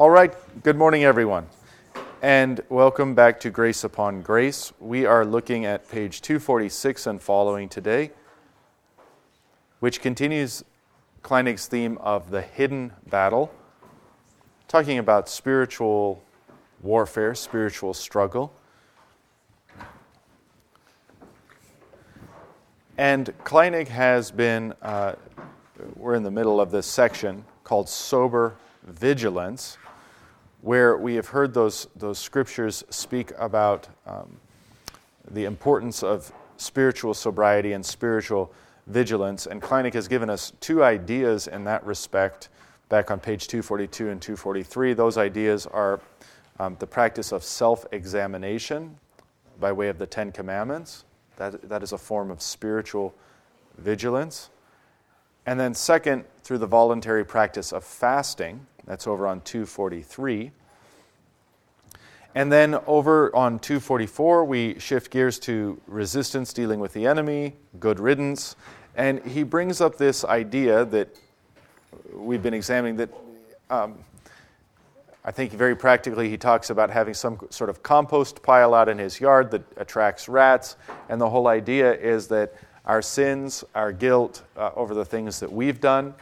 All 0.00 0.08
right, 0.08 0.34
good 0.62 0.78
morning, 0.78 1.04
everyone, 1.04 1.46
and 2.22 2.62
welcome 2.70 3.14
back 3.14 3.38
to 3.40 3.50
Grace 3.50 3.84
Upon 3.84 4.22
Grace. 4.22 4.72
We 4.80 5.04
are 5.04 5.26
looking 5.26 5.66
at 5.66 5.90
page 5.90 6.22
246 6.22 7.06
and 7.06 7.20
following 7.20 7.68
today, 7.68 8.12
which 9.80 10.00
continues 10.00 10.64
Kleinig's 11.22 11.66
theme 11.66 11.98
of 11.98 12.30
the 12.30 12.40
hidden 12.40 12.94
battle, 13.10 13.52
talking 14.68 14.96
about 14.96 15.28
spiritual 15.28 16.22
warfare, 16.80 17.34
spiritual 17.34 17.92
struggle. 17.92 18.54
And 22.96 23.34
Kleinig 23.44 23.88
has 23.88 24.30
been, 24.30 24.72
uh, 24.80 25.16
we're 25.94 26.14
in 26.14 26.22
the 26.22 26.30
middle 26.30 26.58
of 26.58 26.70
this 26.70 26.86
section 26.86 27.44
called 27.64 27.86
Sober 27.86 28.56
Vigilance, 28.86 29.76
where 30.62 30.96
we 30.96 31.14
have 31.14 31.28
heard 31.28 31.54
those, 31.54 31.88
those 31.96 32.18
scriptures 32.18 32.84
speak 32.90 33.32
about 33.38 33.88
um, 34.06 34.36
the 35.30 35.44
importance 35.44 36.02
of 36.02 36.32
spiritual 36.56 37.14
sobriety 37.14 37.72
and 37.72 37.84
spiritual 37.84 38.52
vigilance. 38.86 39.46
And 39.46 39.62
Kleinig 39.62 39.94
has 39.94 40.08
given 40.08 40.28
us 40.28 40.52
two 40.60 40.84
ideas 40.84 41.46
in 41.46 41.64
that 41.64 41.84
respect 41.86 42.48
back 42.88 43.10
on 43.10 43.20
page 43.20 43.48
242 43.48 44.10
and 44.10 44.20
243. 44.20 44.92
Those 44.92 45.16
ideas 45.16 45.66
are 45.66 46.00
um, 46.58 46.76
the 46.78 46.86
practice 46.86 47.32
of 47.32 47.42
self 47.42 47.86
examination 47.92 48.96
by 49.58 49.72
way 49.72 49.88
of 49.88 49.98
the 49.98 50.06
Ten 50.06 50.32
Commandments. 50.32 51.04
That, 51.36 51.68
that 51.68 51.82
is 51.82 51.92
a 51.92 51.98
form 51.98 52.30
of 52.30 52.42
spiritual 52.42 53.14
vigilance. 53.78 54.50
And 55.46 55.58
then, 55.58 55.74
second, 55.74 56.24
through 56.42 56.58
the 56.58 56.66
voluntary 56.66 57.24
practice 57.24 57.72
of 57.72 57.82
fasting. 57.82 58.66
That's 58.86 59.06
over 59.06 59.26
on 59.26 59.40
243. 59.42 60.50
And 62.34 62.50
then 62.50 62.76
over 62.86 63.34
on 63.34 63.58
244, 63.58 64.44
we 64.44 64.78
shift 64.78 65.10
gears 65.10 65.38
to 65.40 65.80
resistance, 65.86 66.52
dealing 66.52 66.78
with 66.78 66.92
the 66.92 67.06
enemy, 67.06 67.54
good 67.80 67.98
riddance. 67.98 68.54
And 68.96 69.24
he 69.24 69.42
brings 69.42 69.80
up 69.80 69.96
this 69.96 70.24
idea 70.24 70.84
that 70.86 71.08
we've 72.12 72.42
been 72.42 72.54
examining 72.54 72.96
that 72.96 73.10
um, 73.68 73.98
I 75.24 75.32
think 75.32 75.52
very 75.52 75.76
practically 75.76 76.30
he 76.30 76.38
talks 76.38 76.70
about 76.70 76.88
having 76.90 77.14
some 77.14 77.38
sort 77.50 77.68
of 77.68 77.82
compost 77.82 78.42
pile 78.42 78.74
out 78.74 78.88
in 78.88 78.98
his 78.98 79.20
yard 79.20 79.50
that 79.50 79.62
attracts 79.76 80.28
rats. 80.28 80.76
And 81.08 81.20
the 81.20 81.28
whole 81.28 81.46
idea 81.46 81.92
is 81.92 82.28
that 82.28 82.54
our 82.86 83.02
sins, 83.02 83.62
our 83.74 83.92
guilt 83.92 84.42
uh, 84.56 84.70
over 84.74 84.94
the 84.94 85.04
things 85.04 85.38
that 85.40 85.52
we've 85.52 85.80
done, 85.80 86.14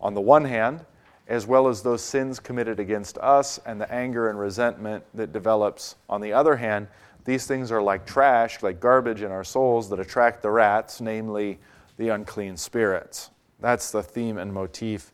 on 0.00 0.14
the 0.14 0.20
one 0.20 0.44
hand, 0.44 0.84
as 1.28 1.46
well 1.46 1.68
as 1.68 1.82
those 1.82 2.02
sins 2.02 2.40
committed 2.40 2.80
against 2.80 3.18
us 3.18 3.60
and 3.66 3.80
the 3.80 3.92
anger 3.92 4.30
and 4.30 4.38
resentment 4.38 5.04
that 5.14 5.32
develops 5.32 5.96
on 6.08 6.20
the 6.20 6.32
other 6.32 6.56
hand, 6.56 6.88
these 7.24 7.46
things 7.46 7.70
are 7.70 7.82
like 7.82 8.06
trash, 8.06 8.62
like 8.62 8.80
garbage 8.80 9.20
in 9.20 9.30
our 9.30 9.44
souls 9.44 9.90
that 9.90 10.00
attract 10.00 10.40
the 10.40 10.50
rats, 10.50 11.00
namely 11.00 11.58
the 11.98 12.08
unclean 12.08 12.56
spirits. 12.56 13.30
That's 13.60 13.90
the 13.90 14.02
theme 14.02 14.38
and 14.38 14.52
motif 14.52 15.12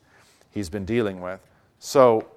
he's 0.51 0.71
been 0.71 0.85
dealing 0.85 1.21
with. 1.21 1.41
So, 1.81 2.29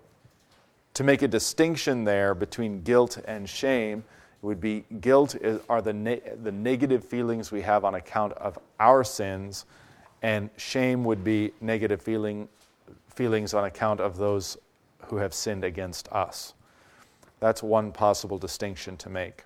to 0.96 1.04
make 1.04 1.22
a 1.22 1.28
distinction 1.28 2.04
there 2.04 2.34
between 2.34 2.82
guilt 2.82 3.20
and 3.26 3.48
shame, 3.48 4.04
it 4.42 4.46
would 4.46 4.60
be 4.60 4.84
guilt 5.00 5.36
is, 5.36 5.62
are 5.70 5.82
the, 5.82 5.94
ne- 5.94 6.22
the 6.42 6.52
negative 6.52 7.04
feelings 7.04 7.52
we 7.52 7.62
have 7.62 7.86
on 7.86 7.94
account 7.94 8.34
of 8.34 8.58
our 8.80 9.04
sins, 9.04 9.66
and 10.24 10.50
shame 10.58 11.04
would 11.04 11.24
be 11.24 11.52
negative 11.62 12.02
feeling, 12.02 12.50
feelings 13.18 13.56
on 13.56 13.66
account 13.66 14.00
of 14.00 14.18
those 14.18 14.60
who 15.08 15.18
have 15.18 15.34
sinned 15.34 15.64
against 15.64 16.08
us. 16.12 16.54
That's 17.40 17.64
one 17.64 17.92
possible 17.92 18.38
distinction 18.38 18.96
to 18.98 19.10
make. 19.10 19.44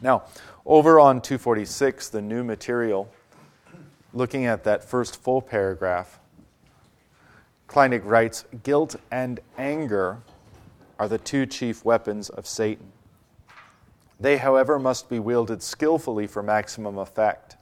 Now, 0.00 0.22
over 0.64 1.00
on 1.00 1.20
246, 1.20 2.10
the 2.10 2.22
new 2.22 2.44
material, 2.44 3.10
looking 4.14 4.46
at 4.46 4.62
that 4.64 4.84
first 4.84 5.20
full 5.20 5.42
paragraph, 5.42 6.20
Kleinig 7.66 8.04
writes 8.04 8.44
Guilt 8.62 8.94
and 9.10 9.40
anger 9.58 10.22
are 10.96 11.08
the 11.08 11.18
two 11.18 11.46
chief 11.46 11.84
weapons 11.84 12.28
of 12.28 12.46
Satan. 12.46 12.92
They, 14.20 14.36
however, 14.36 14.78
must 14.78 15.08
be 15.08 15.18
wielded 15.18 15.60
skillfully 15.60 16.28
for 16.28 16.40
maximum 16.40 16.98
effect. 16.98 17.56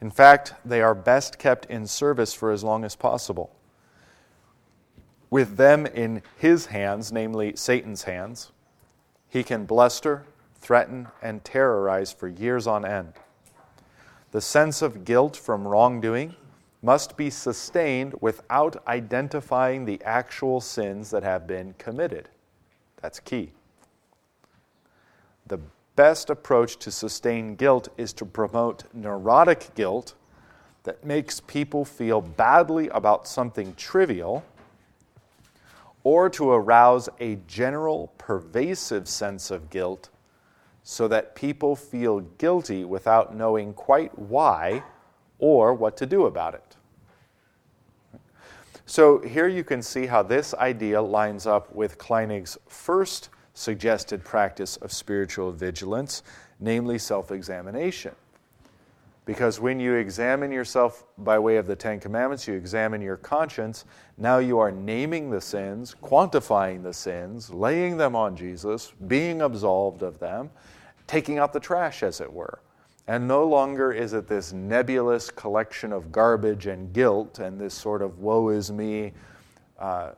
In 0.00 0.10
fact, 0.10 0.54
they 0.64 0.80
are 0.80 0.94
best 0.94 1.36
kept 1.36 1.66
in 1.66 1.88
service 1.88 2.32
for 2.32 2.52
as 2.52 2.62
long 2.62 2.84
as 2.84 2.94
possible. 2.94 3.50
With 5.30 5.56
them 5.56 5.86
in 5.86 6.22
his 6.36 6.66
hands, 6.66 7.12
namely 7.12 7.54
Satan's 7.54 8.02
hands, 8.02 8.50
he 9.28 9.44
can 9.44 9.64
bluster, 9.64 10.24
threaten, 10.56 11.08
and 11.22 11.44
terrorize 11.44 12.12
for 12.12 12.26
years 12.26 12.66
on 12.66 12.84
end. 12.84 13.12
The 14.32 14.40
sense 14.40 14.82
of 14.82 15.04
guilt 15.04 15.36
from 15.36 15.66
wrongdoing 15.66 16.34
must 16.82 17.16
be 17.16 17.30
sustained 17.30 18.14
without 18.20 18.82
identifying 18.88 19.84
the 19.84 20.02
actual 20.04 20.60
sins 20.60 21.10
that 21.10 21.22
have 21.22 21.46
been 21.46 21.74
committed. 21.78 22.28
That's 23.00 23.20
key. 23.20 23.52
The 25.46 25.60
best 25.94 26.30
approach 26.30 26.76
to 26.78 26.90
sustain 26.90 27.54
guilt 27.54 27.88
is 27.96 28.12
to 28.14 28.24
promote 28.24 28.84
neurotic 28.92 29.74
guilt 29.74 30.14
that 30.84 31.04
makes 31.04 31.40
people 31.40 31.84
feel 31.84 32.20
badly 32.20 32.88
about 32.88 33.28
something 33.28 33.74
trivial 33.74 34.44
or 36.02 36.30
to 36.30 36.50
arouse 36.50 37.08
a 37.18 37.36
general 37.46 38.12
pervasive 38.18 39.06
sense 39.08 39.50
of 39.50 39.70
guilt 39.70 40.08
so 40.82 41.06
that 41.08 41.34
people 41.34 41.76
feel 41.76 42.20
guilty 42.20 42.84
without 42.84 43.36
knowing 43.36 43.72
quite 43.74 44.18
why 44.18 44.82
or 45.38 45.74
what 45.74 45.96
to 45.96 46.06
do 46.06 46.26
about 46.26 46.54
it. 46.54 46.76
So 48.86 49.20
here 49.20 49.46
you 49.46 49.62
can 49.62 49.82
see 49.82 50.06
how 50.06 50.22
this 50.22 50.52
idea 50.54 51.00
lines 51.00 51.46
up 51.46 51.72
with 51.72 51.96
Kleinig's 51.96 52.58
first 52.66 53.28
suggested 53.54 54.24
practice 54.24 54.76
of 54.78 54.92
spiritual 54.92 55.52
vigilance, 55.52 56.22
namely 56.58 56.98
self 56.98 57.30
examination. 57.30 58.14
Because 59.30 59.60
when 59.60 59.78
you 59.78 59.94
examine 59.94 60.50
yourself 60.50 61.04
by 61.16 61.38
way 61.38 61.56
of 61.56 61.68
the 61.68 61.76
Ten 61.76 62.00
Commandments, 62.00 62.48
you 62.48 62.54
examine 62.54 63.00
your 63.00 63.16
conscience, 63.16 63.84
now 64.18 64.38
you 64.38 64.58
are 64.58 64.72
naming 64.72 65.30
the 65.30 65.40
sins, 65.40 65.94
quantifying 66.02 66.82
the 66.82 66.92
sins, 66.92 67.48
laying 67.48 67.96
them 67.96 68.16
on 68.16 68.34
Jesus, 68.34 68.92
being 69.06 69.42
absolved 69.42 70.02
of 70.02 70.18
them, 70.18 70.50
taking 71.06 71.38
out 71.38 71.52
the 71.52 71.60
trash, 71.60 72.02
as 72.02 72.20
it 72.20 72.32
were. 72.32 72.58
And 73.06 73.28
no 73.28 73.44
longer 73.44 73.92
is 73.92 74.14
it 74.14 74.26
this 74.26 74.52
nebulous 74.52 75.30
collection 75.30 75.92
of 75.92 76.10
garbage 76.10 76.66
and 76.66 76.92
guilt 76.92 77.38
and 77.38 77.56
this 77.56 77.72
sort 77.72 78.02
of 78.02 78.18
woe 78.18 78.48
is 78.48 78.72
me 78.72 79.12
uh, 79.78 80.10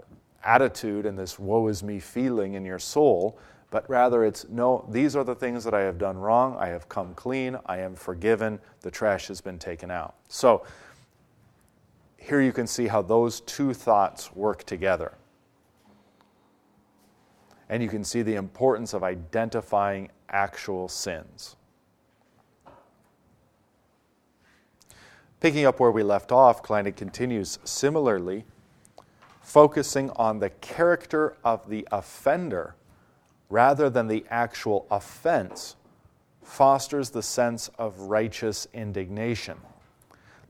attitude 0.43 1.05
and 1.05 1.19
this 1.19 1.39
woe 1.39 1.69
is 1.69 1.83
me 1.83 2.01
feeling 2.01 2.55
in 2.55 2.65
your 2.65 2.79
soul, 2.79 3.39
but 3.73 3.89
rather 3.89 4.23
it's 4.23 4.47
no, 4.51 4.87
these 4.91 5.17
are 5.17 5.25
the 5.25 5.35
things 5.35 5.65
that 5.65 5.73
I 5.73 5.81
have 5.81 5.97
done 5.97 6.19
wrong. 6.19 6.57
I 6.59 6.69
have 6.69 6.91
come 6.91 7.15
clean. 7.15 7.59
I 7.65 7.79
am 7.79 7.97
forgiven. 7.97 8.61
The 8.83 8.91
trash 8.91 9.29
has 9.29 9.41
been 9.41 9.59
taken 9.59 9.91
out. 9.91 10.15
So 10.29 10.65
here 12.19 12.43
you 12.43 12.53
can 12.53 12.67
see 12.67 12.87
how 12.87 13.01
those 13.01 13.41
two 13.41 13.73
thoughts 13.73 14.37
work 14.37 14.65
together. 14.65 15.15
And 17.71 17.83
you 17.83 17.89
can 17.89 18.05
see 18.05 18.21
the 18.21 18.35
importance 18.35 18.93
of 18.93 19.03
identifying 19.03 20.11
actual 20.29 20.87
sins. 20.87 21.57
Picking 25.41 25.65
up 25.65 25.81
where 25.81 25.91
we 25.91 26.03
left 26.03 26.31
off, 26.31 26.63
Kleinig 26.63 26.97
continues 26.97 27.59
similarly, 27.65 28.45
focusing 29.41 30.11
on 30.11 30.41
the 30.41 30.51
character 30.51 31.39
of 31.43 31.71
the 31.71 31.89
offender 31.91 32.75
rather 33.53 33.91
than 33.91 34.09
the 34.09 34.25
actual 34.31 34.87
offense, 34.91 35.77
fosters 36.43 37.11
the 37.11 37.23
sense 37.23 37.69
of 37.79 38.01
righteous 38.01 38.67
indignation. 38.73 39.59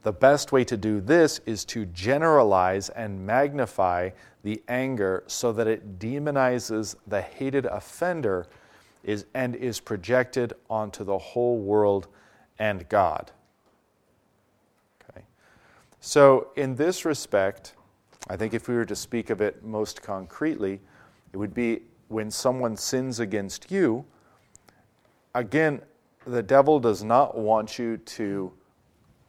The 0.05 0.13
best 0.13 0.53
way 0.53 0.63
to 0.65 0.77
do 0.77 1.01
this 1.01 1.41
is 1.45 1.65
to 1.67 1.85
generalize 1.87 2.91
and 2.91 3.27
magnify 3.27 4.11
the 4.45 4.63
anger 4.69 5.25
so 5.27 5.53
that 5.53 5.67
it 5.67 5.99
demonizes 5.99 6.95
the 7.09 7.21
hated 7.21 7.67
offender 7.67 8.47
is, 9.03 9.27
and 9.35 9.57
is 9.57 9.81
projected 9.81 10.53
onto 10.71 11.03
the 11.03 11.19
whole 11.19 11.59
world 11.59 12.07
and 12.61 12.89
God. 12.89 13.33
Okay. 15.11 15.25
So, 16.01 16.53
in 16.55 16.77
this 16.77 17.05
respect, 17.05 17.75
I 18.31 18.37
think 18.37 18.55
if 18.55 18.69
we 18.69 18.77
were 18.77 18.85
to 18.85 18.95
speak 18.95 19.31
of 19.31 19.41
it 19.41 19.65
most 19.65 20.03
concretely, 20.03 20.81
it 21.33 21.37
would 21.37 21.55
be 21.55 21.83
when 22.13 22.31
someone 22.31 22.77
sins 22.77 23.19
against 23.19 23.71
you. 23.71 24.05
Again, 25.35 25.81
the 26.27 26.43
devil 26.43 26.79
does 26.79 27.03
not 27.03 27.37
want 27.37 27.79
you 27.79 27.97
to 27.97 28.53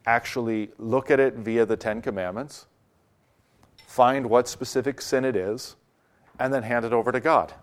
actually 0.06 0.70
look 0.78 1.10
at 1.10 1.20
it 1.20 1.36
via 1.36 1.66
the 1.66 1.78
Ten 1.78 2.02
Commandments, 2.02 2.68
find 3.88 4.30
what 4.30 4.48
specific 4.48 5.02
sin 5.02 5.24
it 5.24 5.36
is, 5.36 5.76
and 6.40 6.54
then 6.54 6.64
hand 6.64 6.84
it 6.84 6.94
over 6.94 7.12
to 7.12 7.20
God. 7.20 7.54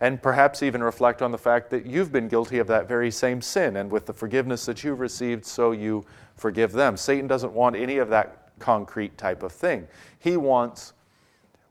And 0.00 0.20
perhaps 0.20 0.62
even 0.62 0.82
reflect 0.82 1.22
on 1.22 1.30
the 1.30 1.38
fact 1.38 1.70
that 1.70 1.86
you've 1.86 2.10
been 2.10 2.26
guilty 2.26 2.58
of 2.58 2.66
that 2.68 2.88
very 2.88 3.10
same 3.10 3.40
sin, 3.40 3.76
and 3.76 3.92
with 3.92 4.06
the 4.06 4.12
forgiveness 4.12 4.64
that 4.66 4.82
you've 4.82 4.98
received, 4.98 5.44
so 5.44 5.72
you 5.72 6.04
forgive 6.34 6.72
them. 6.72 6.96
Satan 6.96 7.26
doesn't 7.26 7.52
want 7.52 7.76
any 7.76 7.98
of 7.98 8.08
that 8.08 8.48
concrete 8.58 9.16
type 9.18 9.42
of 9.42 9.52
thing. 9.52 9.86
He 10.18 10.36
wants, 10.36 10.94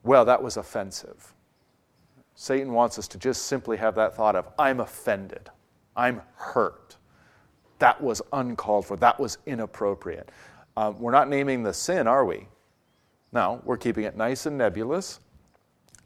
well, 0.04 0.24
that 0.26 0.42
was 0.42 0.58
offensive. 0.58 1.34
Satan 2.42 2.74
wants 2.74 2.98
us 2.98 3.08
to 3.10 3.20
just 3.20 3.44
simply 3.44 3.78
have 3.78 3.94
that 3.94 4.16
thought 4.16 4.36
of, 4.36 4.48
I'm 4.58 4.80
offended, 4.80 5.52
I'm 5.96 6.24
hurt. 6.34 6.98
That 7.78 8.02
was 8.02 8.20
uncalled 8.34 8.88
for, 8.88 8.98
that 8.98 9.20
was 9.20 9.38
inappropriate. 9.46 10.28
Um, 10.76 11.00
we're 11.00 11.12
not 11.12 11.30
naming 11.30 11.62
the 11.62 11.72
sin, 11.72 12.08
are 12.08 12.26
we? 12.26 12.48
No, 13.32 13.62
we're 13.64 13.78
keeping 13.78 14.06
it 14.06 14.18
nice 14.18 14.48
and 14.48 14.58
nebulous. 14.58 15.20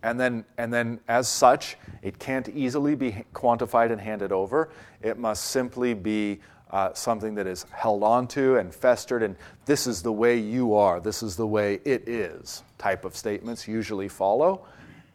And 0.03 0.19
then, 0.19 0.43
and 0.57 0.73
then, 0.73 0.99
as 1.07 1.29
such, 1.29 1.77
it 2.01 2.19
can't 2.19 2.49
easily 2.49 2.95
be 2.95 3.23
quantified 3.33 3.93
and 3.93 4.01
handed 4.01 4.33
over. 4.33 4.71
It 5.01 5.17
must 5.17 5.45
simply 5.45 5.93
be 5.93 6.41
uh, 6.69 6.91
something 6.91 7.33
that 7.35 7.47
is 7.47 7.65
held 7.71 8.03
onto 8.03 8.57
and 8.57 8.75
festered, 8.75 9.23
and 9.23 9.37
this 9.65 9.87
is 9.87 10.01
the 10.01 10.11
way 10.11 10.37
you 10.37 10.73
are, 10.73 10.99
this 10.99 11.23
is 11.23 11.37
the 11.37 11.47
way 11.47 11.79
it 11.85 12.09
is 12.09 12.61
type 12.77 13.05
of 13.05 13.15
statements 13.15 13.69
usually 13.69 14.09
follow, 14.09 14.65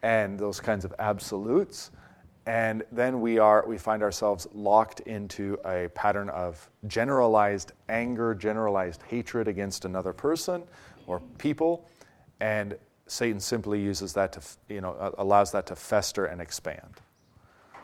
and 0.02 0.38
those 0.38 0.60
kinds 0.60 0.84
of 0.84 0.94
absolutes. 0.98 1.90
And 2.46 2.82
then 2.90 3.20
we, 3.20 3.38
are, 3.38 3.64
we 3.66 3.78
find 3.78 4.02
ourselves 4.02 4.48
locked 4.52 5.00
into 5.00 5.58
a 5.64 5.88
pattern 5.94 6.30
of 6.30 6.68
generalized 6.86 7.72
anger, 7.88 8.34
generalized 8.34 9.02
hatred 9.02 9.46
against 9.46 9.84
another 9.84 10.12
person 10.12 10.62
or 11.06 11.20
people, 11.38 11.88
and 12.40 12.76
Satan 13.06 13.40
simply 13.40 13.80
uses 13.80 14.12
that 14.14 14.32
to, 14.32 14.40
you 14.68 14.80
know, 14.80 15.14
allows 15.18 15.52
that 15.52 15.66
to 15.66 15.76
fester 15.76 16.26
and 16.26 16.40
expand. 16.40 17.00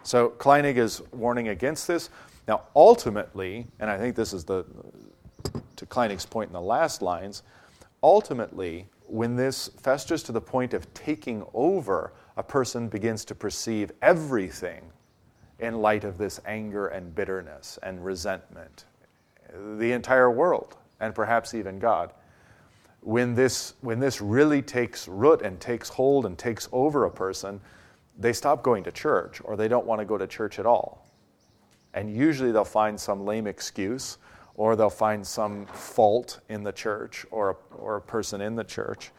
So 0.02 0.30
Kleinig 0.30 0.76
is 0.76 1.02
warning 1.12 1.48
against 1.48 1.88
this. 1.88 2.10
Now, 2.46 2.62
ultimately, 2.76 3.66
and 3.80 3.90
I 3.90 3.98
think 3.98 4.14
this 4.14 4.32
is 4.32 4.44
the, 4.44 4.64
to 5.74 5.86
Kleinig's 5.86 6.24
point 6.24 6.48
in 6.48 6.52
the 6.52 6.60
last 6.60 7.02
lines, 7.02 7.42
ultimately, 8.02 8.86
when 9.08 9.37
this 9.37 9.69
festers 9.81 10.23
to 10.25 10.32
the 10.32 10.41
point 10.41 10.75
of 10.75 10.93
taking 10.94 11.44
over, 11.55 12.12
a 12.37 12.43
person 12.43 12.88
begins 12.88 13.25
to 13.26 13.35
perceive 13.35 13.93
everything 14.03 14.82
in 15.58 15.81
light 15.81 16.05
of 16.05 16.19
this 16.19 16.41
anger 16.47 16.88
and 16.88 17.14
bitterness 17.14 17.79
and 17.82 18.05
resentment, 18.05 18.85
the 19.79 19.93
entire 19.93 20.31
world, 20.31 20.76
and 21.00 21.14
perhaps 21.14 21.55
even 21.55 21.79
God 21.79 22.12
when 23.06 23.37
this, 23.37 23.75
when 23.82 24.00
this 24.00 24.20
really 24.20 24.61
takes 24.61 25.06
root 25.06 25.41
and 25.41 25.61
takes 25.61 25.88
hold 25.88 26.26
and 26.26 26.37
takes 26.37 26.69
over 26.73 27.05
a 27.05 27.11
person, 27.11 27.61
they 28.19 28.32
stop 28.32 28.64
going 28.64 28.82
to 28.82 28.91
church 28.91 29.41
or 29.44 29.56
they 29.56 29.69
don't 29.69 29.87
want 29.87 30.00
to 30.00 30.05
go 30.05 30.19
to 30.19 30.26
church 30.26 30.59
at 30.59 30.67
all. 30.67 31.06
And 31.94 32.12
usually 32.12 32.50
they'll 32.50 32.64
find 32.64 32.99
some 32.99 33.25
lame 33.25 33.47
excuse 33.47 34.19
or 34.56 34.75
they'll 34.75 34.91
find 34.91 35.26
some 35.26 35.67
fault 35.67 36.41
in 36.49 36.62
the 36.62 36.73
church 36.73 37.25
or 37.31 37.50
a, 37.50 37.56
or 37.76 37.97
a 37.97 38.00
person 38.00 38.41
in 38.41 38.56
the 38.56 38.64
church. 38.64 39.12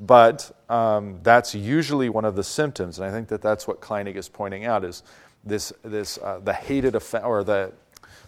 But 0.00 0.56
um, 0.68 1.20
that's 1.22 1.54
usually 1.54 2.08
one 2.08 2.24
of 2.24 2.36
the 2.36 2.44
symptoms, 2.44 2.98
and 2.98 3.06
I 3.06 3.10
think 3.10 3.28
that 3.28 3.42
that's 3.42 3.68
what 3.68 3.80
Kleinig 3.80 4.16
is 4.16 4.28
pointing 4.28 4.64
out: 4.64 4.84
is 4.84 5.02
this, 5.44 5.72
this 5.82 6.18
uh, 6.18 6.40
the 6.42 6.52
hated 6.52 6.96
or 7.22 7.44
the 7.44 7.72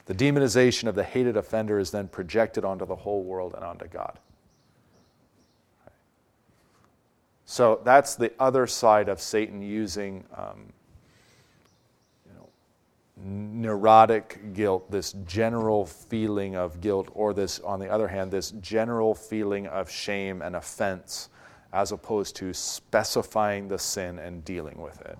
the 0.07 0.15
demonization 0.15 0.87
of 0.87 0.95
the 0.95 1.03
hated 1.03 1.37
offender 1.37 1.79
is 1.79 1.91
then 1.91 2.09
projected 2.09 2.65
onto 2.65 2.85
the 2.85 2.97
whole 2.97 3.23
world 3.23 3.55
and 3.55 3.65
onto 3.65 3.89
God. 3.89 4.19
So 7.47 7.81
that's 7.85 8.15
the 8.15 8.33
other 8.39 8.67
side 8.67 9.09
of 9.09 9.21
Satan 9.21 9.63
using 9.63 10.25
um, 10.37 10.73
neurotic 13.25 14.53
guilt, 14.53 14.91
this 14.91 15.15
general 15.27 15.87
feeling 15.87 16.55
of 16.55 16.81
guilt, 16.81 17.09
or 17.15 17.33
this, 17.33 17.61
on 17.61 17.81
the 17.81 17.91
other 17.91 18.09
hand, 18.09 18.31
this 18.31 18.51
general 18.61 19.15
feeling 19.15 19.67
of 19.67 19.91
shame 19.91 20.43
and 20.43 20.55
offense, 20.55 21.31
as 21.73 21.91
opposed 21.91 22.37
to 22.37 22.53
specifying 22.53 23.69
the 23.69 23.79
sin 23.79 24.19
and 24.19 24.45
dealing 24.45 24.81
with 24.81 25.01
it. 25.03 25.19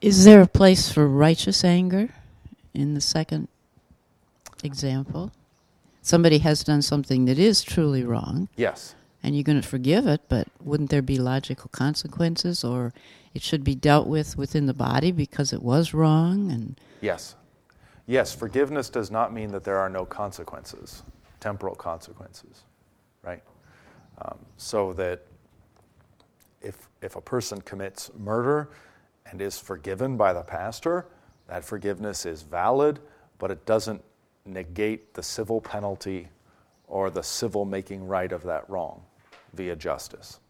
Is 0.00 0.24
there 0.24 0.42
a 0.42 0.46
place 0.46 0.90
for 0.90 1.08
righteous 1.08 1.64
anger 1.64 2.10
in 2.74 2.94
the 2.94 3.00
second 3.00 3.48
example? 4.62 5.32
Somebody 6.02 6.38
has 6.38 6.62
done 6.62 6.82
something 6.82 7.24
that 7.24 7.38
is 7.38 7.62
truly 7.62 8.04
wrong. 8.04 8.48
Yes 8.56 8.94
and 9.22 9.34
you're 9.34 9.44
going 9.44 9.60
to 9.60 9.66
forgive 9.66 10.06
it, 10.06 10.20
but 10.28 10.48
wouldn't 10.62 10.90
there 10.90 11.02
be 11.02 11.18
logical 11.18 11.68
consequences, 11.72 12.62
or 12.62 12.92
it 13.38 13.44
should 13.44 13.62
be 13.62 13.76
dealt 13.76 14.08
with 14.08 14.36
within 14.36 14.66
the 14.66 14.74
body 14.74 15.12
because 15.12 15.52
it 15.52 15.62
was 15.62 15.94
wrong? 15.94 16.50
And 16.50 16.80
yes, 17.00 17.36
yes, 18.08 18.34
forgiveness 18.34 18.90
does 18.90 19.12
not 19.12 19.32
mean 19.32 19.52
that 19.52 19.62
there 19.62 19.78
are 19.78 19.88
no 19.88 20.04
consequences, 20.04 21.04
temporal 21.38 21.76
consequences, 21.76 22.64
right? 23.22 23.40
Um, 24.20 24.38
so 24.56 24.92
that 24.94 25.22
if 26.60 26.88
if 27.00 27.14
a 27.14 27.20
person 27.20 27.60
commits 27.60 28.10
murder 28.18 28.70
and 29.26 29.40
is 29.40 29.56
forgiven 29.56 30.16
by 30.16 30.32
the 30.32 30.42
pastor, 30.42 31.06
that 31.46 31.64
forgiveness 31.64 32.26
is 32.26 32.42
valid, 32.42 32.98
but 33.38 33.52
it 33.52 33.64
doesn't 33.66 34.02
negate 34.46 35.14
the 35.14 35.22
civil 35.22 35.60
penalty 35.60 36.26
or 36.88 37.08
the 37.08 37.22
civil 37.22 37.64
making 37.64 38.04
right 38.04 38.32
of 38.32 38.42
that 38.42 38.68
wrong 38.68 39.00
via 39.54 39.76
justice, 39.76 40.40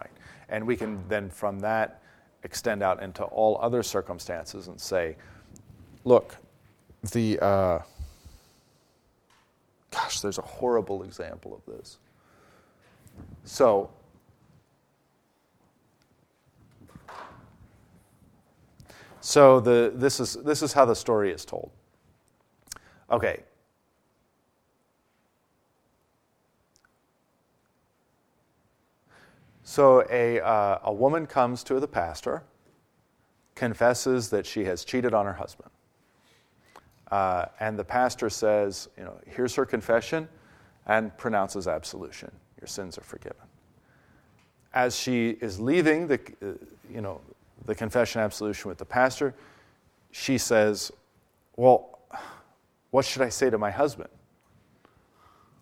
right? 0.00 0.10
And 0.48 0.66
we 0.66 0.78
can 0.78 1.06
then 1.10 1.28
from 1.28 1.60
that 1.60 2.01
extend 2.44 2.82
out 2.82 3.02
into 3.02 3.24
all 3.24 3.58
other 3.62 3.82
circumstances 3.82 4.68
and 4.68 4.80
say, 4.80 5.16
look, 6.04 6.36
the 7.12 7.38
uh, 7.40 7.78
gosh, 9.90 10.20
there's 10.20 10.38
a 10.38 10.42
horrible 10.42 11.04
example 11.04 11.54
of 11.54 11.74
this. 11.74 11.98
So. 13.44 13.90
So 19.20 19.60
the, 19.60 19.92
this, 19.94 20.18
is, 20.18 20.34
this 20.34 20.62
is 20.62 20.72
how 20.72 20.84
the 20.84 20.96
story 20.96 21.30
is 21.30 21.44
told. 21.44 21.70
Okay, 23.08 23.44
So 29.72 30.04
a, 30.10 30.38
uh, 30.38 30.80
a 30.84 30.92
woman 30.92 31.26
comes 31.26 31.64
to 31.64 31.80
the 31.80 31.88
pastor, 31.88 32.42
confesses 33.54 34.28
that 34.28 34.44
she 34.44 34.64
has 34.64 34.84
cheated 34.84 35.14
on 35.14 35.24
her 35.24 35.32
husband. 35.32 35.70
Uh, 37.10 37.46
and 37.58 37.78
the 37.78 37.84
pastor 37.84 38.28
says, 38.28 38.90
you 38.98 39.04
know, 39.04 39.14
here's 39.26 39.54
her 39.54 39.64
confession 39.64 40.28
and 40.84 41.16
pronounces 41.16 41.66
absolution. 41.66 42.30
Your 42.60 42.66
sins 42.66 42.98
are 42.98 43.02
forgiven. 43.02 43.46
As 44.74 44.94
she 44.94 45.38
is 45.40 45.58
leaving 45.58 46.06
the, 46.06 46.20
uh, 46.42 46.48
you 46.92 47.00
know, 47.00 47.22
the 47.64 47.74
confession 47.74 48.20
absolution 48.20 48.68
with 48.68 48.76
the 48.76 48.84
pastor, 48.84 49.34
she 50.10 50.36
says, 50.36 50.92
well, 51.56 51.98
what 52.90 53.06
should 53.06 53.22
I 53.22 53.30
say 53.30 53.48
to 53.48 53.56
my 53.56 53.70
husband? 53.70 54.10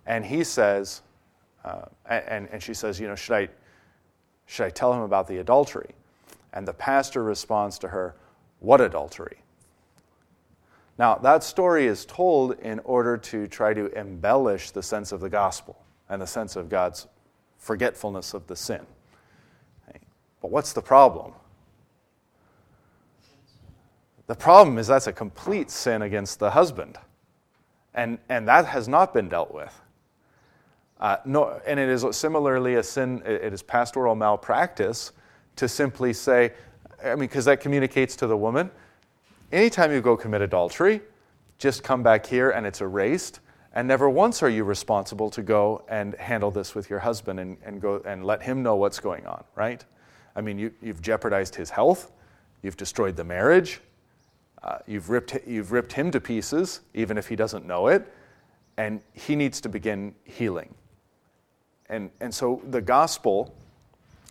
And 0.05 0.25
he 0.25 0.43
says, 0.43 1.03
uh, 1.65 1.83
and, 2.07 2.49
and 2.51 2.61
she 2.61 2.75
says, 2.75 2.99
you 2.99 3.07
know, 3.07 3.15
should 3.15 3.37
I, 3.37 3.49
should 4.51 4.67
I 4.67 4.71
tell 4.71 4.93
him 4.93 5.03
about 5.03 5.29
the 5.29 5.39
adultery? 5.39 5.95
And 6.53 6.67
the 6.67 6.73
pastor 6.73 7.23
responds 7.23 7.79
to 7.79 7.89
her, 7.89 8.17
What 8.59 8.81
adultery? 8.81 9.37
Now, 10.99 11.15
that 11.15 11.45
story 11.45 11.87
is 11.87 12.05
told 12.05 12.59
in 12.59 12.81
order 12.81 13.17
to 13.17 13.47
try 13.47 13.75
to 13.75 13.97
embellish 13.97 14.73
the 14.73 14.83
sense 14.83 15.13
of 15.13 15.21
the 15.21 15.29
gospel 15.29 15.81
and 16.09 16.21
the 16.21 16.27
sense 16.27 16.57
of 16.57 16.69
God's 16.69 17.07
forgetfulness 17.59 18.35
of 18.35 18.49
the 18.49 18.57
sin. 18.57 18.85
But 20.43 20.51
what's 20.51 20.73
the 20.73 20.83
problem? 20.83 21.33
The 24.27 24.35
problem 24.35 24.79
is 24.79 24.89
that's 24.89 25.07
a 25.07 25.13
complete 25.13 25.71
sin 25.71 26.03
against 26.03 26.41
the 26.41 26.51
husband. 26.51 26.99
And, 27.95 28.19
and 28.29 28.49
that 28.49 28.67
has 28.67 28.89
not 28.89 29.15
been 29.15 29.29
dealt 29.29 29.55
with. 29.55 29.81
Uh, 31.01 31.17
no, 31.25 31.61
and 31.67 31.81
it 31.81 31.89
is 31.89 32.05
similarly 32.13 32.75
a 32.75 32.83
sin, 32.83 33.23
it 33.25 33.53
is 33.53 33.63
pastoral 33.63 34.15
malpractice 34.15 35.13
to 35.57 35.67
simply 35.67 36.13
say, 36.13 36.53
I 37.03 37.11
mean, 37.11 37.21
because 37.21 37.47
that 37.47 37.61
communicates 37.61 38.15
to 38.17 38.27
the 38.27 38.37
woman, 38.37 38.71
anytime 39.51 39.93
you 39.93 40.03
go 40.03 40.15
commit 40.17 40.43
adultery, 40.43 41.01
just 41.59 41.83
come 41.83 42.03
back 42.03 42.27
here 42.27 42.51
and 42.51 42.67
it's 42.67 42.83
erased. 42.83 43.41
And 43.73 43.89
never 43.89 44.11
once 44.11 44.43
are 44.43 44.51
you 44.51 44.65
responsible 44.65 45.31
to 45.31 45.43
go 45.43 45.85
and 45.89 46.15
handle 46.17 46.51
this 46.51 46.75
with 46.75 46.91
your 46.91 46.99
husband 46.99 47.41
and, 47.41 47.57
and 47.65 47.81
go 47.81 48.03
and 48.05 48.25
let 48.25 48.43
him 48.43 48.63
know 48.63 48.77
what's 48.77 49.01
going 49.01 49.27
on, 49.27 49.45
right? 49.55 49.83
I 50.37 50.43
mean, 50.43 50.59
you, 50.59 50.73
you've 50.83 51.01
jeopardized 51.01 51.55
his 51.55 51.71
health, 51.71 52.13
you've 52.63 52.77
destroyed 52.77 53.17
the 53.17 53.25
marriage, 53.25 53.81
uh, 54.63 54.79
you've, 54.87 55.09
ripped, 55.09 55.37
you've 55.47 55.73
ripped 55.73 55.93
him 55.93 56.11
to 56.11 56.21
pieces, 56.21 56.81
even 56.93 57.17
if 57.17 57.29
he 57.29 57.37
doesn't 57.37 57.65
know 57.65 57.87
it, 57.87 58.13
and 58.77 59.01
he 59.13 59.35
needs 59.35 59.61
to 59.63 59.69
begin 59.69 60.15
healing. 60.25 60.75
And, 61.91 62.11
and 62.21 62.33
so 62.33 62.63
the 62.71 62.81
gospel 62.81 63.53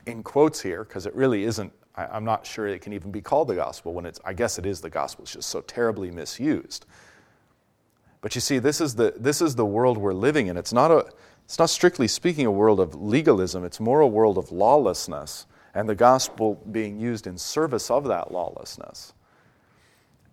in 0.06 0.24
quotes 0.24 0.62
here, 0.62 0.84
because 0.84 1.06
it 1.06 1.14
really 1.14 1.44
isn't, 1.44 1.72
I, 1.94 2.16
am 2.18 2.24
not 2.24 2.46
sure 2.48 2.66
it 2.68 2.82
can 2.82 2.94
even 2.94 3.12
be 3.12 3.22
called 3.22 3.50
the 3.50 3.56
gospel 3.56 3.94
when 3.94 4.06
it's, 4.06 4.20
I 4.24 4.34
guess 4.34 4.58
it 4.58 4.66
is 4.66 4.82
the 4.82 4.90
gospel, 4.90 5.24
it's 5.24 5.34
just 5.34 5.50
so 5.50 5.62
terribly 5.62 6.10
misused. 6.10 6.86
But 8.22 8.34
you 8.34 8.42
see, 8.42 8.60
this 8.60 8.82
is 8.82 8.96
the, 8.96 9.14
this 9.18 9.42
is 9.42 9.56
the 9.56 9.66
world 9.66 9.98
we're 9.98 10.14
living 10.14 10.48
in. 10.48 10.58
It's 10.58 10.74
not, 10.74 10.90
a, 10.90 11.06
it's 11.44 11.60
not 11.60 11.70
strictly 11.70 12.08
speaking 12.08 12.46
a 12.46 12.52
world 12.52 12.80
of 12.80 12.96
legalism, 12.96 13.66
it's 13.66 13.80
more 13.80 14.00
a 14.00 14.08
world 14.08 14.38
of 14.38 14.52
lawlessness, 14.52 15.46
and 15.74 15.88
the 15.88 15.96
gospel 15.96 16.56
being 16.72 16.98
used 16.98 17.28
in 17.28 17.38
service 17.38 17.92
of 17.92 18.06
that 18.06 18.32
lawlessness. 18.32 19.14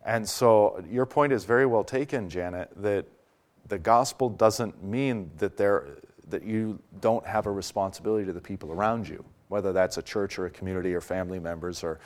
And 0.04 0.28
so 0.28 0.83
your 0.88 1.06
point 1.06 1.33
is 1.33 1.45
very 1.45 1.66
well 1.66 1.83
taken, 1.83 2.30
Janet, 2.30 2.71
that 2.76 3.06
the 3.66 3.78
gospel 3.78 4.28
doesn't 4.28 4.83
mean 4.85 5.33
that, 5.38 5.56
there, 5.56 5.99
that 6.28 6.42
you 6.42 6.78
don't 7.00 7.25
have 7.26 7.47
a 7.47 7.50
responsibility 7.50 8.25
to 8.26 8.33
the 8.33 8.40
people 8.40 8.73
around 8.73 9.09
you, 9.09 9.25
whether 9.49 9.73
that's 9.73 9.97
a 9.97 10.02
church 10.02 10.38
or 10.38 10.47
a 10.47 10.50
community 10.50 10.95
or 10.95 11.00
family 11.00 11.38
members 11.38 11.85
or 11.85 12.00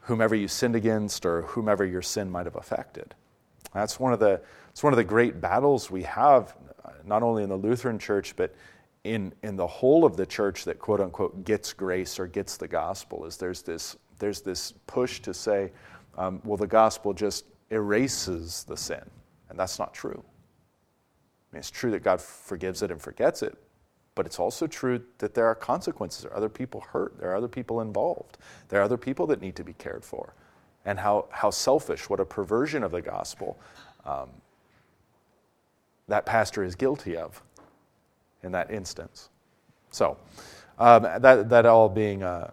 whomever 0.00 0.34
you 0.34 0.48
sinned 0.48 0.74
against 0.76 1.24
or 1.24 1.42
whomever 1.42 1.84
your 1.84 2.02
sin 2.02 2.30
might 2.30 2.46
have 2.46 2.56
affected. 2.56 3.14
That's 3.72 4.00
one 4.00 4.12
of 4.12 4.18
the, 4.18 4.40
it's 4.70 4.82
one 4.82 4.92
of 4.92 4.96
the 4.96 5.04
great 5.04 5.40
battles 5.40 5.90
we 5.90 6.02
have, 6.02 6.54
not 7.04 7.22
only 7.22 7.42
in 7.42 7.48
the 7.48 7.56
Lutheran 7.56 7.98
church, 7.98 8.34
but 8.36 8.54
in, 9.04 9.32
in 9.42 9.56
the 9.56 9.66
whole 9.66 10.04
of 10.04 10.16
the 10.16 10.26
church 10.26 10.64
that 10.64 10.78
quote 10.78 11.00
unquote 11.00 11.44
gets 11.44 11.72
grace 11.72 12.18
or 12.18 12.26
gets 12.26 12.56
the 12.56 12.68
gospel, 12.68 13.24
is 13.24 13.36
there's 13.36 13.62
this, 13.62 13.96
there's 14.18 14.40
this 14.40 14.74
push 14.86 15.20
to 15.20 15.32
say, 15.32 15.72
um, 16.18 16.40
well, 16.44 16.56
the 16.56 16.66
gospel 16.66 17.12
just 17.12 17.44
erases 17.70 18.64
the 18.64 18.76
sin. 18.76 19.02
And 19.48 19.58
that's 19.58 19.78
not 19.78 19.94
true. 19.94 20.22
I 21.52 21.56
mean, 21.56 21.60
it's 21.60 21.70
true 21.70 21.90
that 21.90 22.02
God 22.02 22.20
forgives 22.20 22.82
it 22.82 22.90
and 22.90 23.00
forgets 23.00 23.42
it, 23.42 23.56
but 24.14 24.24
it's 24.24 24.38
also 24.38 24.66
true 24.66 25.02
that 25.18 25.34
there 25.34 25.46
are 25.46 25.54
consequences. 25.54 26.22
There 26.22 26.32
are 26.32 26.36
other 26.36 26.48
people 26.48 26.80
hurt. 26.80 27.18
There 27.18 27.30
are 27.30 27.36
other 27.36 27.48
people 27.48 27.80
involved. 27.80 28.38
There 28.68 28.80
are 28.80 28.82
other 28.82 28.96
people 28.96 29.26
that 29.28 29.40
need 29.40 29.56
to 29.56 29.64
be 29.64 29.74
cared 29.74 30.04
for. 30.04 30.34
And 30.84 30.98
how, 30.98 31.26
how 31.30 31.50
selfish, 31.50 32.08
what 32.08 32.20
a 32.20 32.24
perversion 32.24 32.82
of 32.82 32.90
the 32.90 33.02
gospel 33.02 33.58
um, 34.04 34.30
that 36.08 36.26
pastor 36.26 36.64
is 36.64 36.74
guilty 36.74 37.16
of 37.16 37.42
in 38.42 38.52
that 38.52 38.70
instance. 38.70 39.28
So, 39.90 40.16
um, 40.78 41.02
that, 41.02 41.48
that 41.48 41.66
all 41.66 41.88
being 41.88 42.22
uh, 42.22 42.50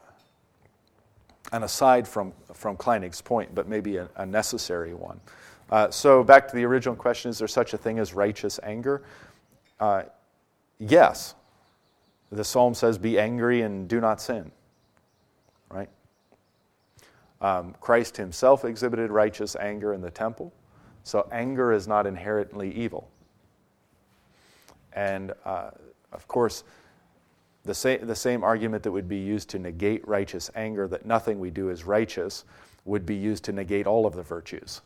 an 1.52 1.64
aside 1.64 2.08
from, 2.08 2.34
from 2.54 2.78
Kleinig's 2.78 3.22
point, 3.22 3.56
but 3.56 3.68
maybe 3.68 3.98
a, 3.98 4.10
a 4.18 4.26
necessary 4.26 4.94
one. 4.94 5.20
Uh, 5.72 5.92
so, 5.92 6.24
back 6.24 6.48
to 6.48 6.56
the 6.56 6.66
original 6.66 6.96
question 6.96 7.30
is 7.30 7.38
there 7.38 7.48
such 7.48 7.74
a 7.74 7.78
thing 7.78 8.00
as 8.00 8.14
righteous 8.14 8.60
anger? 8.64 9.04
Uh, 9.80 10.04
yes. 10.80 11.36
The 12.32 12.44
psalm 12.44 12.74
says, 12.74 12.98
Be 12.98 13.20
angry 13.20 13.62
and 13.62 13.88
do 13.88 14.02
not 14.02 14.20
sin. 14.20 14.52
Right? 15.70 15.90
Um, 17.42 17.76
Christ 17.80 18.18
himself 18.18 18.66
exhibited 18.66 19.12
righteous 19.12 19.56
anger 19.56 19.94
in 19.94 20.02
the 20.02 20.10
temple. 20.10 20.52
So, 21.04 21.28
anger 21.32 21.72
is 21.72 21.88
not 21.88 22.08
inherently 22.08 22.72
evil. 22.74 23.08
And 24.94 25.34
uh, 25.46 25.70
of 26.12 26.28
course, 26.28 26.64
the 27.64 27.76
same, 27.76 28.08
the 28.08 28.16
same 28.16 28.44
argument 28.44 28.82
that 28.84 28.92
would 28.92 29.08
be 29.08 29.20
used 29.20 29.50
to 29.50 29.60
negate 29.60 30.08
righteous 30.08 30.50
anger, 30.56 30.88
that 30.88 31.06
nothing 31.06 31.40
we 31.40 31.52
do 31.52 31.70
is 31.70 31.84
righteous, 31.84 32.44
would 32.86 33.06
be 33.06 33.16
used 33.16 33.44
to 33.44 33.52
negate 33.52 33.86
all 33.86 34.08
of 34.08 34.16
the 34.16 34.24
virtues 34.24 34.82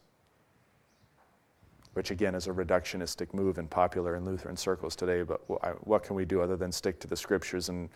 which 1.94 2.12
again 2.12 2.36
is 2.36 2.48
a 2.48 2.52
reductionistic 2.52 3.34
move 3.34 3.58
and 3.58 3.70
popular 3.70 4.16
in 4.16 4.26
Lutheran 4.26 4.58
circles 4.58 4.96
today. 4.96 5.24
But 5.24 5.42
what 5.86 6.04
can 6.04 6.16
we 6.16 6.26
do 6.26 6.42
other 6.42 6.56
than 6.56 6.72
stick 6.72 7.00
to 7.02 7.08
the 7.08 7.16
scriptures 7.16 7.70
and 7.70 7.90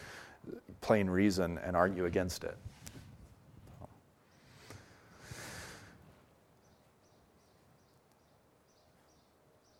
plain 0.81 1.09
reason 1.09 1.57
and 1.63 1.75
argue 1.75 2.05
against 2.05 2.43
it? 2.43 2.57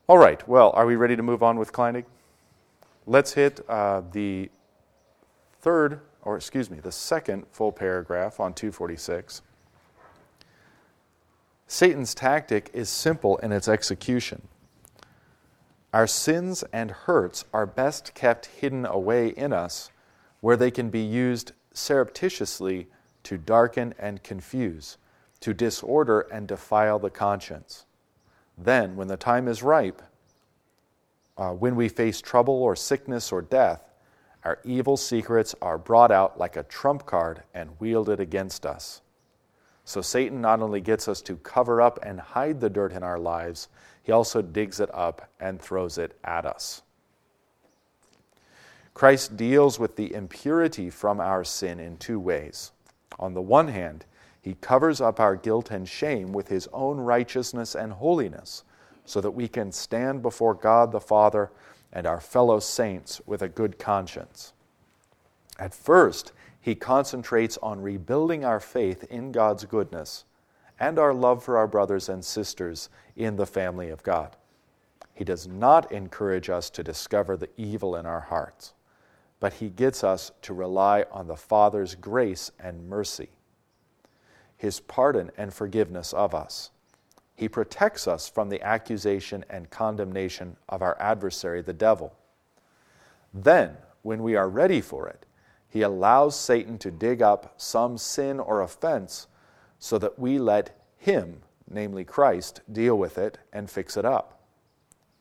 All 0.10 0.18
right, 0.18 0.48
well, 0.48 0.72
are 0.74 0.86
we 0.86 0.96
ready 0.96 1.18
to 1.18 1.24
move 1.24 1.44
on 1.44 1.60
with 1.60 1.74
Kleinig? 1.74 2.06
Let's 3.06 3.34
hit 3.34 3.60
uh, 3.68 4.04
the 4.14 4.50
third, 5.60 6.00
or 6.22 6.38
excuse 6.38 6.72
me, 6.72 6.80
the 6.80 6.94
second 6.94 7.46
full 7.52 7.74
paragraph 7.74 8.40
on 8.40 8.54
246. 8.54 9.42
Satan's 11.78 12.16
tactic 12.16 12.72
is 12.74 12.90
simple 12.90 13.38
in 13.38 13.52
its 13.52 13.68
execution. 13.68 14.48
Our 15.94 16.08
sins 16.08 16.64
and 16.74 16.90
hurts 16.90 17.46
are 17.54 17.68
best 17.68 18.16
kept 18.16 18.48
hidden 18.48 18.84
away 18.84 19.28
in 19.28 19.54
us 19.54 19.92
where 20.42 20.58
they 20.58 20.72
can 20.72 20.90
be 20.90 21.02
used 21.02 21.52
surreptitiously 21.74 22.88
to 23.22 23.38
darken 23.38 23.94
and 24.00 24.24
confuse, 24.24 24.98
to 25.42 25.54
disorder 25.54 26.22
and 26.22 26.48
defile 26.48 26.98
the 26.98 27.12
conscience. 27.12 27.86
Then, 28.58 28.96
when 28.96 29.08
the 29.08 29.16
time 29.16 29.48
is 29.48 29.62
ripe, 29.62 30.02
uh, 31.38 31.52
when 31.52 31.76
we 31.76 31.90
face 31.90 32.22
trouble 32.22 32.56
or 32.56 32.76
sickness 32.76 33.32
or 33.32 33.44
death, 33.44 33.84
our 34.44 34.58
evil 34.64 34.98
secrets 34.98 35.54
are 35.62 35.78
brought 35.78 36.10
out 36.10 36.40
like 36.40 36.58
a 36.58 36.64
trump 36.64 37.06
card 37.06 37.44
and 37.54 37.80
wielded 37.80 38.20
against 38.20 38.66
us. 38.66 39.02
So 39.88 40.02
Satan 40.02 40.42
not 40.42 40.62
only 40.62 40.82
gets 40.82 41.08
us 41.08 41.22
to 41.22 41.38
cover 41.38 41.82
up 41.82 41.98
and 42.04 42.20
hide 42.20 42.60
the 42.60 42.70
dirt 42.70 42.92
in 42.92 43.04
our 43.04 43.18
lives, 43.18 43.70
he 44.04 44.12
also 44.12 44.42
digs 44.42 44.82
it 44.82 44.94
up 44.94 45.30
and 45.40 45.62
throws 45.62 45.98
it 45.98 46.18
at 46.26 46.46
us. 46.46 46.82
Christ 48.94 49.38
deals 49.38 49.80
with 49.80 49.96
the 49.96 50.14
impurity 50.14 50.90
from 50.90 51.22
our 51.22 51.46
sin 51.46 51.80
in 51.80 51.96
two 51.96 52.20
ways. 52.20 52.74
On 53.18 53.34
the 53.34 53.42
one 53.42 53.70
hand, 53.70 54.04
he 54.42 54.56
covers 54.56 55.00
up 55.00 55.22
our 55.22 55.38
guilt 55.38 55.72
and 55.72 55.88
shame 55.88 56.34
with 56.34 56.50
his 56.50 56.68
own 56.74 56.98
righteousness 56.98 57.74
and 57.74 57.94
holiness, 57.94 58.66
so 59.06 59.22
that 59.22 59.32
we 59.32 59.48
can 59.48 59.72
stand 59.72 60.22
before 60.22 60.54
God 60.54 60.92
the 60.92 61.00
Father 61.00 61.50
and 61.94 62.06
our 62.06 62.20
fellow 62.20 62.60
saints 62.60 63.22
with 63.26 63.42
a 63.42 63.48
good 63.48 63.80
conscience. 63.80 64.52
At 65.58 65.74
first, 65.74 66.34
he 66.68 66.76
concentrates 66.76 67.58
on 67.64 67.80
rebuilding 67.80 68.44
our 68.44 68.60
faith 68.60 69.06
in 69.06 69.32
God's 69.32 69.64
goodness 69.64 70.26
and 70.78 71.00
our 71.00 71.14
love 71.14 71.42
for 71.42 71.56
our 71.56 71.66
brothers 71.66 72.10
and 72.10 72.26
sisters 72.26 72.90
in 73.16 73.38
the 73.38 73.46
family 73.46 73.90
of 73.90 74.04
God. 74.04 74.36
He 75.14 75.24
does 75.24 75.48
not 75.48 75.90
encourage 75.94 76.50
us 76.50 76.70
to 76.72 76.84
discover 76.84 77.38
the 77.38 77.48
evil 77.56 77.96
in 77.96 78.06
our 78.06 78.20
hearts, 78.20 78.74
but 79.40 79.54
he 79.54 79.70
gets 79.70 80.04
us 80.04 80.34
to 80.42 80.54
rely 80.54 81.06
on 81.10 81.28
the 81.28 81.38
Father's 81.38 81.96
grace 81.96 82.52
and 82.60 82.90
mercy, 82.90 83.30
his 84.58 84.82
pardon 84.82 85.32
and 85.38 85.54
forgiveness 85.54 86.12
of 86.12 86.36
us. 86.36 86.72
He 87.34 87.48
protects 87.48 88.10
us 88.10 88.28
from 88.28 88.50
the 88.50 88.62
accusation 88.62 89.46
and 89.50 89.70
condemnation 89.70 90.58
of 90.68 90.82
our 90.82 90.98
adversary, 91.00 91.62
the 91.62 91.72
devil. 91.72 92.14
Then, 93.34 93.78
when 94.02 94.22
we 94.22 94.36
are 94.36 94.50
ready 94.50 94.82
for 94.82 95.08
it, 95.08 95.27
he 95.70 95.82
allows 95.82 96.40
Satan 96.40 96.78
to 96.80 96.92
dig 96.92 97.22
up 97.22 97.54
some 97.58 97.98
sin 97.98 98.40
or 98.40 98.62
offense 98.62 99.28
so 99.80 99.98
that 99.98 100.18
we 100.18 100.40
let 100.40 100.80
him, 100.98 101.42
namely 101.70 102.04
Christ, 102.04 102.62
deal 102.72 102.98
with 102.98 103.18
it 103.18 103.38
and 103.54 103.70
fix 103.70 103.98
it 103.98 104.06
up. 104.06 104.42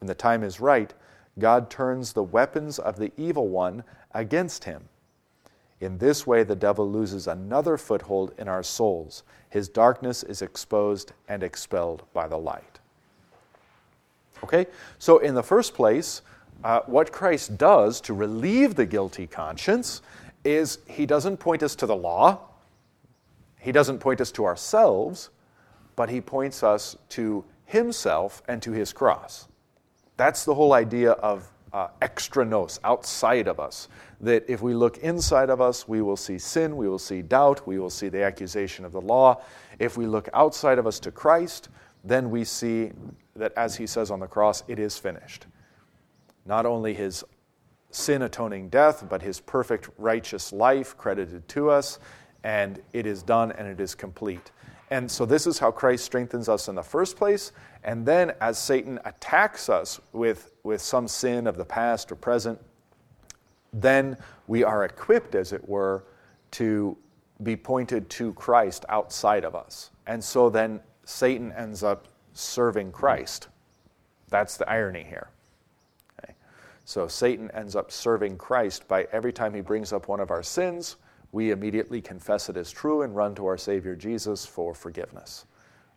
When 0.01 0.07
the 0.07 0.15
time 0.15 0.43
is 0.43 0.61
right, 0.61 0.93
God 1.39 1.69
turns 1.69 2.13
the 2.13 2.23
weapons 2.23 2.79
of 2.79 2.97
the 2.97 3.13
evil 3.17 3.49
one 3.49 3.85
against 4.13 4.65
him. 4.65 4.89
In 5.81 5.99
this 5.99 6.27
way, 6.27 6.43
the 6.43 6.57
devil 6.57 6.91
loses 6.91 7.27
another 7.27 7.77
foothold 7.77 8.33
in 8.39 8.49
our 8.49 8.63
souls. 8.63 9.25
His 9.51 9.69
darkness 9.69 10.23
is 10.23 10.41
exposed 10.41 11.13
and 11.29 11.43
expelled 11.43 12.05
by 12.15 12.29
the 12.29 12.39
light. 12.39 12.79
Okay? 14.43 14.67
So, 14.99 15.19
in 15.19 15.35
the 15.35 15.43
first 15.43 15.75
place, 15.75 16.23
uh, 16.65 16.81
what 16.87 17.13
Christ 17.13 17.59
does 17.59 18.01
to 18.03 18.15
relieve 18.15 18.75
the 18.75 18.87
guilty 18.87 19.27
conscience 19.27 20.01
is 20.47 20.79
he 20.87 21.05
doesn't 21.05 21.39
point 21.39 21.63
us 21.63 21.75
to 21.77 21.87
the 21.87 21.97
law, 21.97 22.41
he 23.59 23.73
doesn't 23.73 23.99
point 23.99 24.21
us 24.21 24.31
to 24.33 24.45
ourselves, 24.45 25.31
but 25.97 26.09
he 26.09 26.21
points 26.21 26.63
us 26.63 26.97
to 27.11 27.45
himself 27.65 28.43
and 28.47 28.63
to 28.63 28.73
his 28.73 28.93
cross. 28.93 29.49
That's 30.17 30.45
the 30.45 30.55
whole 30.55 30.73
idea 30.73 31.13
of 31.13 31.51
uh, 31.73 31.89
extra 32.01 32.45
nos, 32.45 32.81
outside 32.85 33.49
of 33.49 33.59
us. 33.59 33.89
That 34.21 34.49
if 34.49 34.63
we 34.63 34.73
look 34.73 34.99
inside 34.99 35.51
of 35.51 35.61
us, 35.61 35.89
we 35.89 36.01
will 36.01 36.17
see 36.17 36.39
sin, 36.39 36.77
we 36.77 36.89
will 36.89 36.99
see 36.99 37.23
doubt, 37.23 37.67
we 37.67 37.79
will 37.79 37.91
see 37.91 38.09
the 38.09 38.23
accusation 38.23 38.85
of 38.85 38.93
the 38.93 39.01
law. 39.01 39.43
If 39.79 39.97
we 39.97 40.07
look 40.07 40.29
outside 40.33 40.79
of 40.79 40.87
us 40.87 40.99
to 41.01 41.11
Christ, 41.11 41.69
then 42.05 42.31
we 42.31 42.45
see 42.45 42.93
that, 43.35 43.53
as 43.57 43.77
he 43.77 43.87
says 43.87 44.11
on 44.11 44.21
the 44.21 44.27
cross, 44.27 44.63
it 44.69 44.79
is 44.79 44.97
finished. 44.97 45.47
Not 46.47 46.65
only 46.65 46.95
his 46.95 47.25
sin 47.97 48.23
atoning 48.23 48.69
death, 48.69 49.07
but 49.09 49.23
his 49.23 49.41
perfect 49.41 49.89
righteous 49.99 50.53
life 50.53 50.97
credited 50.97 51.49
to 51.49 51.71
us, 51.71 51.99
and 52.45 52.81
it 52.93 53.07
is 53.07 53.23
done 53.23 53.53
and 53.53 53.67
it 53.67 53.81
is 53.81 53.95
complete. 53.95 54.53
And 54.91 55.11
so, 55.11 55.27
this 55.27 55.47
is 55.47 55.59
how 55.59 55.73
Christ 55.73 56.05
strengthens 56.05 56.49
us 56.49 56.69
in 56.69 56.77
the 56.77 56.83
first 56.83 57.17
place. 57.17 57.51
And 57.83 58.07
then, 58.07 58.33
as 58.41 58.57
Satan 58.59 59.01
attacks 59.05 59.69
us 59.69 60.01
with, 60.13 60.53
with 60.63 60.81
some 60.81 61.09
sin 61.09 61.47
of 61.47 61.57
the 61.57 61.65
past 61.65 62.13
or 62.13 62.17
present, 62.17 62.61
then 63.73 64.17
we 64.47 64.63
are 64.63 64.85
equipped, 64.85 65.35
as 65.35 65.53
it 65.53 65.69
were, 65.69 66.05
to 66.53 66.97
be 67.43 67.57
pointed 67.57 68.09
to 68.11 68.33
Christ 68.35 68.85
outside 68.89 69.45
of 69.45 69.55
us. 69.55 69.91
And 70.07 70.23
so 70.23 70.49
then 70.49 70.81
Satan 71.05 71.53
ends 71.53 71.83
up 71.83 72.09
serving 72.33 72.93
Christ. 72.93 73.49
That's 74.29 74.57
the 74.57 74.69
irony 74.71 75.05
here. 75.05 75.29
So 76.87 77.09
Satan 77.09 77.51
ends 77.51 77.75
up 77.75 77.91
serving 77.91 78.39
Christ 78.39 78.87
by 78.87 79.09
every 79.11 79.33
time 79.33 79.53
he 79.53 79.61
brings 79.61 79.93
up 79.93 80.07
one 80.07 80.21
of 80.21 80.31
our 80.31 80.45
sins, 80.45 80.97
we 81.33 81.51
immediately 81.51 82.01
confess 82.01 82.49
it 82.49 82.57
as 82.57 82.71
true 82.71 83.03
and 83.03 83.15
run 83.15 83.35
to 83.35 83.47
our 83.47 83.59
Savior 83.59 83.97
Jesus 83.97 84.47
for 84.47 84.73
forgiveness. 84.73 85.47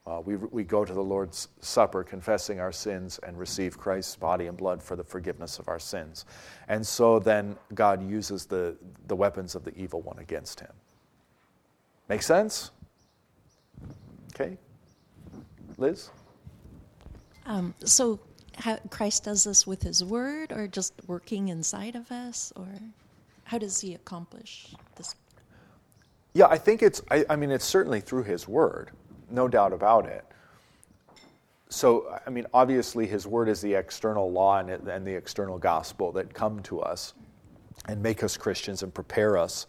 Uh, 0.08 0.20
we, 0.26 0.36
we 0.36 0.64
go 0.64 0.84
to 0.84 0.92
the 0.92 1.04
Lord's 1.04 1.50
Supper 1.62 2.04
confessing 2.04 2.60
our 2.60 2.72
sins 2.72 3.20
and 3.22 3.38
receive 3.38 3.78
Christ's 3.78 4.16
body 4.16 4.48
and 4.48 4.58
blood 4.58 4.82
for 4.82 4.96
the 4.96 5.04
forgiveness 5.04 5.60
of 5.60 5.68
our 5.68 5.78
sins. 5.78 6.26
And 6.68 6.86
so 6.86 7.20
then 7.20 7.56
God 7.76 8.02
uses 8.10 8.48
the, 8.48 8.76
the 9.08 9.16
weapons 9.16 9.54
of 9.54 9.64
the 9.64 9.76
evil 9.78 10.02
one 10.02 10.18
against 10.18 10.60
him. 10.60 10.74
Make 12.08 12.24
sense? 12.24 12.72
Okay. 14.34 14.58
Liz? 15.78 16.10
Um, 17.46 17.76
so 17.86 18.20
how, 18.60 18.78
Christ 18.90 19.24
does 19.24 19.46
this 19.46 19.66
with 19.66 19.82
his 19.82 20.04
word 20.04 20.52
or 20.52 20.68
just 20.68 20.94
working 21.08 21.48
inside 21.50 21.96
of 21.96 22.12
us? 22.12 22.54
Or 22.56 22.68
how 23.46 23.58
does 23.58 23.82
he 23.82 23.94
accomplish 23.96 24.76
this? 24.96 25.16
Yeah, 26.34 26.48
I 26.48 26.58
think 26.58 26.84
it's, 26.84 27.02
I, 27.10 27.26
I 27.30 27.36
mean, 27.36 27.52
it's 27.52 27.66
certainly 27.66 28.02
through 28.02 28.24
his 28.24 28.48
word 28.48 28.92
no 29.32 29.48
doubt 29.48 29.74
about 29.74 30.06
it. 30.06 30.26
So, 31.70 32.20
I 32.26 32.30
mean, 32.32 32.48
obviously, 32.54 33.06
his 33.06 33.28
word 33.28 33.48
is 33.48 33.62
the 33.62 33.76
external 33.76 34.32
law 34.32 34.58
and, 34.58 34.70
and 34.70 35.06
the 35.06 35.14
external 35.14 35.60
gospel 35.60 36.12
that 36.14 36.34
come 36.34 36.62
to 36.64 36.82
us 36.82 37.14
and 37.88 38.02
make 38.02 38.24
us 38.24 38.38
Christians 38.38 38.82
and 38.82 38.92
prepare 38.92 39.38
us. 39.38 39.68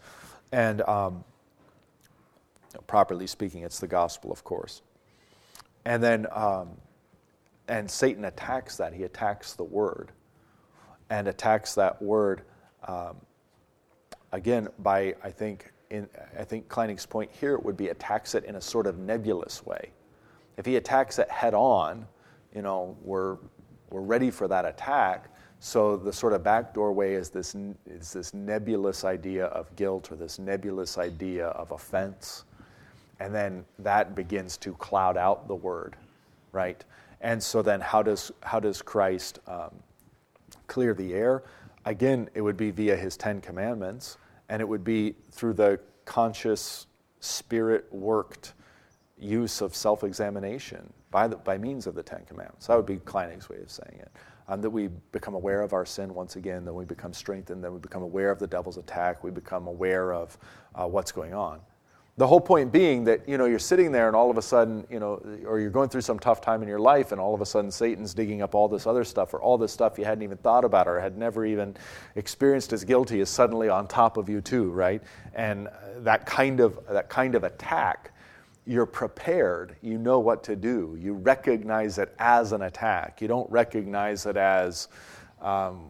And 0.51 0.81
um, 0.81 1.23
properly 2.87 3.27
speaking, 3.27 3.61
it's 3.63 3.79
the 3.79 3.87
gospel, 3.87 4.31
of 4.31 4.43
course. 4.43 4.81
And 5.85 6.01
then, 6.01 6.25
um, 6.31 6.69
and 7.71 7.89
Satan 7.89 8.25
attacks 8.25 8.75
that. 8.75 8.93
He 8.93 9.03
attacks 9.03 9.53
the 9.53 9.63
word 9.63 10.11
and 11.09 11.29
attacks 11.29 11.73
that 11.75 12.01
word 12.01 12.41
um, 12.85 13.15
again 14.33 14.67
by, 14.79 15.15
I 15.23 15.31
think, 15.31 15.71
in, 15.89 16.09
I 16.37 16.43
think 16.43 16.67
Kleinig's 16.67 17.05
point 17.05 17.31
here 17.31 17.57
would 17.57 17.77
be 17.77 17.87
attacks 17.87 18.35
it 18.35 18.43
in 18.43 18.55
a 18.55 18.61
sort 18.61 18.87
of 18.87 18.99
nebulous 18.99 19.65
way. 19.65 19.91
If 20.57 20.65
he 20.65 20.75
attacks 20.75 21.17
it 21.17 21.31
head 21.31 21.53
on, 21.53 22.05
you 22.53 22.61
know, 22.61 22.97
we're, 23.03 23.37
we're 23.89 24.01
ready 24.01 24.31
for 24.31 24.49
that 24.49 24.65
attack. 24.65 25.33
So 25.59 25.95
the 25.95 26.11
sort 26.11 26.33
of 26.33 26.43
back 26.43 26.73
doorway 26.73 27.13
is 27.13 27.29
this, 27.29 27.55
is 27.85 28.11
this 28.11 28.33
nebulous 28.33 29.05
idea 29.05 29.45
of 29.45 29.73
guilt 29.77 30.11
or 30.11 30.17
this 30.17 30.39
nebulous 30.39 30.97
idea 30.97 31.47
of 31.47 31.71
offense. 31.71 32.43
And 33.21 33.33
then 33.33 33.63
that 33.79 34.13
begins 34.13 34.57
to 34.57 34.73
cloud 34.73 35.15
out 35.15 35.47
the 35.47 35.55
word, 35.55 35.95
right? 36.51 36.83
And 37.21 37.41
so 37.41 37.61
then 37.61 37.79
how 37.81 38.03
does, 38.03 38.31
how 38.41 38.59
does 38.59 38.81
Christ 38.81 39.39
um, 39.47 39.71
clear 40.67 40.93
the 40.93 41.13
air? 41.13 41.43
Again, 41.85 42.29
it 42.33 42.41
would 42.41 42.57
be 42.57 42.71
via 42.71 42.95
his 42.95 43.15
Ten 43.15 43.41
Commandments 43.41 44.17
and 44.49 44.61
it 44.61 44.67
would 44.67 44.83
be 44.83 45.15
through 45.31 45.53
the 45.53 45.79
conscious, 46.05 46.87
spirit 47.21 47.85
worked 47.91 48.53
use 49.17 49.61
of 49.61 49.73
self 49.75 50.03
examination 50.03 50.91
by, 51.11 51.27
by 51.27 51.57
means 51.57 51.87
of 51.87 51.95
the 51.95 52.03
Ten 52.03 52.25
Commandments. 52.25 52.67
That 52.67 52.75
would 52.75 52.85
be 52.85 52.97
Kleinig's 52.97 53.47
way 53.47 53.57
of 53.61 53.69
saying 53.69 53.99
it. 53.99 54.11
Um, 54.47 54.61
that 54.61 54.69
we 54.69 54.89
become 55.11 55.35
aware 55.35 55.61
of 55.61 55.71
our 55.71 55.85
sin 55.85 56.13
once 56.13 56.35
again, 56.35 56.65
then 56.65 56.73
we 56.73 56.83
become 56.83 57.13
strengthened, 57.13 57.63
then 57.63 57.73
we 57.73 57.79
become 57.79 58.01
aware 58.01 58.31
of 58.31 58.39
the 58.39 58.47
devil's 58.47 58.77
attack, 58.77 59.23
we 59.23 59.31
become 59.31 59.67
aware 59.67 60.13
of 60.13 60.37
uh, 60.75 60.85
what's 60.87 61.11
going 61.11 61.33
on. 61.33 61.61
The 62.21 62.27
whole 62.27 62.39
point 62.39 62.71
being 62.71 63.03
that 63.05 63.27
you 63.27 63.39
know 63.39 63.45
you're 63.45 63.57
sitting 63.57 63.91
there 63.91 64.05
and 64.05 64.15
all 64.15 64.29
of 64.29 64.37
a 64.37 64.43
sudden 64.43 64.85
you 64.91 64.99
know 64.99 65.19
or 65.43 65.59
you're 65.59 65.71
going 65.71 65.89
through 65.89 66.01
some 66.01 66.19
tough 66.19 66.39
time 66.39 66.61
in 66.61 66.67
your 66.67 66.77
life 66.77 67.11
and 67.11 67.19
all 67.19 67.33
of 67.33 67.41
a 67.41 67.45
sudden 67.47 67.71
Satan's 67.71 68.13
digging 68.13 68.43
up 68.43 68.53
all 68.53 68.67
this 68.67 68.85
other 68.85 69.03
stuff 69.03 69.33
or 69.33 69.41
all 69.41 69.57
this 69.57 69.71
stuff 69.71 69.97
you 69.97 70.05
hadn't 70.05 70.21
even 70.21 70.37
thought 70.37 70.63
about 70.63 70.87
or 70.87 70.99
had 70.99 71.17
never 71.17 71.47
even 71.47 71.75
experienced 72.15 72.73
as 72.73 72.83
guilty 72.83 73.21
is 73.21 73.29
suddenly 73.31 73.69
on 73.69 73.87
top 73.87 74.17
of 74.17 74.29
you 74.29 74.39
too, 74.39 74.69
right? 74.69 75.01
And 75.33 75.67
that 76.01 76.27
kind 76.27 76.59
of 76.59 76.79
that 76.91 77.09
kind 77.09 77.33
of 77.33 77.43
attack 77.43 78.13
you're 78.67 78.85
prepared, 78.85 79.75
you 79.81 79.97
know 79.97 80.19
what 80.19 80.43
to 80.43 80.55
do. 80.55 80.95
You 81.01 81.15
recognize 81.15 81.97
it 81.97 82.13
as 82.19 82.51
an 82.51 82.61
attack. 82.61 83.19
You 83.19 83.29
don't 83.29 83.49
recognize 83.49 84.27
it 84.27 84.37
as 84.37 84.89
um, 85.41 85.89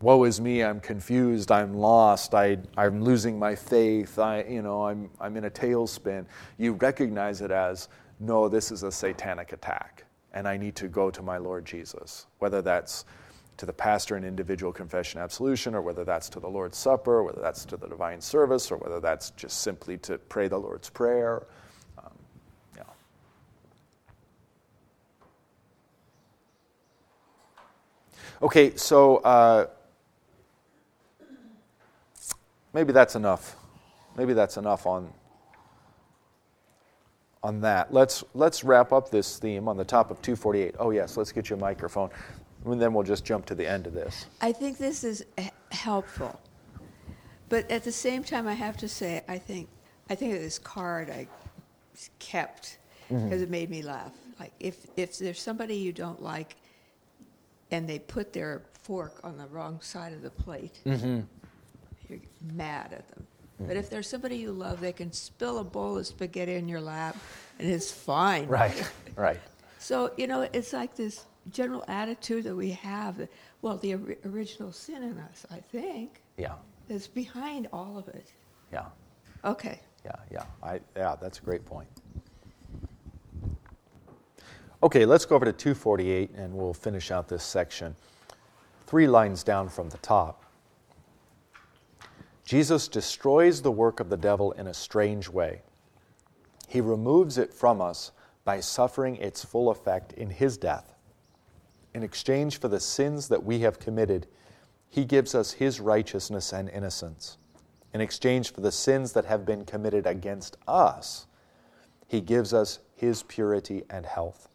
woe 0.00 0.24
is 0.24 0.40
me, 0.40 0.62
I'm 0.62 0.80
confused, 0.80 1.50
I'm 1.50 1.74
lost, 1.74 2.34
I, 2.34 2.58
I'm 2.76 3.02
losing 3.02 3.38
my 3.38 3.54
faith, 3.54 4.18
I, 4.18 4.42
you 4.42 4.62
know, 4.62 4.86
I'm, 4.86 5.10
I'm 5.20 5.36
in 5.36 5.44
a 5.44 5.50
tailspin, 5.50 6.26
you 6.56 6.74
recognize 6.74 7.40
it 7.40 7.50
as, 7.50 7.88
no, 8.20 8.48
this 8.48 8.70
is 8.70 8.82
a 8.82 8.92
satanic 8.92 9.52
attack, 9.52 10.04
and 10.34 10.46
I 10.46 10.56
need 10.56 10.76
to 10.76 10.88
go 10.88 11.10
to 11.10 11.22
my 11.22 11.38
Lord 11.38 11.64
Jesus. 11.64 12.26
Whether 12.38 12.62
that's 12.62 13.04
to 13.56 13.66
the 13.66 13.72
pastor 13.72 14.16
in 14.16 14.24
individual 14.24 14.72
confession 14.72 15.20
absolution, 15.20 15.74
or 15.74 15.82
whether 15.82 16.04
that's 16.04 16.28
to 16.30 16.40
the 16.40 16.48
Lord's 16.48 16.78
Supper, 16.78 17.22
whether 17.22 17.40
that's 17.40 17.64
to 17.66 17.76
the 17.76 17.88
divine 17.88 18.20
service, 18.20 18.70
or 18.70 18.76
whether 18.76 19.00
that's 19.00 19.30
just 19.30 19.62
simply 19.62 19.98
to 19.98 20.18
pray 20.18 20.48
the 20.48 20.58
Lord's 20.58 20.90
Prayer. 20.90 21.46
Um. 21.98 22.12
Okay, 28.40 28.76
so 28.76 29.16
uh, 29.18 29.66
maybe 32.72 32.92
that's 32.92 33.14
enough. 33.14 33.56
Maybe 34.16 34.32
that's 34.32 34.56
enough 34.56 34.86
on, 34.86 35.12
on 37.42 37.60
that. 37.60 37.92
Let's, 37.92 38.24
let's 38.34 38.64
wrap 38.64 38.92
up 38.92 39.10
this 39.10 39.38
theme 39.38 39.68
on 39.68 39.76
the 39.76 39.84
top 39.84 40.10
of 40.10 40.20
248. 40.22 40.74
Oh, 40.78 40.90
yes, 40.90 41.16
let's 41.16 41.32
get 41.32 41.50
you 41.50 41.56
a 41.56 41.58
microphone. 41.58 42.10
And 42.64 42.80
then 42.80 42.92
we'll 42.92 43.04
just 43.04 43.24
jump 43.24 43.46
to 43.46 43.54
the 43.54 43.68
end 43.68 43.86
of 43.86 43.94
this. 43.94 44.26
I 44.40 44.52
think 44.52 44.78
this 44.78 45.04
is 45.04 45.24
helpful. 45.70 46.40
But 47.48 47.70
at 47.70 47.84
the 47.84 47.92
same 47.92 48.24
time, 48.24 48.46
I 48.46 48.54
have 48.54 48.76
to 48.78 48.88
say, 48.88 49.22
I 49.28 49.38
think, 49.38 49.68
I 50.10 50.14
think 50.14 50.32
this 50.34 50.58
card 50.58 51.10
I 51.10 51.28
kept 52.18 52.78
because 53.08 53.22
mm-hmm. 53.22 53.42
it 53.42 53.50
made 53.50 53.70
me 53.70 53.82
laugh. 53.82 54.12
Like, 54.38 54.52
if, 54.60 54.86
if 54.96 55.18
there's 55.18 55.40
somebody 55.40 55.76
you 55.76 55.92
don't 55.92 56.22
like 56.22 56.56
and 57.70 57.88
they 57.88 57.98
put 57.98 58.32
their 58.32 58.62
fork 58.82 59.20
on 59.22 59.38
the 59.38 59.46
wrong 59.46 59.80
side 59.80 60.12
of 60.12 60.22
the 60.22 60.30
plate, 60.30 60.80
mm-hmm 60.84 61.20
you're 62.08 62.20
mad 62.54 62.92
at 62.92 63.08
them. 63.08 63.26
But 63.60 63.76
if 63.76 63.90
there's 63.90 64.08
somebody 64.08 64.36
you 64.36 64.52
love, 64.52 64.80
they 64.80 64.92
can 64.92 65.12
spill 65.12 65.58
a 65.58 65.64
bowl 65.64 65.98
of 65.98 66.06
spaghetti 66.06 66.54
in 66.54 66.68
your 66.68 66.80
lap, 66.80 67.16
and 67.58 67.68
it's 67.68 67.90
fine. 67.90 68.46
Right, 68.46 68.88
right. 69.16 69.40
so 69.78 70.12
you 70.16 70.28
know, 70.28 70.48
it's 70.52 70.72
like 70.72 70.94
this 70.94 71.26
general 71.50 71.84
attitude 71.88 72.44
that 72.44 72.54
we 72.54 72.70
have. 72.70 73.18
That, 73.18 73.30
well, 73.62 73.76
the 73.76 73.94
or- 73.94 74.16
original 74.26 74.70
sin 74.70 75.02
in 75.02 75.18
us, 75.18 75.44
I 75.50 75.58
think. 75.58 76.22
Yeah. 76.36 76.54
Is 76.88 77.08
behind 77.08 77.66
all 77.72 77.98
of 77.98 78.06
it. 78.08 78.32
Yeah. 78.72 78.86
Okay. 79.44 79.80
Yeah, 80.04 80.12
yeah. 80.30 80.44
I, 80.62 80.80
yeah, 80.96 81.16
that's 81.20 81.38
a 81.38 81.42
great 81.42 81.64
point. 81.66 81.88
Okay, 84.82 85.04
let's 85.04 85.24
go 85.24 85.34
over 85.34 85.44
to 85.44 85.52
248 85.52 86.30
and 86.36 86.54
we'll 86.54 86.72
finish 86.72 87.10
out 87.10 87.28
this 87.28 87.42
section. 87.42 87.96
Three 88.86 89.08
lines 89.08 89.42
down 89.42 89.68
from 89.68 89.88
the 89.88 89.98
top. 89.98 90.44
Jesus 92.48 92.88
destroys 92.88 93.60
the 93.60 93.70
work 93.70 94.00
of 94.00 94.08
the 94.08 94.16
devil 94.16 94.52
in 94.52 94.68
a 94.68 94.72
strange 94.72 95.28
way. 95.28 95.60
He 96.66 96.80
removes 96.80 97.36
it 97.36 97.52
from 97.52 97.82
us 97.82 98.10
by 98.42 98.60
suffering 98.60 99.16
its 99.16 99.44
full 99.44 99.68
effect 99.68 100.14
in 100.14 100.30
his 100.30 100.56
death. 100.56 100.94
In 101.92 102.02
exchange 102.02 102.58
for 102.58 102.68
the 102.68 102.80
sins 102.80 103.28
that 103.28 103.44
we 103.44 103.58
have 103.58 103.78
committed, 103.78 104.28
he 104.88 105.04
gives 105.04 105.34
us 105.34 105.52
his 105.52 105.78
righteousness 105.78 106.54
and 106.54 106.70
innocence. 106.70 107.36
In 107.92 108.00
exchange 108.00 108.54
for 108.54 108.62
the 108.62 108.72
sins 108.72 109.12
that 109.12 109.26
have 109.26 109.44
been 109.44 109.66
committed 109.66 110.06
against 110.06 110.56
us, 110.66 111.26
he 112.06 112.22
gives 112.22 112.54
us 112.54 112.78
his 112.96 113.24
purity 113.24 113.84
and 113.90 114.06
health. 114.06 114.48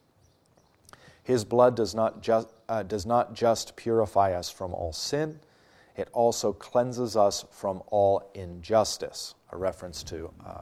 His 1.22 1.46
blood 1.46 1.76
does 1.76 1.94
not, 1.94 2.24
just, 2.24 2.48
uh, 2.68 2.82
does 2.82 3.06
not 3.06 3.36
just 3.36 3.76
purify 3.76 4.34
us 4.34 4.50
from 4.50 4.74
all 4.74 4.94
sin 4.94 5.40
it 5.96 6.10
also 6.12 6.54
cleanses 6.54 7.16
us 7.16 7.46
from 7.52 7.84
all 7.88 8.30
injustice, 8.34 9.36
a 9.52 9.58
reference 9.58 10.04
to 10.04 10.32
uh, 10.46 10.62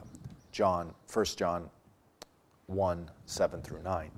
John, 0.50 0.94
1 1.12 1.24
John 1.36 1.70
1 2.66 3.10
7 3.26 3.62
through 3.62 3.82
9. 3.82 4.10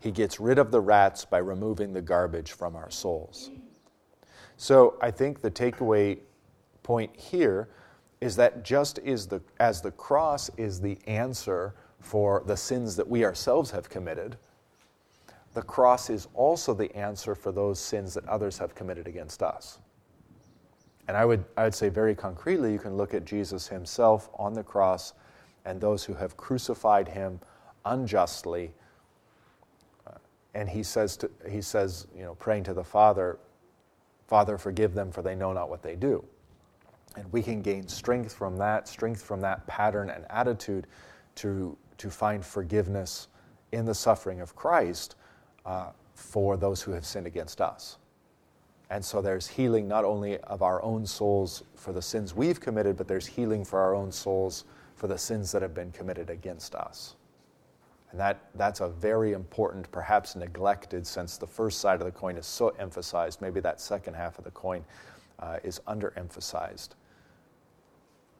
He 0.00 0.10
gets 0.10 0.40
rid 0.40 0.58
of 0.58 0.70
the 0.70 0.80
rats 0.80 1.24
by 1.24 1.38
removing 1.38 1.92
the 1.92 2.02
garbage 2.02 2.52
from 2.52 2.76
our 2.76 2.90
souls. 2.90 3.50
So 4.56 4.96
I 5.00 5.10
think 5.10 5.40
the 5.40 5.50
takeaway 5.50 6.18
point 6.82 7.14
here 7.16 7.68
is 8.20 8.36
that 8.36 8.64
just 8.64 8.98
as 9.00 9.26
the, 9.26 9.42
as 9.60 9.80
the 9.80 9.90
cross 9.90 10.50
is 10.56 10.80
the 10.80 10.98
answer 11.06 11.74
for 11.98 12.42
the 12.46 12.56
sins 12.56 12.96
that 12.96 13.06
we 13.06 13.24
ourselves 13.24 13.70
have 13.70 13.88
committed, 13.88 14.36
the 15.54 15.62
cross 15.62 16.10
is 16.10 16.28
also 16.34 16.74
the 16.74 16.94
answer 16.94 17.34
for 17.34 17.52
those 17.52 17.78
sins 17.78 18.14
that 18.14 18.26
others 18.28 18.58
have 18.58 18.74
committed 18.74 19.06
against 19.06 19.42
us. 19.42 19.78
And 21.08 21.16
I 21.16 21.24
would, 21.24 21.44
I 21.56 21.64
would 21.64 21.74
say 21.74 21.88
very 21.88 22.14
concretely, 22.14 22.72
you 22.72 22.78
can 22.78 22.96
look 22.96 23.14
at 23.14 23.24
Jesus 23.24 23.68
himself 23.68 24.28
on 24.34 24.54
the 24.54 24.62
cross 24.62 25.12
and 25.64 25.80
those 25.80 26.04
who 26.04 26.14
have 26.14 26.36
crucified 26.36 27.08
him 27.08 27.40
unjustly. 27.84 28.72
Uh, 30.06 30.18
and 30.54 30.68
he 30.68 30.82
says, 30.82 31.16
to, 31.18 31.30
he 31.48 31.62
says, 31.62 32.06
you 32.16 32.22
know, 32.22 32.34
praying 32.34 32.64
to 32.64 32.74
the 32.74 32.84
Father, 32.84 33.38
Father, 34.26 34.58
forgive 34.58 34.94
them, 34.94 35.12
for 35.12 35.22
they 35.22 35.36
know 35.36 35.52
not 35.52 35.70
what 35.70 35.82
they 35.82 35.94
do. 35.94 36.24
And 37.16 37.32
we 37.32 37.42
can 37.42 37.62
gain 37.62 37.86
strength 37.86 38.34
from 38.34 38.56
that, 38.58 38.88
strength 38.88 39.22
from 39.22 39.40
that 39.40 39.66
pattern 39.66 40.10
and 40.10 40.26
attitude 40.28 40.86
to, 41.36 41.76
to 41.98 42.10
find 42.10 42.44
forgiveness 42.44 43.28
in 43.72 43.84
the 43.84 43.94
suffering 43.94 44.40
of 44.40 44.56
Christ 44.56 45.14
uh, 45.64 45.90
for 46.14 46.56
those 46.56 46.82
who 46.82 46.92
have 46.92 47.06
sinned 47.06 47.26
against 47.26 47.60
us. 47.60 47.98
And 48.90 49.04
so 49.04 49.20
there's 49.20 49.48
healing 49.48 49.88
not 49.88 50.04
only 50.04 50.38
of 50.38 50.62
our 50.62 50.82
own 50.82 51.06
souls 51.06 51.64
for 51.74 51.92
the 51.92 52.02
sins 52.02 52.34
we've 52.34 52.60
committed, 52.60 52.96
but 52.96 53.08
there's 53.08 53.26
healing 53.26 53.64
for 53.64 53.80
our 53.80 53.94
own 53.94 54.12
souls 54.12 54.64
for 54.94 55.08
the 55.08 55.18
sins 55.18 55.50
that 55.52 55.62
have 55.62 55.74
been 55.74 55.90
committed 55.90 56.30
against 56.30 56.74
us. 56.74 57.16
And 58.10 58.20
that, 58.20 58.38
that's 58.54 58.80
a 58.80 58.88
very 58.88 59.32
important, 59.32 59.90
perhaps 59.90 60.36
neglected, 60.36 61.06
since 61.06 61.36
the 61.36 61.46
first 61.46 61.80
side 61.80 62.00
of 62.00 62.06
the 62.06 62.12
coin 62.12 62.36
is 62.36 62.46
so 62.46 62.68
emphasized. 62.78 63.42
Maybe 63.42 63.60
that 63.60 63.80
second 63.80 64.14
half 64.14 64.38
of 64.38 64.44
the 64.44 64.52
coin 64.52 64.84
uh, 65.40 65.58
is 65.64 65.80
underemphasized. 65.88 66.90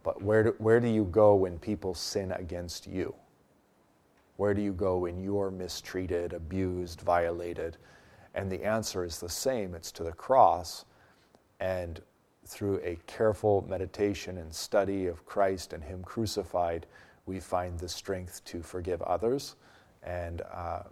But 0.04 0.22
where 0.22 0.44
do, 0.44 0.54
where 0.59 0.78
do 0.78 0.87
you 0.87 1.04
go 1.04 1.35
when 1.35 1.59
people 1.59 1.92
sin 1.92 2.30
against 2.32 2.87
you? 2.87 3.12
Where 4.37 4.54
do 4.54 4.62
you 4.62 4.72
go 4.72 4.98
when 4.98 5.20
you're 5.22 5.50
mistreated, 5.50 6.32
abused, 6.32 7.00
violated? 7.00 7.76
And 8.37 8.53
the 8.53 8.62
answer 8.64 9.05
is 9.05 9.18
the 9.18 9.29
same 9.29 9.75
it's 9.75 9.90
to 9.92 10.05
the 10.05 10.12
cross. 10.12 10.85
And 11.59 12.01
through 12.44 12.81
a 12.85 12.99
careful 13.07 13.66
meditation 13.68 14.37
and 14.38 14.55
study 14.55 15.07
of 15.07 15.25
Christ 15.27 15.72
and 15.72 15.83
Him 15.83 16.05
crucified, 16.05 16.87
we 17.25 17.40
find 17.40 17.79
the 17.79 17.88
strength 17.88 18.44
to 18.44 18.62
forgive 18.62 19.03
others. 19.03 19.57
And, 20.03 20.42
uh, 20.53 20.83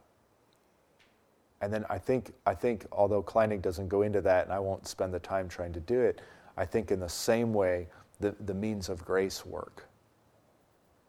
and 1.60 1.72
then 1.72 1.84
I 1.88 1.98
think, 1.98 2.32
I 2.46 2.54
think, 2.54 2.86
although 2.90 3.22
Kleinig 3.22 3.62
doesn't 3.62 3.88
go 3.88 4.02
into 4.02 4.20
that, 4.22 4.44
and 4.44 4.52
I 4.52 4.58
won't 4.58 4.88
spend 4.88 5.14
the 5.14 5.20
time 5.20 5.48
trying 5.48 5.72
to 5.74 5.80
do 5.80 6.00
it, 6.00 6.22
I 6.56 6.64
think 6.64 6.90
in 6.90 6.98
the 6.98 7.08
same 7.08 7.52
way, 7.52 7.88
the, 8.20 8.34
the 8.46 8.54
means 8.54 8.88
of 8.88 9.04
grace 9.04 9.44
work. 9.44 9.86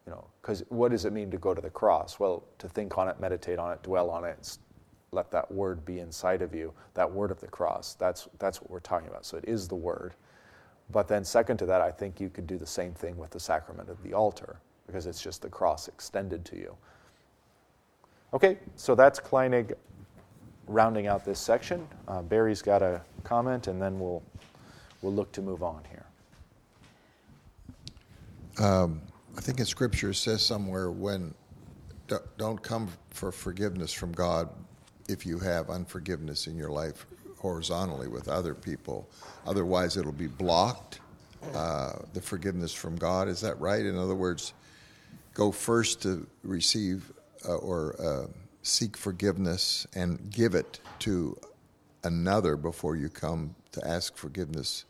You 0.05 0.11
know, 0.11 0.25
because 0.41 0.63
what 0.69 0.91
does 0.91 1.05
it 1.05 1.13
mean 1.13 1.31
to 1.31 1.37
go 1.37 1.53
to 1.53 1.61
the 1.61 1.69
cross? 1.69 2.19
Well, 2.19 2.43
to 2.59 2.67
think 2.67 2.97
on 2.97 3.07
it, 3.07 3.19
meditate 3.19 3.57
on 3.57 3.71
it, 3.71 3.81
dwell 3.81 4.11
on 4.11 4.25
it, 4.25 4.57
let 5.15 5.31
that 5.31 5.51
word 5.51 5.83
be 5.85 5.99
inside 5.99 6.43
of 6.43 6.53
you, 6.53 6.73
that 6.93 7.11
word 7.11 7.31
of 7.31 7.39
the 7.39 7.47
cross. 7.47 7.95
That's, 7.95 8.27
that's 8.37 8.61
what 8.61 8.69
we're 8.69 8.79
talking 8.79 9.07
about. 9.07 9.25
So 9.25 9.37
it 9.37 9.45
is 9.47 9.67
the 9.67 9.75
word. 9.75 10.13
But 10.91 11.07
then, 11.07 11.25
second 11.25 11.57
to 11.57 11.65
that, 11.65 11.81
I 11.81 11.89
think 11.89 12.19
you 12.19 12.29
could 12.29 12.45
do 12.45 12.59
the 12.59 12.67
same 12.67 12.93
thing 12.93 13.17
with 13.17 13.31
the 13.31 13.39
sacrament 13.39 13.89
of 13.89 14.03
the 14.03 14.13
altar, 14.13 14.57
because 14.85 15.07
it's 15.07 15.21
just 15.21 15.41
the 15.41 15.49
cross 15.49 15.87
extended 15.87 16.45
to 16.45 16.57
you. 16.57 16.75
Okay, 18.33 18.59
so 18.75 18.93
that's 18.93 19.19
Kleinig 19.19 19.73
rounding 20.67 21.07
out 21.07 21.25
this 21.25 21.39
section. 21.39 21.87
Uh, 22.07 22.21
Barry's 22.21 22.61
got 22.61 22.83
a 22.83 23.01
comment, 23.23 23.67
and 23.67 23.81
then 23.81 23.99
we'll, 23.99 24.21
we'll 25.01 25.13
look 25.13 25.31
to 25.31 25.41
move 25.41 25.63
on 25.63 25.81
here. 25.89 26.05
Um, 28.63 29.01
I 29.37 29.41
think 29.41 29.59
in 29.59 29.65
Scripture 29.65 30.11
it 30.11 30.15
says 30.15 30.45
somewhere 30.45 30.91
when 30.91 31.33
don't 32.37 32.61
come 32.61 32.87
for 33.09 33.31
forgiveness 33.31 33.91
from 33.91 34.11
God 34.11 34.49
if 35.07 35.25
you 35.25 35.39
have 35.39 35.69
unforgiveness 35.69 36.47
in 36.47 36.57
your 36.57 36.69
life 36.69 37.05
horizontally 37.37 38.07
with 38.07 38.27
other 38.27 38.55
people. 38.55 39.07
Otherwise, 39.45 39.97
it'll 39.97 40.11
be 40.11 40.27
blocked. 40.27 40.99
Uh, 41.53 41.93
the 42.13 42.21
forgiveness 42.21 42.73
from 42.73 42.95
God 42.95 43.27
is 43.27 43.41
that 43.41 43.59
right? 43.59 43.85
In 43.85 43.97
other 43.97 44.15
words, 44.15 44.53
go 45.33 45.51
first 45.51 46.01
to 46.01 46.25
receive 46.43 47.11
uh, 47.47 47.55
or 47.57 47.95
uh, 48.01 48.27
seek 48.63 48.97
forgiveness 48.97 49.85
and 49.93 50.31
give 50.31 50.55
it 50.55 50.79
to 50.99 51.37
another 52.03 52.55
before 52.55 52.95
you 52.95 53.09
come 53.09 53.53
to 53.73 53.87
ask 53.87 54.15
forgiveness 54.17 54.85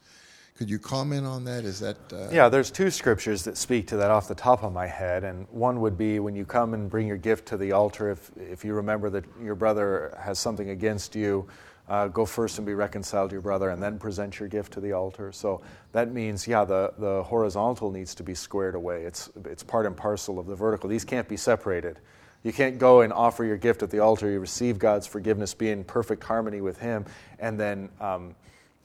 could 0.57 0.69
you 0.69 0.79
comment 0.79 1.25
on 1.25 1.43
that? 1.43 1.65
Is 1.65 1.81
that. 1.81 1.97
Uh... 2.11 2.29
Yeah, 2.31 2.47
there's 2.47 2.71
two 2.71 2.89
scriptures 2.89 3.43
that 3.43 3.57
speak 3.57 3.87
to 3.87 3.97
that 3.97 4.09
off 4.09 4.29
the 4.29 4.35
top 4.35 4.63
of 4.63 4.71
my 4.71 4.87
head. 4.87 5.25
And 5.25 5.45
one 5.51 5.81
would 5.81 5.97
be 5.97 6.19
when 6.19 6.33
you 6.33 6.45
come 6.45 6.73
and 6.73 6.89
bring 6.89 7.07
your 7.07 7.17
gift 7.17 7.45
to 7.49 7.57
the 7.57 7.73
altar, 7.73 8.09
if, 8.09 8.31
if 8.37 8.63
you 8.63 8.73
remember 8.73 9.09
that 9.09 9.25
your 9.41 9.55
brother 9.55 10.17
has 10.17 10.39
something 10.39 10.69
against 10.69 11.13
you, 11.13 11.45
uh, 11.89 12.07
go 12.07 12.25
first 12.25 12.57
and 12.57 12.65
be 12.65 12.73
reconciled 12.73 13.31
to 13.31 13.33
your 13.33 13.41
brother 13.41 13.69
and 13.69 13.83
then 13.83 13.99
present 13.99 14.39
your 14.39 14.47
gift 14.47 14.71
to 14.73 14.79
the 14.79 14.93
altar. 14.93 15.33
So 15.33 15.61
that 15.91 16.13
means, 16.13 16.47
yeah, 16.47 16.63
the, 16.63 16.93
the 16.97 17.21
horizontal 17.23 17.91
needs 17.91 18.15
to 18.15 18.23
be 18.23 18.33
squared 18.33 18.75
away. 18.75 19.03
It's, 19.03 19.29
it's 19.43 19.61
part 19.61 19.85
and 19.85 19.95
parcel 19.95 20.39
of 20.39 20.47
the 20.47 20.55
vertical. 20.55 20.89
These 20.89 21.05
can't 21.05 21.27
be 21.27 21.37
separated. 21.37 21.99
You 22.43 22.53
can't 22.53 22.77
go 22.77 23.01
and 23.01 23.11
offer 23.11 23.43
your 23.43 23.57
gift 23.57 23.83
at 23.83 23.89
the 23.89 23.99
altar, 23.99 24.31
you 24.31 24.39
receive 24.39 24.79
God's 24.79 25.05
forgiveness, 25.05 25.53
be 25.53 25.71
in 25.71 25.83
perfect 25.83 26.23
harmony 26.23 26.61
with 26.61 26.77
Him, 26.77 27.05
and 27.39 27.59
then 27.59 27.89
um, 27.99 28.35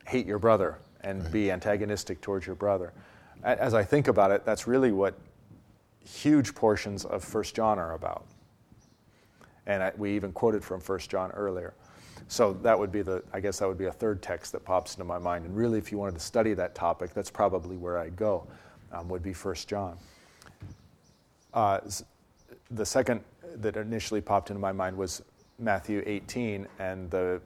hate 0.07 0.27
your 0.27 0.39
brother 0.39 0.79
and 1.03 1.23
right. 1.23 1.33
be 1.33 1.51
antagonistic 1.51 2.21
towards 2.21 2.47
your 2.47 2.57
brother. 2.57 2.93
As 3.43 3.73
I 3.73 3.83
think 3.83 4.09
about 4.09 4.31
it, 4.31 4.45
that's 4.45 4.67
really 4.67 4.93
what 4.93 5.19
huge 6.05 6.55
portions 6.55 7.05
of 7.05 7.25
First 7.25 7.55
John 7.55 7.79
are 7.79 7.95
about. 7.95 8.27
And 9.67 9.83
I, 9.83 9.93
we 9.97 10.15
even 10.15 10.33
quoted 10.33 10.65
from 10.65 10.81
First 10.81 11.11
John 11.11 11.31
earlier. 11.33 11.75
So 12.29 12.53
that 12.63 12.79
would 12.79 12.93
be 12.93 13.03
the, 13.03 13.23
I 13.33 13.41
guess 13.41 13.59
that 13.59 13.69
would 13.69 13.79
be 13.79 13.87
a 13.87 13.93
third 13.93 14.23
text 14.23 14.53
that 14.53 14.65
pops 14.65 14.95
into 14.95 15.05
my 15.05 15.19
mind. 15.19 15.47
And 15.47 15.57
really, 15.57 15.79
if 15.79 15.91
you 15.91 15.99
wanted 15.99 16.15
to 16.15 16.21
study 16.21 16.55
that 16.55 16.75
topic, 16.75 17.15
that's 17.15 17.31
probably 17.31 17.77
where 17.77 17.99
I'd 17.99 18.17
go, 18.17 18.47
um, 18.93 19.09
would 19.09 19.23
be 19.23 19.33
First 19.33 19.69
John. 19.69 19.97
Uh, 21.53 21.81
the 22.71 22.87
second 22.87 23.23
that 23.57 23.77
initially 23.77 24.21
popped 24.21 24.51
into 24.51 24.61
my 24.61 24.73
mind 24.73 24.97
was 24.97 25.23
Matthew 25.59 26.03
18 26.07 26.67
and 26.79 27.11
the, 27.11 27.41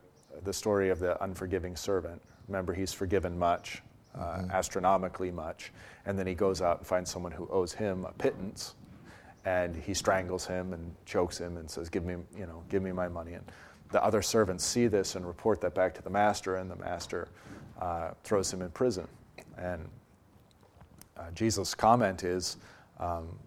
the 0.44 0.52
story 0.52 0.90
of 0.90 0.98
the 0.98 1.22
unforgiving 1.22 1.76
servant. 1.76 2.20
Remember, 2.48 2.74
he's 2.74 2.92
forgiven 2.92 3.38
much, 3.38 3.82
uh, 4.14 4.18
mm-hmm. 4.18 4.50
astronomically 4.50 5.30
much. 5.30 5.72
And 6.06 6.18
then 6.18 6.26
he 6.26 6.34
goes 6.34 6.60
out 6.60 6.78
and 6.78 6.86
finds 6.86 7.10
someone 7.10 7.32
who 7.32 7.48
owes 7.48 7.72
him 7.72 8.04
a 8.04 8.12
pittance, 8.12 8.74
and 9.44 9.74
he 9.76 9.94
strangles 9.94 10.46
him 10.46 10.72
and 10.72 10.94
chokes 11.04 11.38
him 11.38 11.56
and 11.56 11.70
says, 11.70 11.88
"Give 11.88 12.04
me, 12.04 12.16
you 12.36 12.46
know, 12.46 12.62
give 12.68 12.82
me 12.82 12.92
my 12.92 13.08
money." 13.08 13.34
And 13.34 13.44
the 13.90 14.02
other 14.02 14.22
servants 14.22 14.64
see 14.64 14.86
this 14.86 15.14
and 15.14 15.26
report 15.26 15.60
that 15.62 15.74
back 15.74 15.94
to 15.94 16.02
the 16.02 16.10
master, 16.10 16.56
and 16.56 16.70
the 16.70 16.76
master 16.76 17.28
uh, 17.80 18.10
throws 18.22 18.52
him 18.52 18.62
in 18.62 18.70
prison. 18.70 19.06
And 19.56 19.88
uh, 21.16 21.30
Jesus' 21.34 21.74
comment 21.74 22.24
is, 22.24 22.56
um, 22.98 23.38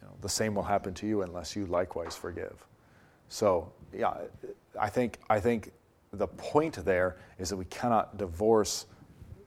you 0.00 0.06
know, 0.06 0.14
"The 0.20 0.28
same 0.28 0.54
will 0.54 0.62
happen 0.62 0.94
to 0.94 1.06
you 1.06 1.22
unless 1.22 1.56
you 1.56 1.66
likewise 1.66 2.16
forgive." 2.16 2.64
So, 3.28 3.72
yeah, 3.92 4.14
I 4.78 4.88
think 4.88 5.18
I 5.30 5.40
think 5.40 5.72
the 6.12 6.26
point 6.26 6.74
there 6.84 7.16
is 7.38 7.48
that 7.48 7.56
we 7.56 7.64
cannot 7.66 8.18
divorce 8.18 8.86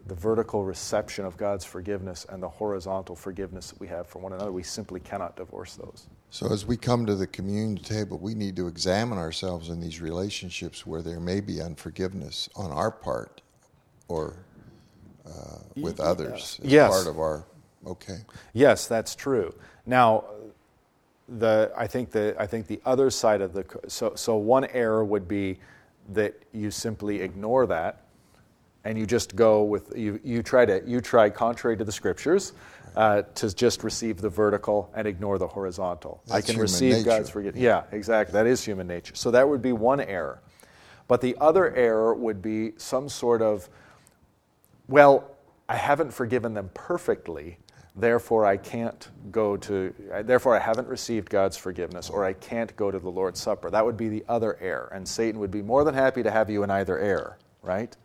the 0.07 0.15
vertical 0.15 0.63
reception 0.63 1.25
of 1.25 1.37
God's 1.37 1.65
forgiveness 1.65 2.25
and 2.29 2.41
the 2.41 2.49
horizontal 2.49 3.15
forgiveness 3.15 3.69
that 3.69 3.79
we 3.79 3.87
have 3.87 4.07
for 4.07 4.19
one 4.19 4.33
another. 4.33 4.51
We 4.51 4.63
simply 4.63 4.99
cannot 4.99 5.35
divorce 5.35 5.75
those. 5.75 6.07
So, 6.29 6.51
as 6.51 6.65
we 6.65 6.75
come 6.77 7.05
to 7.05 7.15
the 7.15 7.27
communion 7.27 7.77
table, 7.77 8.17
we 8.17 8.35
need 8.35 8.55
to 8.57 8.67
examine 8.67 9.17
ourselves 9.17 9.69
in 9.69 9.79
these 9.79 10.01
relationships 10.01 10.85
where 10.85 11.01
there 11.01 11.19
may 11.19 11.39
be 11.39 11.61
unforgiveness 11.61 12.49
on 12.55 12.71
our 12.71 12.91
part 12.91 13.41
or 14.07 14.35
uh, 15.25 15.59
with 15.75 15.99
others 15.99 16.59
yes. 16.63 16.91
part 16.91 17.07
of 17.07 17.19
our. 17.19 17.45
Okay. 17.87 18.17
Yes, 18.53 18.87
that's 18.87 19.15
true. 19.15 19.53
Now, 19.85 20.25
the 21.27 21.71
I 21.75 21.87
think 21.87 22.11
the 22.11 22.35
I 22.37 22.45
think 22.45 22.67
the 22.67 22.81
other 22.85 23.09
side 23.09 23.41
of 23.41 23.53
the 23.53 23.65
so 23.87 24.13
so 24.15 24.35
one 24.35 24.65
error 24.65 25.03
would 25.03 25.27
be 25.27 25.57
that 26.09 26.35
you 26.51 26.71
simply 26.71 27.21
ignore 27.21 27.65
that 27.67 28.01
and 28.83 28.97
you 28.97 29.05
just 29.05 29.35
go 29.35 29.63
with 29.63 29.97
you, 29.97 30.19
you 30.23 30.43
try 30.43 30.65
to 30.65 30.81
you 30.85 31.01
try 31.01 31.29
contrary 31.29 31.75
to 31.75 31.83
the 31.83 31.91
scriptures 31.91 32.53
uh, 32.95 33.23
to 33.33 33.53
just 33.53 33.83
receive 33.83 34.21
the 34.21 34.29
vertical 34.29 34.91
and 34.95 35.07
ignore 35.07 35.37
the 35.37 35.47
horizontal. 35.47 36.21
That's 36.27 36.47
i 36.47 36.51
can 36.51 36.61
receive 36.61 36.93
nature. 36.93 37.05
god's 37.05 37.29
forgiveness 37.29 37.61
yeah 37.61 37.83
exactly. 37.91 38.33
That 38.33 38.45
is 38.47 38.63
human 38.63 38.87
nature. 38.87 39.15
So 39.15 39.31
that 39.31 39.47
would 39.47 39.61
be 39.61 39.73
one 39.73 39.99
error. 39.99 40.41
But 41.07 41.21
the 41.21 41.35
other 41.39 41.75
error 41.75 42.15
would 42.15 42.41
be 42.41 42.73
some 42.77 43.09
sort 43.09 43.41
of 43.41 43.67
well 44.87 45.31
i 45.67 45.75
haven't 45.75 46.13
forgiven 46.13 46.53
them 46.53 46.69
perfectly 46.73 47.57
therefore 47.95 48.45
I 48.45 48.57
can't 48.57 49.07
go 49.31 49.57
to, 49.57 49.93
therefore 50.23 50.55
I 50.55 50.59
haven't 50.59 50.87
received 50.87 51.29
God's 51.29 51.57
forgiveness, 51.57 52.09
or 52.09 52.25
I 52.25 52.33
can't 52.33 52.75
go 52.75 52.91
to 52.91 52.99
the 52.99 53.09
Lord's 53.09 53.39
Supper. 53.39 53.69
That 53.69 53.85
would 53.85 53.97
be 53.97 54.09
the 54.09 54.23
other 54.27 54.57
error. 54.61 54.91
And 54.93 55.07
Satan 55.07 55.39
would 55.39 55.51
be 55.51 55.61
more 55.61 55.83
than 55.83 55.93
happy 55.93 56.23
to 56.23 56.31
have 56.31 56.49
you 56.49 56.63
in 56.63 56.69
either 56.69 56.99
error, 56.99 57.37
right? 57.61 57.95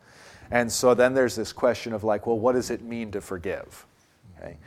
And 0.49 0.71
so 0.71 0.93
then 0.93 1.13
there's 1.13 1.35
this 1.35 1.53
question 1.53 1.93
of 1.93 2.03
like, 2.03 2.27
well, 2.27 2.39
what 2.39 2.53
does 2.53 2.71
it 2.71 2.81
mean 2.81 3.11
to 3.11 3.21
forgive? 3.21 3.85
Okay. 4.37 4.57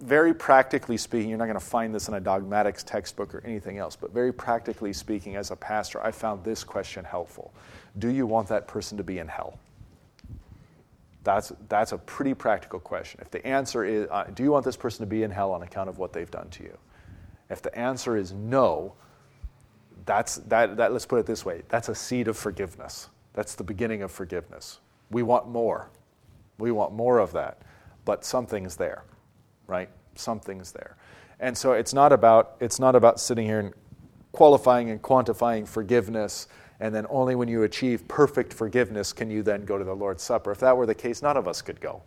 Very 0.00 0.32
practically 0.32 0.96
speaking, 0.96 1.28
you're 1.28 1.38
not 1.38 1.44
going 1.46 1.58
to 1.58 1.64
find 1.64 1.94
this 1.94 2.08
in 2.08 2.14
a 2.14 2.20
dogmatics 2.20 2.82
textbook 2.82 3.34
or 3.34 3.42
anything 3.44 3.76
else, 3.76 3.96
but 3.96 4.14
very 4.14 4.32
practically 4.32 4.94
speaking, 4.94 5.36
as 5.36 5.50
a 5.50 5.56
pastor, 5.56 6.02
I 6.02 6.10
found 6.10 6.42
this 6.42 6.64
question 6.64 7.04
helpful. 7.04 7.52
Do 7.98 8.08
you 8.08 8.26
want 8.26 8.48
that 8.48 8.66
person 8.66 8.96
to 8.96 9.04
be 9.04 9.18
in 9.18 9.28
hell? 9.28 9.58
That's, 11.28 11.52
that's 11.68 11.92
a 11.92 11.98
pretty 11.98 12.32
practical 12.32 12.80
question. 12.80 13.20
If 13.20 13.30
the 13.30 13.46
answer 13.46 13.84
is, 13.84 14.08
uh, 14.10 14.24
do 14.32 14.42
you 14.42 14.50
want 14.50 14.64
this 14.64 14.78
person 14.78 15.00
to 15.00 15.06
be 15.06 15.24
in 15.24 15.30
hell 15.30 15.52
on 15.52 15.62
account 15.62 15.90
of 15.90 15.98
what 15.98 16.14
they've 16.14 16.30
done 16.30 16.48
to 16.48 16.62
you? 16.62 16.78
If 17.50 17.60
the 17.60 17.78
answer 17.78 18.16
is 18.16 18.32
no, 18.32 18.94
that's, 20.06 20.36
that, 20.36 20.78
that, 20.78 20.90
let's 20.90 21.04
put 21.04 21.18
it 21.18 21.26
this 21.26 21.44
way 21.44 21.64
that's 21.68 21.90
a 21.90 21.94
seed 21.94 22.28
of 22.28 22.38
forgiveness. 22.38 23.10
That's 23.34 23.56
the 23.56 23.62
beginning 23.62 24.00
of 24.00 24.10
forgiveness. 24.10 24.80
We 25.10 25.22
want 25.22 25.46
more. 25.50 25.90
We 26.56 26.70
want 26.70 26.94
more 26.94 27.18
of 27.18 27.32
that. 27.32 27.60
But 28.06 28.24
something's 28.24 28.76
there, 28.76 29.04
right? 29.66 29.90
Something's 30.14 30.72
there. 30.72 30.96
And 31.40 31.54
so 31.54 31.74
it's 31.74 31.92
not 31.92 32.10
about, 32.10 32.56
it's 32.58 32.80
not 32.80 32.96
about 32.96 33.20
sitting 33.20 33.44
here 33.44 33.60
and 33.60 33.74
qualifying 34.32 34.88
and 34.88 35.02
quantifying 35.02 35.68
forgiveness, 35.68 36.48
and 36.80 36.94
then 36.94 37.06
only 37.10 37.34
when 37.34 37.48
you 37.48 37.64
achieve 37.64 38.06
perfect 38.08 38.52
forgiveness 38.52 39.12
can 39.12 39.30
you 39.30 39.42
then 39.42 39.64
go 39.64 39.78
to 39.78 39.84
the 39.84 39.94
Lord's 39.94 40.22
Supper. 40.22 40.52
If 40.52 40.58
that 40.58 40.76
were 40.76 40.86
the 40.86 40.94
case, 40.94 41.22
none 41.22 41.36
of 41.36 41.48
us 41.48 41.60
could 41.60 41.80
go. 41.80 42.02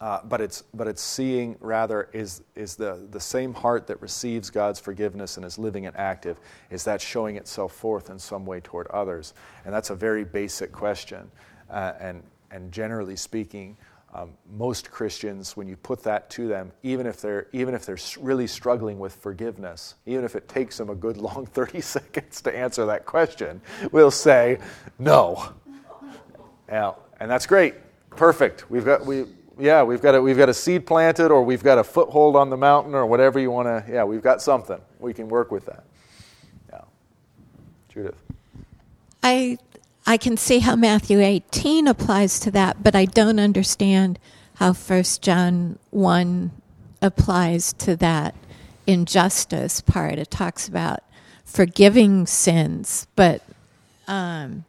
Uh, 0.00 0.20
but 0.24 0.40
it's 0.40 0.62
but 0.74 0.86
it's 0.86 1.02
seeing 1.02 1.56
rather 1.58 2.08
is 2.12 2.42
is 2.54 2.76
the 2.76 3.08
the 3.10 3.18
same 3.18 3.52
heart 3.52 3.88
that 3.88 4.00
receives 4.00 4.48
God's 4.48 4.78
forgiveness 4.78 5.36
and 5.38 5.44
is 5.44 5.58
living 5.58 5.86
and 5.86 5.96
active 5.96 6.38
is 6.70 6.84
that 6.84 7.00
showing 7.00 7.36
itself 7.36 7.72
forth 7.72 8.08
in 8.08 8.16
some 8.16 8.46
way 8.46 8.60
toward 8.60 8.86
others 8.88 9.34
and 9.64 9.74
that's 9.74 9.90
a 9.90 9.96
very 9.96 10.22
basic 10.22 10.70
question 10.70 11.28
uh, 11.68 11.94
and 11.98 12.22
and 12.52 12.70
generally 12.70 13.16
speaking 13.16 13.76
um, 14.14 14.30
most 14.50 14.90
Christians, 14.90 15.56
when 15.56 15.68
you 15.68 15.76
put 15.76 16.02
that 16.04 16.30
to 16.30 16.48
them, 16.48 16.72
even 16.82 17.06
if 17.06 17.20
they're 17.20 17.46
even 17.52 17.74
if 17.74 17.84
they're 17.84 17.98
really 18.18 18.46
struggling 18.46 18.98
with 18.98 19.14
forgiveness, 19.14 19.96
even 20.06 20.24
if 20.24 20.34
it 20.34 20.48
takes 20.48 20.78
them 20.78 20.88
a 20.88 20.94
good 20.94 21.16
long 21.18 21.44
30 21.46 21.80
seconds 21.80 22.40
to 22.42 22.56
answer 22.56 22.86
that 22.86 23.04
question, 23.04 23.60
will 23.92 24.10
say 24.10 24.58
no. 24.98 25.52
Yeah, 26.68 26.92
and 27.20 27.30
that's 27.30 27.46
great, 27.46 27.74
perfect. 28.10 28.70
We've 28.70 28.84
got 28.84 29.04
we 29.04 29.26
yeah 29.58 29.82
we've 29.82 30.00
got 30.00 30.14
a, 30.14 30.22
we've 30.22 30.38
got 30.38 30.48
a 30.48 30.54
seed 30.54 30.86
planted, 30.86 31.30
or 31.30 31.42
we've 31.42 31.62
got 31.62 31.78
a 31.78 31.84
foothold 31.84 32.34
on 32.34 32.48
the 32.48 32.56
mountain, 32.56 32.94
or 32.94 33.04
whatever 33.04 33.38
you 33.38 33.50
want 33.50 33.68
to. 33.68 33.92
Yeah, 33.92 34.04
we've 34.04 34.22
got 34.22 34.40
something. 34.40 34.80
We 35.00 35.12
can 35.12 35.28
work 35.28 35.50
with 35.50 35.66
that. 35.66 35.84
Yeah, 36.72 36.80
Judith. 37.90 38.22
I 39.22 39.58
I 40.08 40.16
can 40.16 40.38
see 40.38 40.60
how 40.60 40.74
Matthew 40.74 41.20
18 41.20 41.86
applies 41.86 42.40
to 42.40 42.50
that, 42.52 42.82
but 42.82 42.96
I 42.96 43.04
don't 43.04 43.38
understand 43.38 44.18
how 44.54 44.72
1 44.72 45.04
John 45.20 45.78
1 45.90 46.50
applies 47.02 47.74
to 47.74 47.94
that 47.96 48.34
injustice 48.86 49.82
part. 49.82 50.14
It 50.18 50.30
talks 50.30 50.66
about 50.66 51.00
forgiving 51.44 52.26
sins, 52.26 53.06
but 53.16 53.42
um, 54.06 54.64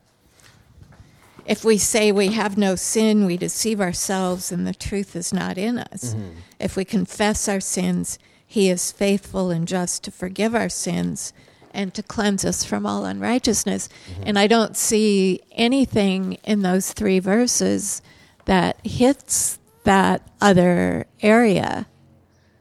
if 1.46 1.64
we 1.64 1.78
say 1.78 2.12
we 2.12 2.34
have 2.34 2.58
no 2.58 2.76
sin, 2.76 3.26
we 3.26 3.38
deceive 3.38 3.80
ourselves 3.80 4.52
and 4.52 4.68
the 4.68 4.74
truth 4.74 5.16
is 5.16 5.32
not 5.32 5.58
in 5.58 5.78
us. 5.78 6.16
Mm-hmm. 6.16 6.32
If 6.60 6.76
we 6.76 6.84
confess 6.84 7.48
our 7.48 7.62
sins, 7.62 8.20
He 8.46 8.70
is 8.70 8.92
faithful 8.92 9.52
and 9.52 9.66
just 9.66 10.04
to 10.04 10.12
forgive 10.12 10.54
our 10.54 10.68
sins 10.68 11.32
and 11.74 11.94
to 11.94 12.04
cleanse 12.04 12.46
us 12.46 12.64
from 12.64 12.86
all 12.86 13.06
unrighteousness. 13.06 13.88
Mm-hmm. 13.88 14.24
And 14.26 14.40
I 14.40 14.48
don't 14.48 14.76
see 14.76 15.42
anything 15.52 16.34
in 16.44 16.62
those 16.62 16.94
three 16.94 17.20
verses 17.20 18.02
that 18.46 18.86
hits 18.86 19.60
that 19.84 20.22
other 20.42 21.06
area. 21.22 21.88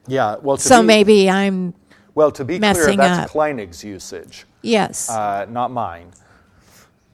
Yeah, 0.06 0.36
well, 0.42 0.56
so 0.56 0.80
be, 0.80 0.86
maybe 0.86 1.30
I'm 1.30 1.74
well 2.14 2.30
to 2.32 2.44
be 2.44 2.58
clear, 2.58 2.96
that's 2.96 3.32
Kleinig's 3.32 3.84
usage. 3.84 4.46
Yes, 4.62 5.10
uh, 5.10 5.46
not 5.48 5.70
mine. 5.70 6.10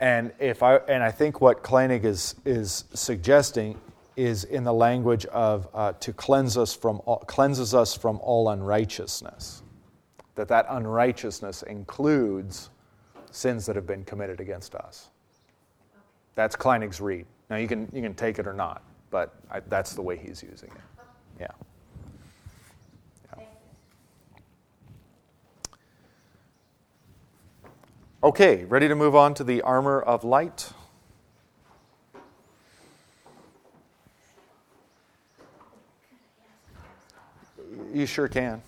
And 0.01 0.33
if 0.39 0.63
I 0.63 0.77
and 0.77 1.03
I 1.03 1.11
think 1.11 1.41
what 1.41 1.63
Kleinig 1.65 2.05
is 2.05 2.37
is 2.45 2.85
suggesting 2.95 3.81
is 4.17 4.45
in 4.45 4.63
the 4.63 4.73
language 4.73 5.27
of 5.27 5.69
uh, 5.75 5.93
to 5.95 6.13
cleanse 6.13 6.57
us 6.57 6.75
from 6.75 7.01
all, 7.05 7.19
cleanses 7.19 7.75
us 7.75 7.97
from 7.97 8.21
all 8.23 8.51
unrighteousness 8.51 9.64
that 10.35 10.49
that 10.49 10.67
unrighteousness 10.69 11.63
includes 11.63 12.71
sins 13.31 13.67
that 13.67 13.77
have 13.77 13.87
been 13.87 14.05
committed 14.05 14.41
against 14.41 14.75
us. 14.75 15.09
That's 16.35 16.57
Kleinig's 16.57 17.01
read. 17.01 17.27
Now 17.51 17.57
you 17.57 17.69
can 17.69 17.89
you 17.93 18.03
can 18.03 18.15
take 18.15 18.39
it 18.39 18.47
or 18.47 18.53
not, 18.53 18.83
but 19.11 19.35
I, 19.51 19.61
that's 19.61 19.93
the 19.93 20.03
way 20.03 20.17
he's 20.17 20.43
using 20.43 20.71
it. 20.71 21.05
Yeah. 21.41 21.47
yeah. 23.39 23.45
Okay, 28.23 28.65
ready 28.65 28.89
to 28.89 28.95
move 28.95 29.15
on 29.15 29.35
to 29.35 29.45
the 29.45 29.63
armor 29.63 30.01
of 30.01 30.25
light. 30.25 30.73
You 37.93 38.07
sure 38.07 38.27
can. 38.27 38.61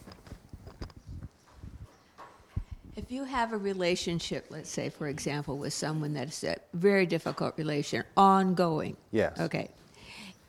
If 2.97 3.13
you 3.13 3.25
have 3.25 3.53
a 3.53 3.59
relationship, 3.59 4.47
let's 4.49 4.71
say, 4.71 4.89
for 4.89 5.09
example, 5.09 5.59
with 5.59 5.75
someone 5.75 6.15
that's 6.15 6.43
a 6.43 6.57
very 6.73 7.05
difficult 7.05 7.53
relation, 7.59 8.05
ongoing. 8.17 8.97
Yes. 9.13 9.39
Okay. 9.39 9.69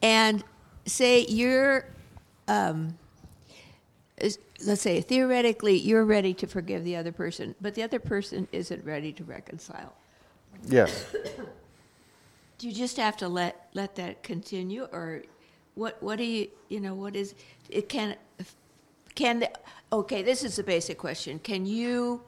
And 0.02 0.46
say 0.86 1.26
you're, 1.26 1.88
um, 2.48 2.98
let's 4.22 4.82
say, 4.82 5.02
theoretically, 5.02 5.78
you're 5.78 6.06
ready 6.06 6.34
to 6.36 6.48
forgive 6.48 6.86
the 6.86 6.96
other 6.96 7.12
person, 7.12 7.54
but 7.60 7.76
the 7.76 7.84
other 7.84 8.00
person 8.00 8.48
isn't 8.54 8.86
ready 8.86 9.12
to 9.12 9.26
reconcile. 9.26 9.94
Yes. 10.66 11.06
do 12.58 12.68
you 12.68 12.74
just 12.74 12.96
have 12.96 13.18
to 13.18 13.28
let 13.28 13.68
let 13.74 13.96
that 13.96 14.24
continue, 14.24 14.88
or 14.94 15.24
what? 15.76 16.02
What 16.02 16.18
do 16.18 16.24
you, 16.24 16.48
you 16.70 16.80
know, 16.80 16.96
what 16.96 17.16
is 17.16 17.36
it? 17.70 17.90
Can 17.90 18.16
can 19.16 19.40
the, 19.40 19.52
okay? 19.92 20.24
This 20.24 20.44
is 20.44 20.56
the 20.56 20.64
basic 20.64 20.98
question. 20.98 21.40
Can 21.40 21.66
you 21.66 22.22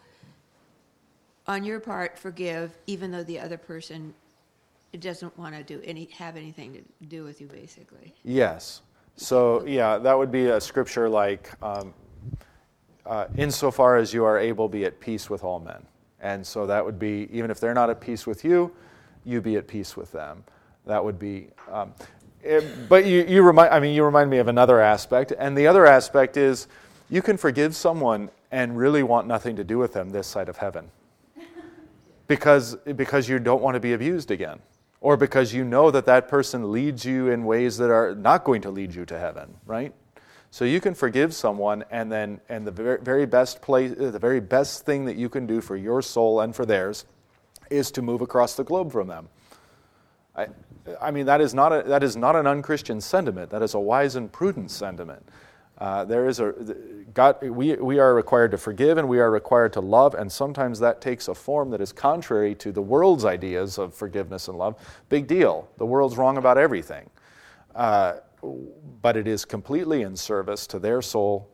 on 1.50 1.64
your 1.64 1.80
part, 1.80 2.18
forgive, 2.18 2.78
even 2.86 3.10
though 3.10 3.24
the 3.24 3.40
other 3.40 3.58
person 3.58 4.14
doesn't 5.00 5.36
want 5.38 5.56
to 5.56 5.64
do 5.64 5.82
any 5.84 6.06
have 6.14 6.38
anything 6.38 6.74
to 6.74 7.06
do 7.08 7.24
with 7.24 7.42
you, 7.42 7.48
basically. 7.48 8.14
Yes. 8.24 8.82
So 9.16 9.66
yeah, 9.66 9.98
that 9.98 10.16
would 10.16 10.32
be 10.32 10.46
a 10.46 10.62
scripture 10.62 11.10
like, 11.10 11.52
um, 11.64 11.94
uh, 13.06 13.26
"Insofar 13.36 13.98
as 13.98 14.14
you 14.14 14.24
are 14.26 14.38
able, 14.38 14.70
be 14.70 14.86
at 14.86 15.00
peace 15.00 15.28
with 15.28 15.44
all 15.44 15.60
men." 15.60 15.84
And 16.22 16.46
so 16.46 16.68
that 16.68 16.86
would 16.86 17.00
be 17.00 17.28
even 17.32 17.50
if 17.50 17.60
they're 17.60 17.74
not 17.74 17.90
at 17.90 18.00
peace 18.00 18.28
with 18.28 18.46
you, 18.46 18.72
you 19.26 19.42
be 19.42 19.56
at 19.58 19.68
peace 19.68 19.98
with 19.98 20.12
them. 20.12 20.44
That 20.86 21.04
would 21.04 21.18
be. 21.18 21.48
Um, 21.72 21.94
it, 22.44 22.88
but 22.88 23.06
you, 23.06 23.26
you 23.28 23.42
remind 23.42 23.74
I 23.74 23.80
mean 23.80 23.96
you 23.96 24.04
remind 24.06 24.30
me 24.30 24.38
of 24.38 24.48
another 24.48 24.80
aspect, 24.80 25.34
and 25.38 25.58
the 25.58 25.66
other 25.66 25.88
aspect 25.88 26.38
is 26.38 26.68
you 27.10 27.24
can 27.24 27.38
forgive 27.38 27.76
someone 27.76 28.30
and 28.52 28.78
really 28.78 29.02
want 29.02 29.26
nothing 29.26 29.56
to 29.56 29.64
do 29.64 29.80
with 29.80 29.94
them 29.94 30.12
this 30.12 30.28
side 30.28 30.48
of 30.48 30.58
heaven 30.58 30.92
because, 32.30 32.76
because 32.96 33.28
you 33.28 33.40
don't 33.40 33.62
want 33.62 33.74
to 33.74 33.80
be 33.80 33.94
abused 33.94 34.30
again, 34.30 34.60
or 35.02 35.18
because 35.18 35.52
you 35.52 35.66
know 35.66 35.90
that 35.90 36.06
that 36.06 36.28
person 36.30 36.72
leads 36.72 37.04
you 37.04 37.30
in 37.30 37.44
ways 37.44 37.76
that 37.78 37.90
are 37.90 38.14
not 38.14 38.44
going 38.44 38.62
to 38.62 38.70
lead 38.70 38.94
you 38.94 39.04
to 39.08 39.18
heaven, 39.18 39.56
right? 39.66 39.94
So 40.52 40.64
you 40.64 40.80
can 40.80 40.94
forgive 40.94 41.34
someone, 41.34 41.84
and 41.90 42.12
then 42.12 42.40
and 42.48 42.66
the 42.68 43.00
very, 43.02 43.26
best 43.26 43.62
place, 43.62 43.94
uh, 44.00 44.12
the 44.12 44.20
very 44.20 44.40
best 44.40 44.86
thing 44.86 45.06
that 45.06 45.16
you 45.16 45.28
can 45.28 45.48
do 45.48 45.60
for 45.60 45.76
your 45.76 46.04
soul 46.04 46.40
and 46.42 46.56
for 46.56 46.68
theirs, 46.68 47.06
is 47.72 47.92
to 47.92 48.02
move 48.04 48.22
across 48.22 48.56
the 48.56 48.64
globe 48.64 48.92
from 48.92 49.08
them. 49.08 49.28
I, 50.36 50.48
I 51.02 51.10
mean 51.10 51.26
that 51.26 51.42
is 51.42 51.56
not 51.56 51.74
a, 51.74 51.84
that 51.88 52.04
is 52.04 52.16
not 52.16 52.36
an 52.36 52.46
unchristian 52.46 53.02
sentiment. 53.02 53.50
That 53.50 53.64
is 53.64 53.74
a 53.74 53.80
wise 53.80 54.16
and 54.16 54.32
prudent 54.32 54.70
sentiment. 54.70 55.28
Uh, 55.80 56.04
there 56.04 56.28
is 56.28 56.40
a 56.40 56.54
God, 57.14 57.42
we, 57.42 57.74
we 57.76 58.00
are 58.00 58.14
required 58.14 58.52
to 58.52 58.58
forgive 58.58 58.98
and 58.98 59.08
we 59.08 59.20
are 59.20 59.32
required 59.32 59.74
to 59.74 59.80
love, 59.80 60.14
and 60.14 60.32
sometimes 60.32 60.80
that 60.80 61.02
takes 61.02 61.28
a 61.28 61.36
form 61.36 61.70
that 61.72 61.82
is 61.82 61.92
contrary 61.92 62.54
to 62.56 62.72
the 62.72 62.82
world's 62.82 63.26
ideas 63.26 63.78
of 63.78 63.94
forgiveness 63.94 64.48
and 64.48 64.58
love. 64.58 64.76
Big 65.08 65.28
deal. 65.28 65.70
The 65.78 65.86
world's 65.86 66.18
wrong 66.18 66.38
about 66.38 66.58
everything. 66.58 67.10
Uh, 67.76 68.16
but 69.02 69.18
it 69.18 69.28
is 69.28 69.46
completely 69.46 70.02
in 70.02 70.16
service 70.16 70.68
to 70.68 70.80
their 70.80 71.02
soul 71.02 71.50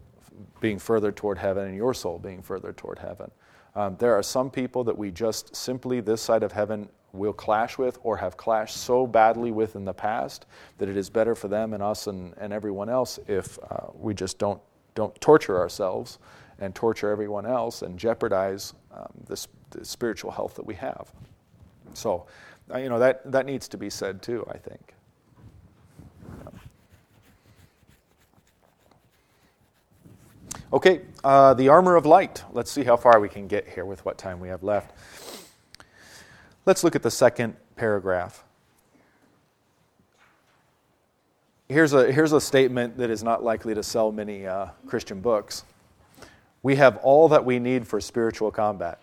being 0.59 0.79
further 0.79 1.11
toward 1.11 1.37
heaven 1.37 1.67
and 1.67 1.75
your 1.75 1.93
soul 1.93 2.19
being 2.19 2.41
further 2.41 2.73
toward 2.73 2.99
heaven. 2.99 3.31
Um, 3.75 3.95
there 3.97 4.13
are 4.13 4.23
some 4.23 4.49
people 4.49 4.83
that 4.85 4.97
we 4.97 5.11
just 5.11 5.55
simply, 5.55 5.99
this 5.99 6.21
side 6.21 6.43
of 6.43 6.51
heaven, 6.51 6.89
will 7.17 7.33
clash 7.33 7.77
with 7.77 7.99
or 8.03 8.17
have 8.17 8.37
clashed 8.37 8.77
so 8.77 9.07
badly 9.07 9.51
with 9.51 9.75
in 9.75 9.85
the 9.85 9.93
past 9.93 10.45
that 10.77 10.89
it 10.89 10.97
is 10.97 11.09
better 11.09 11.35
for 11.35 11.47
them 11.47 11.73
and 11.73 11.81
us 11.81 12.07
and, 12.07 12.33
and 12.37 12.51
everyone 12.53 12.89
else 12.89 13.19
if 13.27 13.57
uh, 13.69 13.87
we 13.93 14.13
just 14.13 14.37
don't, 14.37 14.61
don't 14.93 15.19
torture 15.21 15.57
ourselves 15.57 16.19
and 16.59 16.73
torture 16.73 17.09
everyone 17.09 17.45
else 17.45 17.81
and 17.81 17.99
jeopardize 17.99 18.73
um, 18.93 19.11
the 19.25 19.47
spiritual 19.83 20.31
health 20.31 20.55
that 20.55 20.65
we 20.65 20.75
have. 20.75 21.11
So, 21.93 22.25
uh, 22.73 22.77
you 22.77 22.89
know, 22.89 22.99
that, 22.99 23.29
that 23.31 23.45
needs 23.45 23.67
to 23.69 23.77
be 23.77 23.89
said 23.89 24.21
too, 24.21 24.45
I 24.49 24.57
think. 24.57 24.93
Okay, 30.73 31.03
uh, 31.23 31.53
the 31.53 31.69
armor 31.69 31.95
of 31.95 32.05
light. 32.05 32.43
Let's 32.51 32.71
see 32.71 32.83
how 32.83 32.97
far 32.97 33.19
we 33.19 33.29
can 33.29 33.47
get 33.47 33.67
here 33.67 33.85
with 33.85 34.03
what 34.03 34.17
time 34.17 34.39
we 34.39 34.49
have 34.49 34.63
left. 34.63 34.91
Let's 36.65 36.83
look 36.83 36.95
at 36.95 37.03
the 37.03 37.11
second 37.11 37.55
paragraph. 37.75 38.43
here's, 41.69 41.93
a, 41.93 42.11
here's 42.11 42.31
a 42.31 42.41
statement 42.41 42.97
that 42.97 43.09
is 43.09 43.23
not 43.23 43.43
likely 43.43 43.73
to 43.75 43.83
sell 43.83 44.11
many 44.11 44.45
uh, 44.47 44.67
Christian 44.87 45.21
books. 45.21 45.63
We 46.63 46.75
have 46.75 46.97
all 46.97 47.27
that 47.29 47.45
we 47.45 47.59
need 47.59 47.87
for 47.87 47.99
spiritual 48.01 48.51
combat. 48.51 48.99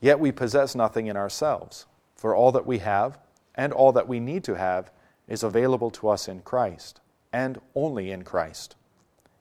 Yet 0.00 0.20
we 0.20 0.32
possess 0.32 0.74
nothing 0.74 1.06
in 1.06 1.16
ourselves, 1.16 1.86
for 2.16 2.34
all 2.34 2.52
that 2.52 2.66
we 2.66 2.78
have 2.78 3.18
and 3.54 3.72
all 3.72 3.92
that 3.92 4.06
we 4.06 4.20
need 4.20 4.44
to 4.44 4.54
have 4.54 4.90
is 5.26 5.42
available 5.42 5.90
to 5.90 6.08
us 6.08 6.28
in 6.28 6.40
Christ, 6.40 7.00
and 7.32 7.60
only 7.74 8.12
in 8.12 8.22
Christ. 8.22 8.76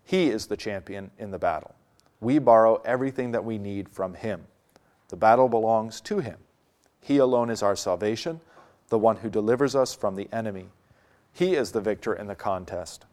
He 0.04 0.30
is 0.30 0.48
the 0.48 0.58
champion 0.58 1.12
in 1.20 1.30
the 1.30 1.38
battle. 1.38 1.76
We 2.20 2.40
borrow 2.40 2.82
everything 2.84 3.32
that 3.32 3.46
we 3.46 3.60
need 3.60 3.90
from 3.90 4.16
Him. 4.16 4.46
The 5.10 5.16
battle 5.16 5.48
belongs 5.48 6.02
to 6.02 6.20
Him. 6.20 6.38
He 7.08 7.20
alone 7.20 7.50
is 7.50 7.64
our 7.64 7.78
salvation, 7.78 8.42
the 8.90 9.00
one 9.00 9.16
who 9.16 9.30
delivers 9.30 9.78
us 9.78 9.96
from 9.96 10.16
the 10.16 10.28
enemy. 10.34 10.68
He 11.32 11.56
is 11.56 11.72
the 11.72 11.80
victor 11.80 12.14
in 12.14 12.28
the 12.28 12.36
contest. 12.36 13.06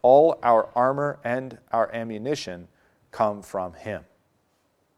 All 0.00 0.38
our 0.44 0.68
armor 0.76 1.18
and 1.24 1.58
our 1.72 1.92
ammunition 1.92 2.68
come 3.10 3.42
from 3.42 3.72
Him. 3.72 4.04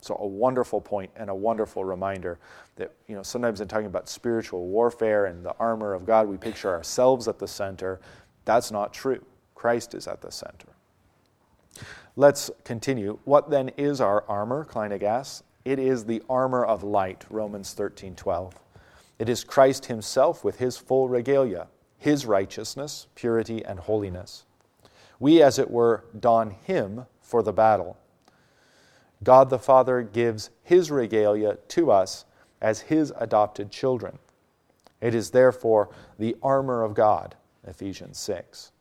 So, 0.02 0.18
a 0.20 0.26
wonderful 0.26 0.82
point 0.82 1.10
and 1.16 1.30
a 1.30 1.34
wonderful 1.34 1.86
reminder 1.86 2.38
that, 2.76 2.92
you 3.08 3.16
know, 3.16 3.22
sometimes 3.22 3.62
in 3.62 3.68
talking 3.68 3.86
about 3.86 4.10
spiritual 4.10 4.66
warfare 4.66 5.24
and 5.24 5.42
the 5.42 5.56
armor 5.58 5.94
of 5.94 6.04
God, 6.04 6.28
we 6.28 6.36
picture 6.36 6.68
ourselves 6.68 7.26
at 7.28 7.38
the 7.38 7.48
center. 7.48 7.98
That's 8.44 8.70
not 8.70 8.92
true. 8.92 9.24
Christ 9.54 9.94
is 9.94 10.06
at 10.06 10.20
the 10.20 10.30
center. 10.30 10.68
Let's 12.14 12.50
continue. 12.62 13.20
What 13.24 13.48
then 13.48 13.70
is 13.78 14.02
our 14.02 14.22
armor, 14.28 14.66
Kleinig 14.66 15.02
asks? 15.02 15.44
It 15.64 15.78
is 15.78 16.04
the 16.04 16.22
armor 16.28 16.62
of 16.62 16.82
light, 16.82 17.24
Romans 17.30 17.72
13 17.72 18.14
12. 18.14 18.54
It 19.18 19.28
is 19.28 19.44
Christ 19.44 19.86
Himself 19.86 20.44
with 20.44 20.58
His 20.58 20.76
full 20.76 21.08
regalia, 21.08 21.68
His 21.96 22.26
righteousness, 22.26 23.06
purity, 23.14 23.64
and 23.64 23.80
holiness. 23.80 24.44
We, 25.18 25.42
as 25.42 25.58
it 25.58 25.70
were, 25.70 26.04
don 26.18 26.50
Him 26.50 27.06
for 27.22 27.42
the 27.42 27.52
battle. 27.52 27.96
God 29.22 29.48
the 29.48 29.58
Father 29.58 30.02
gives 30.02 30.50
His 30.62 30.90
regalia 30.90 31.56
to 31.68 31.90
us 31.90 32.26
as 32.60 32.80
His 32.80 33.12
adopted 33.16 33.70
children. 33.70 34.18
It 35.00 35.14
is 35.14 35.30
therefore 35.30 35.88
the 36.18 36.36
armor 36.42 36.82
of 36.82 36.92
God, 36.92 37.36
Ephesians 37.66 38.18
6. 38.18 38.72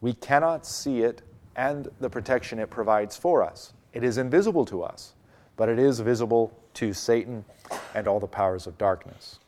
We 0.00 0.14
cannot 0.14 0.66
see 0.66 1.02
it 1.02 1.22
and 1.54 1.88
the 2.00 2.10
protection 2.10 2.58
it 2.58 2.70
provides 2.70 3.16
for 3.16 3.44
us. 3.44 3.74
It 3.92 4.02
is 4.02 4.18
invisible 4.18 4.64
to 4.66 4.82
us 4.82 5.14
but 5.60 5.68
it 5.68 5.78
is 5.78 6.00
visible 6.00 6.50
to 6.72 6.94
Satan 6.94 7.44
and 7.94 8.08
all 8.08 8.18
the 8.18 8.26
powers 8.26 8.66
of 8.66 8.78
darkness. 8.78 9.40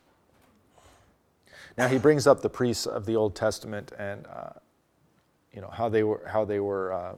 Now 1.79 1.88
he 1.88 1.96
brings 1.96 2.27
up 2.27 2.42
the 2.42 2.51
priests 2.51 2.85
of 2.85 3.07
the 3.07 3.16
Old 3.16 3.35
Testament 3.35 3.92
and 3.98 4.27
uh, 4.27 4.51
you 5.55 5.62
know 5.62 5.70
how 5.70 5.88
they 5.88 6.03
were 6.03 6.22
how 6.31 6.44
they 6.44 6.61
were 6.61 6.92
uh, 6.92 7.14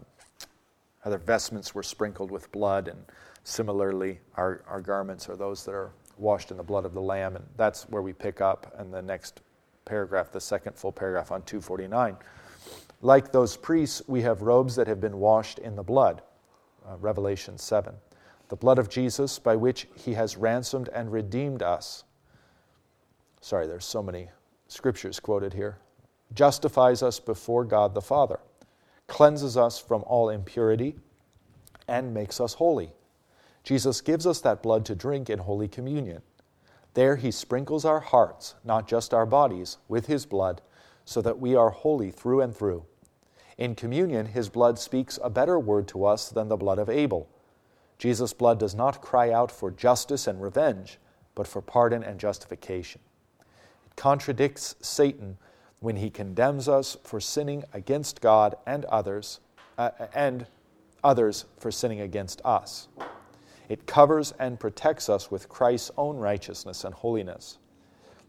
how 1.00 1.11
their 1.11 1.18
vestments 1.18 1.74
were 1.74 1.83
sprinkled 1.83 2.30
with 2.30 2.52
blood, 2.52 2.87
and 2.87 3.04
similarly 3.42 4.20
our, 4.37 4.62
our 4.68 4.80
garments 4.80 5.28
are 5.28 5.35
those 5.35 5.64
that 5.64 5.72
are 5.74 5.90
washed 6.16 6.52
in 6.52 6.57
the 6.57 6.62
blood 6.62 6.85
of 6.85 6.94
the 6.94 7.02
Lamb, 7.02 7.35
and 7.35 7.44
that's 7.57 7.88
where 7.88 8.00
we 8.00 8.12
pick 8.12 8.40
up 8.40 8.76
in 8.78 8.92
the 8.92 9.02
next 9.02 9.40
paragraph, 9.87 10.30
the 10.30 10.40
second 10.40 10.76
full 10.76 10.92
paragraph 10.92 11.33
on 11.33 11.42
249. 11.42 12.16
Like 13.02 13.33
those 13.33 13.57
priests, 13.57 14.02
we 14.07 14.22
have 14.22 14.42
robes 14.42 14.76
that 14.76 14.87
have 14.87 15.00
been 15.00 15.18
washed 15.18 15.59
in 15.59 15.74
the 15.74 15.83
blood, 15.83 16.22
uh, 16.88 16.96
Revelation 16.98 17.59
7 17.59 17.92
the 18.48 18.57
blood 18.57 18.78
of 18.78 18.88
Jesus 18.88 19.38
by 19.38 19.57
which 19.57 19.88
he 19.94 20.14
has 20.14 20.37
ransomed 20.37 20.88
and 20.90 21.11
redeemed 21.11 21.62
us. 21.62 22.04
Sorry, 23.40 23.66
there's 23.66 23.85
so 23.85 24.02
many 24.02 24.28
scriptures 24.68 25.20
quoted 25.20 25.54
here. 25.54 25.78
Justifies 26.33 27.02
us 27.02 27.20
before 27.20 27.64
God 27.64 27.94
the 27.94 28.00
Father, 28.00 28.40
cleanses 29.07 29.57
us 29.57 29.78
from 29.78 30.02
all 30.07 30.28
impurity, 30.28 30.96
and 31.87 32.14
makes 32.14 32.40
us 32.40 32.54
holy. 32.54 32.92
Jesus 33.62 34.00
gives 34.00 34.26
us 34.26 34.40
that 34.40 34.62
blood 34.62 34.85
to 34.87 34.94
drink 34.94 35.30
in 35.30 35.38
Holy 35.38 35.68
Communion. 35.68 36.22
There 36.94 37.16
he 37.16 37.30
sprinkles 37.30 37.85
our 37.85 38.00
hearts, 38.00 38.54
not 38.64 38.87
just 38.88 39.12
our 39.12 39.26
bodies, 39.26 39.78
with 39.88 40.07
his 40.07 40.26
blood, 40.26 40.62
so 41.04 41.20
that 41.22 41.38
we 41.38 41.54
are 41.54 41.70
holy 41.70 42.11
through 42.11 42.40
and 42.40 42.54
through. 42.54 42.85
In 43.59 43.74
communion, 43.74 44.26
his 44.26 44.48
blood 44.48 44.78
speaks 44.78 45.18
a 45.22 45.30
better 45.30 45.59
word 45.59 45.87
to 45.88 46.04
us 46.04 46.28
than 46.28 46.48
the 46.48 46.57
blood 46.57 46.78
of 46.78 46.88
Abel 46.88 47.28
Jesus' 47.98 48.33
blood 48.33 48.59
does 48.59 48.74
not 48.74 49.00
cry 49.00 49.30
out 49.30 49.50
for 49.50 49.70
justice 49.70 50.26
and 50.26 50.42
revenge, 50.42 50.98
but 51.35 51.46
for 51.46 51.62
pardon 51.62 52.02
and 52.02 52.18
justification. 52.18 53.00
It 53.87 53.96
contradicts 53.96 54.76
Satan 54.80 55.38
when 55.80 55.96
he 55.96 56.11
condemns 56.11 56.68
us 56.68 56.96
for 57.04 57.20
sinning 57.20 57.64
against 57.72 58.20
God 58.20 58.57
and 58.66 58.85
others, 58.87 59.40
uh, 59.78 59.90
and 60.14 60.46
others 61.02 61.44
for 61.59 61.70
sinning 61.70 62.00
against 62.00 62.40
us. 62.44 62.88
It 63.68 63.87
covers 63.87 64.33
and 64.38 64.61
protects 64.61 65.09
us 65.09 65.30
with 65.30 65.48
Christ's 65.48 65.90
own 65.96 66.16
righteousness 66.16 66.85
and 66.85 66.94
holiness. 66.94 67.59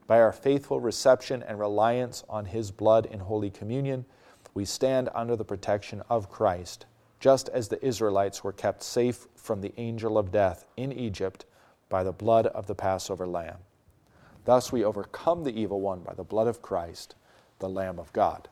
By 0.08 0.22
our 0.22 0.32
faithful 0.32 0.80
reception 0.80 1.44
and 1.44 1.60
reliance 1.60 2.24
on 2.30 2.46
his 2.46 2.72
blood 2.72 3.06
in 3.08 3.20
Holy 3.20 3.50
Communion, 3.50 4.06
we 4.54 4.66
stand 4.66 5.10
under 5.14 5.36
the 5.36 5.44
protection 5.44 6.02
of 6.10 6.30
Christ 6.30 6.86
just 7.26 7.50
as 7.50 7.68
the 7.68 7.84
Israelites 7.84 8.44
were 8.44 8.52
kept 8.52 8.84
safe 8.84 9.26
from 9.34 9.60
the 9.60 9.74
angel 9.78 10.16
of 10.16 10.32
death 10.32 10.68
in 10.78 10.94
Egypt 10.94 11.44
by 11.90 12.04
the 12.04 12.12
blood 12.12 12.46
of 12.46 12.68
the 12.68 12.76
Passover 12.76 13.26
lamb. 13.26 13.58
Thus 14.44 14.72
we 14.72 14.84
overcome 14.84 15.44
the 15.44 15.60
evil 15.60 15.82
one 15.82 16.02
by 16.02 16.14
the 16.14 16.24
blood 16.24 16.48
of 16.48 16.62
Christ, 16.62 17.16
the 17.58 17.68
Lamb 17.68 17.98
of 17.98 18.14
God. 18.14 18.48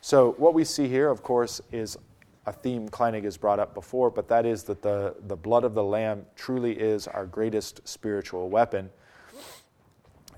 So, 0.00 0.36
what 0.38 0.54
we 0.54 0.62
see 0.62 0.86
here, 0.86 1.10
of 1.10 1.24
course, 1.24 1.60
is 1.72 1.98
a 2.46 2.52
theme 2.52 2.88
Kleinig 2.88 3.24
has 3.24 3.36
brought 3.36 3.58
up 3.58 3.74
before, 3.74 4.10
but 4.12 4.28
that 4.28 4.46
is 4.46 4.62
that 4.62 4.80
the, 4.80 5.16
the 5.26 5.34
blood 5.34 5.64
of 5.64 5.74
the 5.74 5.82
Lamb 5.82 6.24
truly 6.36 6.78
is 6.78 7.08
our 7.08 7.26
greatest 7.26 7.80
spiritual 7.84 8.48
weapon 8.48 8.90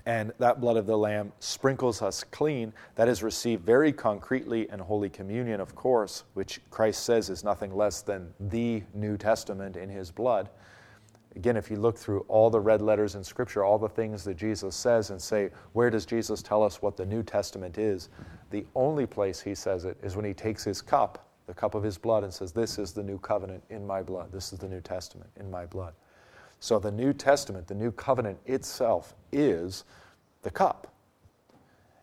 and 0.05 0.31
that 0.39 0.59
blood 0.59 0.77
of 0.77 0.85
the 0.85 0.97
Lamb 0.97 1.31
sprinkles 1.39 2.01
us 2.01 2.23
clean. 2.23 2.73
That 2.95 3.07
is 3.07 3.21
received 3.21 3.65
very 3.65 3.91
concretely 3.91 4.67
in 4.71 4.79
Holy 4.79 5.09
Communion, 5.09 5.61
of 5.61 5.75
course, 5.75 6.23
which 6.33 6.59
Christ 6.69 7.03
says 7.03 7.29
is 7.29 7.43
nothing 7.43 7.75
less 7.75 8.01
than 8.01 8.33
the 8.39 8.83
New 8.93 9.17
Testament 9.17 9.77
in 9.77 9.89
His 9.89 10.11
blood. 10.11 10.49
Again, 11.35 11.55
if 11.55 11.71
you 11.71 11.77
look 11.77 11.97
through 11.97 12.25
all 12.27 12.49
the 12.49 12.59
red 12.59 12.81
letters 12.81 13.15
in 13.15 13.23
Scripture, 13.23 13.63
all 13.63 13.77
the 13.77 13.87
things 13.87 14.23
that 14.25 14.35
Jesus 14.35 14.75
says, 14.75 15.11
and 15.11 15.21
say, 15.21 15.49
where 15.73 15.89
does 15.89 16.05
Jesus 16.05 16.41
tell 16.41 16.61
us 16.61 16.81
what 16.81 16.97
the 16.97 17.05
New 17.05 17.23
Testament 17.23 17.77
is? 17.77 18.09
The 18.49 18.65
only 18.75 19.05
place 19.05 19.39
He 19.39 19.55
says 19.55 19.85
it 19.85 19.97
is 20.03 20.15
when 20.15 20.25
He 20.25 20.33
takes 20.33 20.63
His 20.63 20.81
cup, 20.81 21.29
the 21.47 21.53
cup 21.53 21.73
of 21.73 21.83
His 21.83 21.97
blood, 21.97 22.23
and 22.23 22.33
says, 22.33 22.51
This 22.51 22.77
is 22.77 22.91
the 22.91 23.03
new 23.03 23.17
covenant 23.17 23.63
in 23.69 23.87
my 23.87 24.01
blood. 24.01 24.31
This 24.31 24.51
is 24.51 24.59
the 24.59 24.67
New 24.67 24.81
Testament 24.81 25.29
in 25.39 25.49
my 25.49 25.65
blood. 25.65 25.93
So 26.61 26.77
the 26.77 26.91
New 26.91 27.11
Testament, 27.11 27.67
the 27.67 27.73
New 27.73 27.91
Covenant 27.91 28.37
itself, 28.45 29.15
is 29.31 29.83
the 30.43 30.51
cup. 30.51 30.93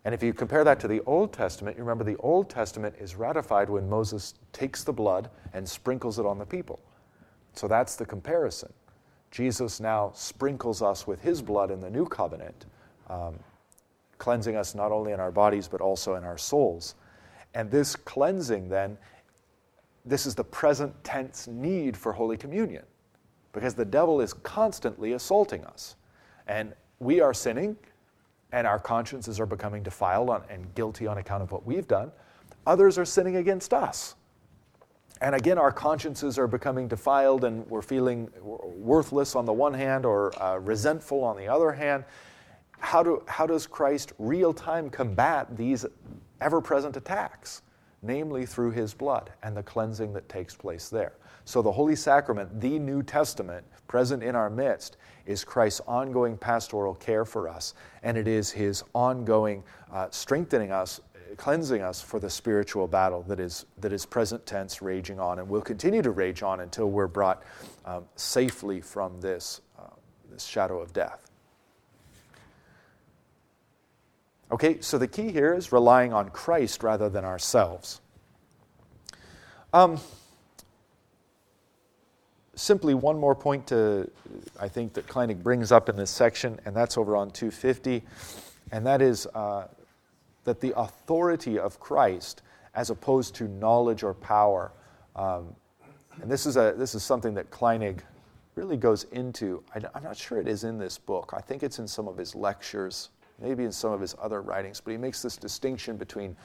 And 0.05 0.13
if 0.13 0.21
you 0.21 0.35
compare 0.35 0.65
that 0.65 0.81
to 0.81 0.89
the 0.89 1.01
Old 1.07 1.33
Testament, 1.33 1.77
you 1.77 1.85
remember 1.85 2.03
the 2.03 2.17
Old 2.17 2.51
Testament 2.51 2.97
is 2.99 3.15
ratified 3.15 3.71
when 3.71 3.89
Moses 3.89 4.35
takes 4.53 4.83
the 4.83 4.93
blood 4.93 5.31
and 5.53 5.67
sprinkles 5.67 6.19
it 6.19 6.27
on 6.27 6.39
the 6.39 6.45
people. 6.45 6.81
So 7.55 7.69
that's 7.69 7.95
the 7.95 8.05
comparison. 8.05 8.73
Jesus 9.31 9.79
now 9.79 10.11
sprinkles 10.13 10.83
us 10.83 11.07
with 11.07 11.23
his 11.23 11.41
blood 11.41 11.71
in 11.71 11.79
the 11.79 11.91
new 11.91 12.07
covenant, 12.07 12.67
um, 13.09 13.39
cleansing 14.19 14.57
us 14.57 14.75
not 14.75 14.91
only 14.91 15.13
in 15.13 15.21
our 15.21 15.31
bodies 15.31 15.69
but 15.69 15.81
also 15.81 16.17
in 16.17 16.25
our 16.25 16.39
souls. 16.39 16.97
And 17.55 17.71
this 17.71 17.95
cleansing, 17.95 18.69
then, 18.69 18.99
this 20.05 20.27
is 20.27 20.35
the 20.35 20.43
present 20.43 20.93
tense 21.05 21.47
need 21.47 21.97
for 21.97 22.13
Holy 22.13 22.37
Communion 22.37 22.83
because 23.53 23.75
the 23.75 23.85
devil 23.85 24.21
is 24.21 24.33
constantly 24.33 25.13
assaulting 25.13 25.65
us. 25.65 25.97
And 26.47 26.75
we 27.01 27.21
are 27.21 27.35
sinning, 27.35 27.77
and 28.53 28.67
our 28.67 28.79
consciences 28.79 29.39
are 29.41 29.47
becoming 29.47 29.83
defiled 29.83 30.31
on, 30.31 30.43
and 30.49 30.75
guilty 30.75 31.07
on 31.07 31.19
account 31.19 31.43
of 31.43 31.53
what 31.53 31.67
we've 31.67 31.87
done. 31.87 32.11
Others 32.67 32.99
are 32.99 33.05
sinning 33.05 33.37
against 33.37 33.73
us. 33.73 34.15
And 35.21 35.35
again, 35.35 35.59
our 35.59 35.73
consciences 35.73 36.39
are 36.39 36.47
becoming 36.47 36.87
defiled, 36.87 37.45
and 37.45 37.67
we're 37.69 37.83
feeling 37.83 38.31
worthless 38.41 39.35
on 39.35 39.45
the 39.45 39.53
one 39.53 39.75
hand 39.75 40.07
or 40.07 40.41
uh, 40.41 40.59
resentful 40.59 41.25
on 41.25 41.37
the 41.37 41.49
other 41.49 41.73
hand. 41.73 42.05
How, 42.79 43.03
do, 43.03 43.23
how 43.27 43.47
does 43.47 43.67
Christ 43.67 44.13
real 44.19 44.55
time 44.55 44.89
combat 44.91 45.57
these 45.57 45.85
ever 46.41 46.61
present 46.61 46.97
attacks? 46.97 47.63
Namely, 48.03 48.47
through 48.47 48.71
his 48.71 48.95
blood 48.95 49.33
and 49.43 49.57
the 49.57 49.63
cleansing 49.63 50.13
that 50.13 50.29
takes 50.29 50.55
place 50.55 50.89
there. 50.89 51.15
So, 51.49 51.63
the 51.63 51.73
Holy 51.73 51.97
Sacrament, 51.97 52.61
the 52.61 52.79
New 52.79 53.03
Testament, 53.03 53.65
present 53.87 54.23
in 54.23 54.37
our 54.37 54.51
midst, 54.51 54.99
is 55.25 55.45
Christ's 55.45 55.81
ongoing 55.89 56.37
pastoral 56.37 56.95
care 56.95 57.25
for 57.25 57.49
us, 57.49 57.73
and 58.03 58.19
it 58.19 58.29
is 58.29 58.51
his 58.51 58.85
ongoing 58.95 59.63
uh, 59.91 60.09
strengthening 60.11 60.73
us, 60.73 61.01
cleansing 61.39 61.81
us 61.81 62.03
for 62.03 62.21
the 62.21 62.29
spiritual 62.29 62.87
battle 62.87 63.23
that 63.23 63.41
is, 63.41 63.65
that 63.79 63.95
is 63.95 64.05
present 64.05 64.45
tense, 64.45 64.83
raging 64.83 65.19
on, 65.19 65.39
and 65.39 65.49
will 65.49 65.63
continue 65.63 66.03
to 66.03 66.11
rage 66.11 66.43
on 66.43 66.61
until 66.61 66.91
we're 66.91 67.07
brought 67.07 67.43
um, 67.87 68.05
safely 68.17 68.83
from 68.83 69.19
this, 69.23 69.63
uh, 69.79 69.85
this 70.31 70.45
shadow 70.45 70.79
of 70.79 70.93
death. 70.93 71.31
Okay, 74.53 74.83
so 74.83 74.99
the 74.99 75.09
key 75.09 75.33
here 75.33 75.55
is 75.55 75.73
relying 75.73 76.13
on 76.13 76.29
Christ 76.29 76.83
rather 76.83 77.09
than 77.09 77.25
ourselves. 77.25 78.03
Um, 79.73 79.99
simply 82.59 82.95
one 82.95 83.19
more 83.19 83.35
point 83.35 83.67
to, 83.69 84.11
I 84.61 84.69
think, 84.69 84.93
that 84.95 85.07
Kleinig 85.07 85.43
brings 85.43 85.73
up 85.73 85.89
in 85.89 85.97
this 85.97 86.11
section, 86.11 86.59
and 86.65 86.75
that's 86.75 86.99
over 86.99 87.17
on 87.17 87.31
250, 87.31 88.03
and 88.73 88.87
that 88.87 89.01
is 89.01 89.27
uh, 89.35 89.69
that 90.45 90.61
the 90.61 90.79
authority 90.79 91.59
of 91.59 91.79
Christ, 91.81 92.43
as 92.75 92.91
opposed 92.91 93.35
to 93.37 93.49
knowledge 93.49 94.03
or 94.03 94.15
power, 94.15 94.73
um, 95.17 95.55
and 96.21 96.31
this 96.31 96.47
is, 96.47 96.57
a, 96.57 96.75
this 96.77 96.95
is 96.95 97.03
something 97.03 97.35
that 97.35 97.51
Kleinig 97.51 98.01
really 98.55 98.77
goes 98.77 99.05
into. 99.13 99.63
I, 99.75 99.81
I'm 99.95 100.03
not 100.03 100.17
sure 100.17 100.41
it 100.41 100.49
is 100.49 100.65
in 100.65 100.79
this 100.79 100.99
book. 100.99 101.33
I 101.37 101.41
think 101.41 101.63
it's 101.63 101.79
in 101.79 101.87
some 101.87 102.09
of 102.09 102.17
his 102.17 102.35
lectures, 102.35 103.11
maybe 103.41 103.65
in 103.65 103.73
some 103.73 103.93
of 103.93 104.01
his 104.01 104.17
other 104.21 104.43
writings, 104.43 104.81
but 104.81 104.91
he 104.91 104.97
makes 104.97 105.23
this 105.23 105.37
distinction 105.37 105.97
between 105.97 106.37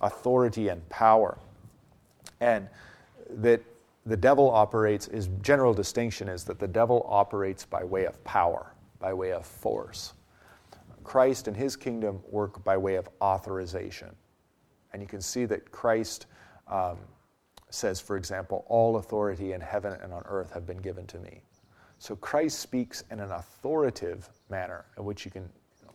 authority 0.00 0.68
and 0.68 0.86
power. 0.88 1.38
And 2.40 2.68
that 3.36 3.62
the 4.06 4.16
devil 4.16 4.50
operates, 4.50 5.06
his 5.06 5.28
general 5.42 5.74
distinction 5.74 6.28
is 6.28 6.44
that 6.44 6.58
the 6.58 6.68
devil 6.68 7.06
operates 7.08 7.64
by 7.64 7.84
way 7.84 8.06
of 8.06 8.22
power, 8.24 8.74
by 8.98 9.12
way 9.12 9.32
of 9.32 9.44
force. 9.44 10.14
Christ 11.04 11.48
and 11.48 11.56
his 11.56 11.76
kingdom 11.76 12.20
work 12.30 12.62
by 12.64 12.76
way 12.76 12.94
of 12.94 13.08
authorization. 13.20 14.14
And 14.92 15.02
you 15.02 15.08
can 15.08 15.20
see 15.20 15.44
that 15.46 15.70
Christ 15.70 16.26
um, 16.68 16.98
says, 17.70 18.00
for 18.00 18.16
example, 18.16 18.64
all 18.68 18.96
authority 18.96 19.52
in 19.52 19.60
heaven 19.60 19.96
and 20.02 20.12
on 20.12 20.22
earth 20.26 20.52
have 20.52 20.66
been 20.66 20.78
given 20.78 21.06
to 21.08 21.18
me. 21.18 21.42
So 21.98 22.16
Christ 22.16 22.60
speaks 22.60 23.04
in 23.10 23.20
an 23.20 23.30
authoritative 23.30 24.28
manner, 24.48 24.86
in 24.96 25.04
which 25.04 25.24
you 25.24 25.30
can, 25.30 25.42
you, 25.42 25.86
know, 25.86 25.94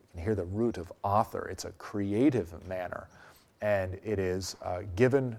you 0.00 0.06
can 0.12 0.22
hear 0.22 0.34
the 0.34 0.44
root 0.44 0.76
of 0.76 0.92
author. 1.04 1.48
It's 1.48 1.64
a 1.64 1.70
creative 1.72 2.66
manner, 2.66 3.08
and 3.62 3.98
it 4.04 4.18
is 4.18 4.56
uh, 4.62 4.80
given 4.96 5.36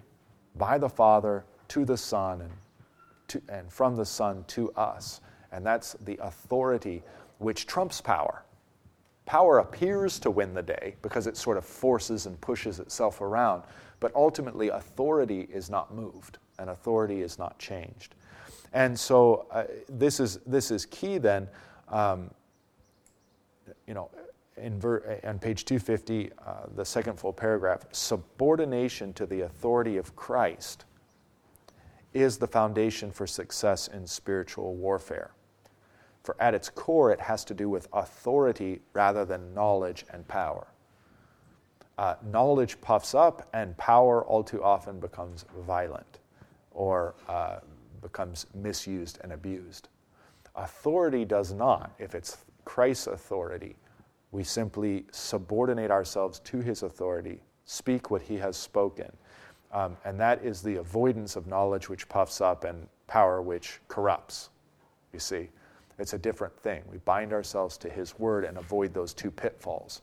by 0.55 0.77
the 0.77 0.89
Father 0.89 1.43
to 1.71 1.85
the 1.85 1.95
Son 1.95 2.41
and, 2.41 2.51
to, 3.29 3.41
and 3.47 3.71
from 3.71 3.95
the 3.95 4.05
Son 4.05 4.43
to 4.47 4.69
us. 4.73 5.21
And 5.53 5.65
that's 5.65 5.93
the 6.03 6.17
authority 6.21 7.01
which 7.37 7.65
trumps 7.65 8.01
power. 8.01 8.43
Power 9.25 9.59
appears 9.59 10.19
to 10.19 10.31
win 10.31 10.53
the 10.53 10.61
day 10.61 10.95
because 11.01 11.27
it 11.27 11.37
sort 11.37 11.55
of 11.57 11.63
forces 11.63 12.25
and 12.25 12.39
pushes 12.41 12.81
itself 12.81 13.21
around, 13.21 13.63
but 14.01 14.13
ultimately, 14.15 14.67
authority 14.67 15.47
is 15.49 15.69
not 15.69 15.93
moved 15.93 16.39
and 16.59 16.69
authority 16.69 17.21
is 17.21 17.39
not 17.39 17.57
changed. 17.57 18.15
And 18.73 18.99
so, 18.99 19.45
uh, 19.49 19.63
this, 19.87 20.19
is, 20.19 20.39
this 20.45 20.71
is 20.71 20.85
key 20.85 21.19
then. 21.19 21.47
Um, 21.87 22.31
you 23.87 23.93
know, 23.93 24.09
ver- 24.57 25.21
on 25.23 25.39
page 25.39 25.63
250, 25.63 26.31
uh, 26.45 26.53
the 26.75 26.83
second 26.83 27.17
full 27.17 27.31
paragraph, 27.31 27.85
subordination 27.93 29.13
to 29.13 29.25
the 29.25 29.41
authority 29.41 29.95
of 29.95 30.13
Christ 30.17 30.83
is 32.13 32.37
the 32.37 32.47
foundation 32.47 33.11
for 33.11 33.25
success 33.25 33.87
in 33.87 34.05
spiritual 34.05 34.75
warfare. 34.75 35.31
For 36.23 36.35
at 36.39 36.53
its 36.53 36.69
core, 36.69 37.11
it 37.11 37.19
has 37.19 37.43
to 37.45 37.53
do 37.53 37.69
with 37.69 37.87
authority 37.93 38.81
rather 38.93 39.25
than 39.25 39.53
knowledge 39.53 40.05
and 40.11 40.27
power. 40.27 40.67
Uh, 41.97 42.15
knowledge 42.31 42.79
puffs 42.81 43.13
up, 43.13 43.47
and 43.53 43.77
power 43.77 44.25
all 44.25 44.43
too 44.43 44.63
often 44.63 44.99
becomes 44.99 45.45
violent 45.65 46.19
or 46.71 47.15
uh, 47.27 47.59
becomes 48.01 48.47
misused 48.53 49.19
and 49.23 49.33
abused. 49.33 49.89
Authority 50.55 51.25
does 51.25 51.53
not. 51.53 51.91
If 51.99 52.15
it's 52.15 52.37
Christ's 52.65 53.07
authority, 53.07 53.75
we 54.31 54.43
simply 54.43 55.05
subordinate 55.11 55.91
ourselves 55.91 56.39
to 56.39 56.59
his 56.59 56.83
authority, 56.83 57.43
speak 57.65 58.09
what 58.09 58.21
he 58.21 58.37
has 58.37 58.55
spoken. 58.57 59.11
Um, 59.73 59.95
and 60.03 60.19
that 60.19 60.43
is 60.43 60.61
the 60.61 60.75
avoidance 60.75 61.35
of 61.35 61.47
knowledge 61.47 61.89
which 61.89 62.09
puffs 62.09 62.41
up 62.41 62.63
and 62.63 62.87
power 63.07 63.41
which 63.41 63.79
corrupts. 63.87 64.49
You 65.13 65.19
see, 65.19 65.49
it's 65.97 66.13
a 66.13 66.17
different 66.17 66.57
thing. 66.59 66.83
We 66.91 66.97
bind 66.99 67.31
ourselves 67.31 67.77
to 67.79 67.89
his 67.89 68.17
word 68.19 68.43
and 68.43 68.57
avoid 68.57 68.93
those 68.93 69.13
two 69.13 69.31
pitfalls. 69.31 70.01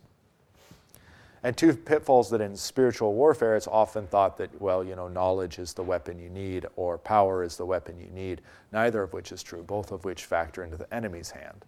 And 1.43 1.57
two 1.57 1.75
pitfalls 1.75 2.31
that 2.31 2.41
in 2.41 2.57
spiritual 2.57 3.15
warfare, 3.15 3.57
it's 3.57 3.69
often 3.69 4.07
thought 4.09 4.37
that, 4.39 4.61
well, 4.61 4.83
you 4.83 4.97
know, 4.97 5.07
knowledge 5.07 5.59
is 5.59 5.73
the 5.73 5.83
weapon 5.83 6.19
you 6.19 6.29
need 6.31 6.67
or 6.77 6.99
power 6.99 7.43
is 7.43 7.57
the 7.57 7.67
weapon 7.67 8.01
you 8.01 8.11
need, 8.11 8.41
neither 8.73 9.03
of 9.03 9.13
which 9.13 9.31
is 9.31 9.43
true, 9.43 9.63
both 9.63 9.93
of 9.93 10.05
which 10.05 10.25
factor 10.25 10.65
into 10.65 10.77
the 10.77 10.93
enemy's 10.93 11.31
hand. 11.31 11.65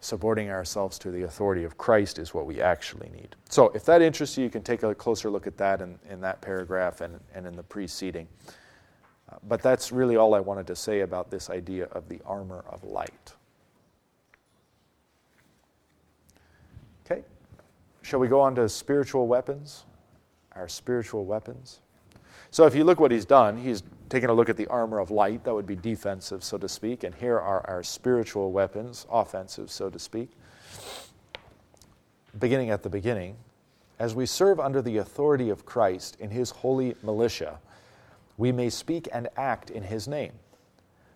Subordinating 0.00 0.52
ourselves 0.52 0.98
to 1.00 1.10
the 1.10 1.22
authority 1.22 1.64
of 1.64 1.76
Christ 1.76 2.18
is 2.18 2.32
what 2.32 2.46
we 2.46 2.60
actually 2.60 3.08
need. 3.10 3.34
So, 3.48 3.70
if 3.74 3.84
that 3.86 4.00
interests 4.00 4.38
you, 4.38 4.44
you 4.44 4.50
can 4.50 4.62
take 4.62 4.84
a 4.84 4.94
closer 4.94 5.28
look 5.28 5.48
at 5.48 5.56
that 5.56 5.80
in, 5.80 5.98
in 6.08 6.20
that 6.20 6.40
paragraph 6.40 7.00
and, 7.00 7.18
and 7.34 7.46
in 7.46 7.56
the 7.56 7.64
preceding. 7.64 8.28
Uh, 9.30 9.36
but 9.48 9.60
that's 9.60 9.90
really 9.90 10.16
all 10.16 10.34
I 10.34 10.40
wanted 10.40 10.68
to 10.68 10.76
say 10.76 11.00
about 11.00 11.30
this 11.30 11.50
idea 11.50 11.86
of 11.86 12.08
the 12.08 12.20
armor 12.24 12.64
of 12.70 12.84
light. 12.84 13.34
Okay. 17.04 17.24
Shall 18.02 18.20
we 18.20 18.28
go 18.28 18.40
on 18.40 18.54
to 18.54 18.68
spiritual 18.68 19.26
weapons? 19.26 19.84
Our 20.52 20.68
spiritual 20.68 21.24
weapons. 21.24 21.80
So 22.50 22.66
if 22.66 22.74
you 22.74 22.84
look 22.84 23.00
what 23.00 23.10
he's 23.10 23.24
done, 23.24 23.56
he's 23.56 23.82
taken 24.08 24.30
a 24.30 24.32
look 24.32 24.48
at 24.48 24.56
the 24.56 24.66
armor 24.68 24.98
of 24.98 25.10
light, 25.10 25.44
that 25.44 25.54
would 25.54 25.66
be 25.66 25.76
defensive, 25.76 26.42
so 26.42 26.58
to 26.58 26.68
speak, 26.68 27.04
and 27.04 27.14
here 27.14 27.38
are 27.38 27.66
our 27.68 27.82
spiritual 27.82 28.52
weapons, 28.52 29.06
offensive, 29.10 29.70
so 29.70 29.90
to 29.90 29.98
speak. 29.98 30.30
Beginning 32.38 32.70
at 32.70 32.82
the 32.82 32.88
beginning, 32.88 33.36
as 33.98 34.14
we 34.14 34.26
serve 34.26 34.60
under 34.60 34.80
the 34.80 34.98
authority 34.98 35.50
of 35.50 35.66
Christ 35.66 36.16
in 36.20 36.30
his 36.30 36.50
holy 36.50 36.94
militia, 37.02 37.58
we 38.36 38.52
may 38.52 38.70
speak 38.70 39.08
and 39.12 39.28
act 39.36 39.70
in 39.70 39.82
his 39.82 40.06
name. 40.06 40.32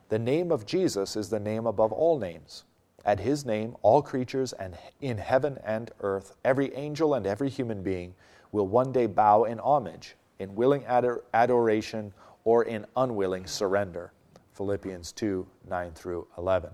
The 0.09 0.19
name 0.19 0.51
of 0.51 0.67
Jesus 0.67 1.17
is 1.17 1.31
the 1.31 1.41
name 1.41 1.67
above 1.67 1.93
all 1.93 2.19
names. 2.19 2.65
At 3.05 3.21
his 3.21 3.47
name, 3.47 3.77
all 3.83 4.03
creatures 4.03 4.53
and 4.53 4.77
in 5.01 5.19
heaven 5.19 5.59
and 5.65 5.91
earth, 6.01 6.35
every 6.45 6.75
angel 6.75 7.15
and 7.15 7.27
every 7.27 7.49
human 7.49 7.83
being 7.83 8.15
will 8.51 8.67
one 8.67 8.93
day 8.93 9.07
bow 9.07 9.45
in 9.45 9.59
homage, 9.59 10.17
in 10.39 10.55
willing 10.55 10.85
ador- 10.87 11.25
adoration, 11.33 12.13
or 12.45 12.65
in 12.65 12.87
unwilling 12.97 13.47
surrender. 13.47 14.13
Philippians 14.55 15.13
2 15.13 15.47
9 15.69 15.93
through 15.93 16.27
11. 16.37 16.71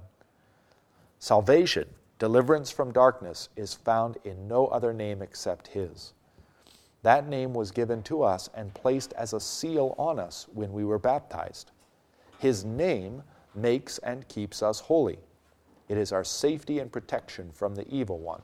Salvation, 1.19 1.89
deliverance 2.19 2.71
from 2.71 2.93
darkness, 2.93 3.49
is 3.57 3.75
found 3.75 4.19
in 4.25 4.49
no 4.49 4.67
other 4.69 4.93
name 4.93 5.23
except 5.23 5.69
his. 5.69 6.13
That 7.03 7.29
name 7.29 7.55
was 7.55 7.71
given 7.71 8.03
to 8.05 8.23
us 8.23 8.51
and 8.55 8.75
placed 8.75 9.13
as 9.13 9.33
a 9.33 9.41
seal 9.41 9.95
on 9.99 10.19
us 10.19 10.47
when 10.53 10.73
we 10.73 10.85
were 10.85 10.99
baptized. 10.99 11.71
His 12.39 12.65
name 12.65 13.23
makes 13.55 13.99
and 13.99 14.27
keeps 14.29 14.63
us 14.63 14.81
holy. 14.81 15.19
It 15.89 15.97
is 15.97 16.13
our 16.13 16.25
safety 16.25 16.81
and 16.81 16.93
protection 16.93 17.51
from 17.53 17.75
the 17.75 17.89
evil 17.89 18.19
one. 18.19 18.43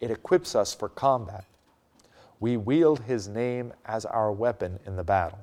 It 0.00 0.10
equips 0.10 0.54
us 0.54 0.72
for 0.72 0.88
combat. 0.88 1.44
We 2.40 2.56
wield 2.56 3.00
his 3.00 3.28
name 3.28 3.72
as 3.84 4.04
our 4.04 4.32
weapon 4.32 4.78
in 4.86 4.96
the 4.96 5.04
battle. 5.04 5.40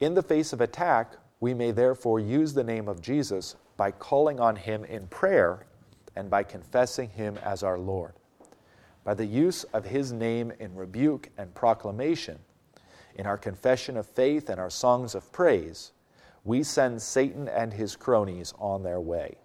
In 0.00 0.14
the 0.14 0.22
face 0.22 0.54
of 0.54 0.62
attack, 0.62 1.16
we 1.40 1.52
may 1.52 1.72
therefore 1.72 2.20
use 2.20 2.54
the 2.54 2.64
name 2.64 2.88
of 2.88 3.02
Jesus 3.02 3.56
by 3.76 3.90
calling 3.90 4.40
on 4.40 4.56
him 4.56 4.82
in 4.84 5.06
prayer 5.08 5.66
and 6.16 6.30
by 6.30 6.42
confessing 6.42 7.10
him 7.10 7.36
as 7.42 7.62
our 7.62 7.78
Lord. 7.78 8.14
By 9.04 9.12
the 9.12 9.26
use 9.26 9.64
of 9.64 9.84
his 9.84 10.10
name 10.10 10.52
in 10.58 10.74
rebuke 10.74 11.28
and 11.36 11.54
proclamation, 11.54 12.38
in 13.14 13.26
our 13.26 13.36
confession 13.36 13.98
of 13.98 14.06
faith 14.06 14.48
and 14.48 14.58
our 14.58 14.70
songs 14.70 15.14
of 15.14 15.30
praise, 15.32 15.92
we 16.44 16.62
send 16.62 17.02
Satan 17.02 17.46
and 17.46 17.74
his 17.74 17.94
cronies 17.94 18.54
on 18.58 18.82
their 18.82 19.00
way. 19.00 19.36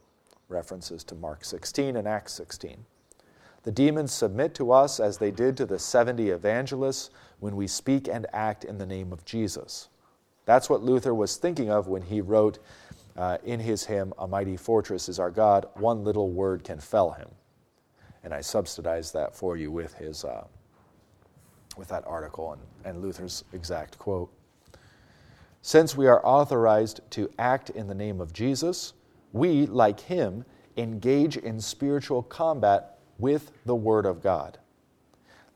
References 0.47 1.03
to 1.05 1.15
Mark 1.15 1.43
16 1.43 1.97
and 1.97 2.07
Acts 2.07 2.33
16. 2.33 2.85
The 3.63 3.71
demons 3.73 4.13
submit 4.13 4.55
to 4.55 4.71
us 4.71 5.01
as 5.01 5.17
they 5.17 5.31
did 5.31 5.57
to 5.57 5.65
the 5.65 5.79
70 5.79 6.29
evangelists 6.29 7.09
when 7.41 7.57
we 7.57 7.67
speak 7.67 8.07
and 8.07 8.25
act 8.31 8.63
in 8.63 8.77
the 8.77 8.85
name 8.85 9.11
of 9.11 9.25
Jesus. 9.25 9.89
That's 10.45 10.69
what 10.69 10.83
Luther 10.83 11.13
was 11.13 11.37
thinking 11.37 11.69
of 11.69 11.87
when 11.87 12.01
he 12.01 12.21
wrote 12.21 12.59
uh, 13.17 13.37
in 13.43 13.59
his 13.59 13.85
hymn, 13.85 14.13
A 14.17 14.27
Mighty 14.27 14.57
Fortress 14.57 15.09
is 15.09 15.19
Our 15.19 15.31
God, 15.31 15.67
one 15.75 16.03
little 16.03 16.31
word 16.31 16.63
can 16.63 16.79
fell 16.79 17.11
him. 17.11 17.29
And 18.23 18.33
I 18.33 18.41
subsidized 18.41 19.13
that 19.13 19.35
for 19.35 19.55
you 19.57 19.71
with, 19.71 19.93
his, 19.93 20.25
uh, 20.25 20.45
with 21.77 21.87
that 21.89 22.03
article 22.05 22.53
and, 22.53 22.61
and 22.83 23.01
Luther's 23.01 23.43
exact 23.53 23.97
quote. 23.97 24.31
Since 25.61 25.95
we 25.95 26.07
are 26.07 26.23
authorized 26.25 27.01
to 27.11 27.29
act 27.39 27.71
in 27.71 27.87
the 27.87 27.95
name 27.95 28.21
of 28.21 28.33
Jesus, 28.33 28.93
we, 29.33 29.65
like 29.65 29.99
him, 29.99 30.45
engage 30.77 31.37
in 31.37 31.59
spiritual 31.59 32.21
combat 32.23 32.99
with 33.17 33.51
the 33.65 33.75
Word 33.75 34.05
of 34.05 34.21
God. 34.21 34.59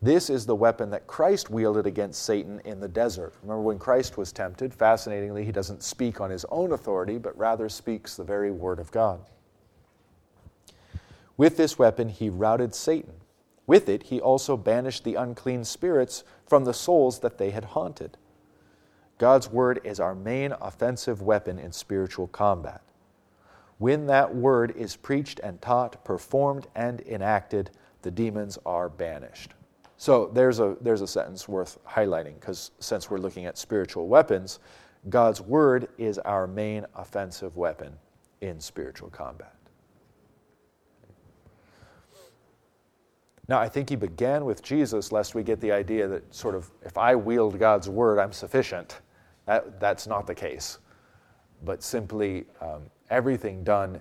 This 0.02 0.30
is 0.30 0.46
the 0.46 0.56
weapon 0.56 0.92
that 0.92 1.08
Christ 1.08 1.50
wielded 1.50 1.86
against 1.86 2.24
Satan 2.24 2.62
in 2.64 2.80
the 2.80 2.88
desert. 2.88 3.34
Remember 3.42 3.62
when 3.64 3.80
Christ 3.80 4.18
was 4.18 4.32
tempted? 4.32 4.74
Fascinatingly, 4.74 5.44
he 5.44 5.52
doesn't 5.52 5.84
speak 5.84 6.22
on 6.22 6.30
his 6.30 6.46
own 6.50 6.72
authority, 6.72 7.18
but 7.18 7.38
rather 7.38 7.68
speaks 7.68 8.16
the 8.16 8.24
very 8.24 8.50
Word 8.50 8.80
of 8.80 8.92
God. 8.92 9.20
With 11.36 11.58
this 11.58 11.78
weapon, 11.78 12.10
he 12.10 12.30
routed 12.30 12.74
Satan 12.76 13.14
With 13.68 13.90
it, 13.90 14.04
he 14.04 14.22
also 14.22 14.58
banished 14.58 15.04
the 15.04 15.16
unclean 15.16 15.66
spirits 15.66 16.24
from 16.48 16.64
the 16.64 16.74
souls 16.74 17.20
that 17.20 17.38
they 17.38 17.52
had 17.52 17.66
haunted. 17.66 18.18
God's 19.18 19.50
word 19.50 19.82
is 19.84 20.00
our 20.00 20.16
main 20.16 20.54
offensive 20.54 21.22
weapon 21.22 21.60
in 21.60 21.74
spiritual 21.74 22.28
combat. 22.28 22.82
When 23.78 24.08
that 24.08 24.34
word 24.34 24.74
is 24.78 24.96
preached 24.96 25.40
and 25.42 25.62
taught, 25.62 26.04
performed 26.06 26.68
and 26.74 27.02
enacted, 27.02 27.70
the 28.02 28.12
demons 28.12 28.58
are 28.66 28.90
banished. 28.90 29.54
So 30.00 30.32
there's 30.34 30.62
a, 30.62 30.78
there's 30.80 31.02
a 31.02 31.08
sentence 31.08 31.50
worth 31.50 31.78
highlighting 31.86 32.40
because 32.40 32.72
since 32.80 33.12
we're 33.12 33.18
looking 33.18 33.46
at 33.46 33.58
spiritual 33.58 34.08
weapons, 34.08 34.60
God's 35.10 35.42
word 35.42 35.90
is 35.98 36.18
our 36.20 36.48
main 36.48 36.86
offensive 36.96 37.58
weapon 37.58 37.92
in 38.40 38.62
spiritual 38.62 39.10
combat. 39.10 39.54
Now, 43.50 43.60
I 43.60 43.68
think 43.68 43.90
he 43.90 43.98
began 43.98 44.46
with 44.46 44.64
Jesus, 44.64 45.12
lest 45.12 45.36
we 45.36 45.44
get 45.44 45.60
the 45.60 45.74
idea 45.74 46.08
that 46.08 46.34
sort 46.34 46.56
of 46.56 46.72
if 46.86 46.98
I 46.98 47.14
wield 47.14 47.60
God's 47.60 47.90
word, 47.90 48.20
I'm 48.20 48.32
sufficient. 48.32 49.02
That, 49.48 49.82
that's 49.82 50.08
not 50.08 50.26
the 50.26 50.36
case. 50.36 50.80
But 51.66 51.84
simply 51.84 52.46
um, 52.62 52.84
everything 53.10 53.66
done 53.66 54.00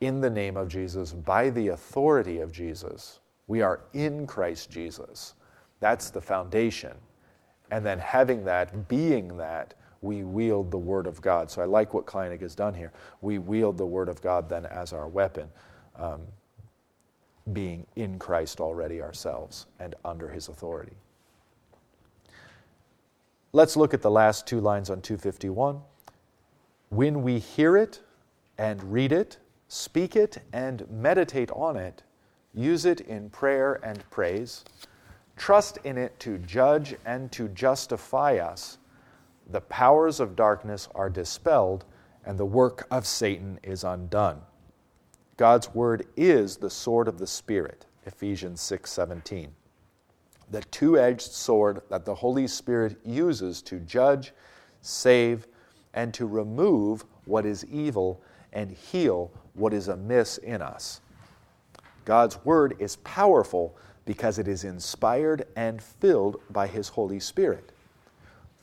in 0.00 0.22
the 0.22 0.30
name 0.30 0.56
of 0.56 0.68
Jesus, 0.68 1.12
by 1.12 1.50
the 1.50 1.68
authority 1.68 2.38
of 2.38 2.50
Jesus. 2.50 3.20
We 3.48 3.62
are 3.62 3.80
in 3.94 4.26
Christ 4.26 4.70
Jesus. 4.70 5.34
That's 5.80 6.10
the 6.10 6.20
foundation. 6.20 6.94
And 7.70 7.84
then 7.84 7.98
having 7.98 8.44
that, 8.44 8.88
being 8.88 9.36
that, 9.38 9.74
we 10.00 10.22
wield 10.22 10.70
the 10.70 10.78
Word 10.78 11.06
of 11.06 11.20
God. 11.20 11.50
So 11.50 11.60
I 11.60 11.64
like 11.64 11.92
what 11.92 12.06
Kleinig 12.06 12.40
has 12.42 12.54
done 12.54 12.74
here. 12.74 12.92
We 13.20 13.38
wield 13.38 13.76
the 13.76 13.86
Word 13.86 14.08
of 14.08 14.22
God 14.22 14.48
then 14.48 14.66
as 14.66 14.92
our 14.92 15.08
weapon, 15.08 15.48
um, 15.96 16.22
being 17.52 17.86
in 17.96 18.18
Christ 18.18 18.60
already 18.60 19.02
ourselves 19.02 19.66
and 19.80 19.94
under 20.04 20.28
His 20.28 20.48
authority. 20.48 20.92
Let's 23.52 23.76
look 23.76 23.94
at 23.94 24.02
the 24.02 24.10
last 24.10 24.46
two 24.46 24.60
lines 24.60 24.90
on 24.90 25.00
251. 25.00 25.80
When 26.90 27.22
we 27.22 27.38
hear 27.38 27.76
it 27.76 28.00
and 28.56 28.82
read 28.92 29.10
it, 29.10 29.38
speak 29.68 30.16
it 30.16 30.38
and 30.52 30.88
meditate 30.90 31.50
on 31.52 31.76
it, 31.76 32.02
use 32.54 32.84
it 32.84 33.00
in 33.02 33.30
prayer 33.30 33.80
and 33.82 34.08
praise, 34.10 34.64
trust 35.36 35.78
in 35.84 35.96
it 35.96 36.18
to 36.20 36.38
judge 36.38 36.96
and 37.04 37.30
to 37.32 37.48
justify 37.48 38.36
us, 38.36 38.78
the 39.50 39.60
powers 39.62 40.20
of 40.20 40.36
darkness 40.36 40.88
are 40.94 41.08
dispelled 41.08 41.84
and 42.24 42.38
the 42.38 42.44
work 42.44 42.86
of 42.90 43.06
Satan 43.06 43.58
is 43.62 43.84
undone. 43.84 44.42
God's 45.36 45.72
word 45.74 46.06
is 46.16 46.56
the 46.56 46.68
sword 46.68 47.08
of 47.08 47.18
the 47.18 47.26
spirit, 47.26 47.86
Ephesians 48.04 48.60
6:17. 48.60 49.54
The 50.50 50.62
two-edged 50.62 51.30
sword 51.32 51.82
that 51.88 52.04
the 52.04 52.16
Holy 52.16 52.46
Spirit 52.46 52.98
uses 53.04 53.62
to 53.62 53.78
judge, 53.80 54.32
save, 54.80 55.46
and 55.94 56.12
to 56.14 56.26
remove 56.26 57.04
what 57.24 57.46
is 57.46 57.64
evil 57.66 58.20
and 58.52 58.70
heal 58.70 59.30
what 59.54 59.72
is 59.72 59.88
amiss 59.88 60.38
in 60.38 60.60
us. 60.60 61.00
God's 62.08 62.42
Word 62.42 62.74
is 62.78 62.96
powerful 62.96 63.76
because 64.06 64.38
it 64.38 64.48
is 64.48 64.64
inspired 64.64 65.46
and 65.56 65.82
filled 65.82 66.40
by 66.48 66.66
His 66.66 66.88
Holy 66.88 67.20
Spirit. 67.20 67.70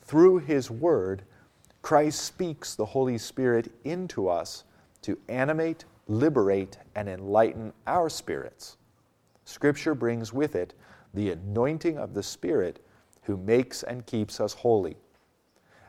Through 0.02 0.38
His 0.38 0.68
Word, 0.68 1.22
Christ 1.80 2.22
speaks 2.22 2.74
the 2.74 2.86
Holy 2.86 3.16
Spirit 3.18 3.70
into 3.84 4.28
us 4.28 4.64
to 5.02 5.16
animate, 5.28 5.84
liberate, 6.08 6.78
and 6.96 7.08
enlighten 7.08 7.72
our 7.86 8.08
spirits. 8.08 8.78
Scripture 9.44 9.94
brings 9.94 10.32
with 10.32 10.56
it 10.56 10.74
the 11.14 11.30
anointing 11.30 11.98
of 11.98 12.14
the 12.14 12.24
Spirit 12.24 12.84
who 13.22 13.36
makes 13.36 13.84
and 13.84 14.06
keeps 14.06 14.40
us 14.40 14.54
holy. 14.54 14.96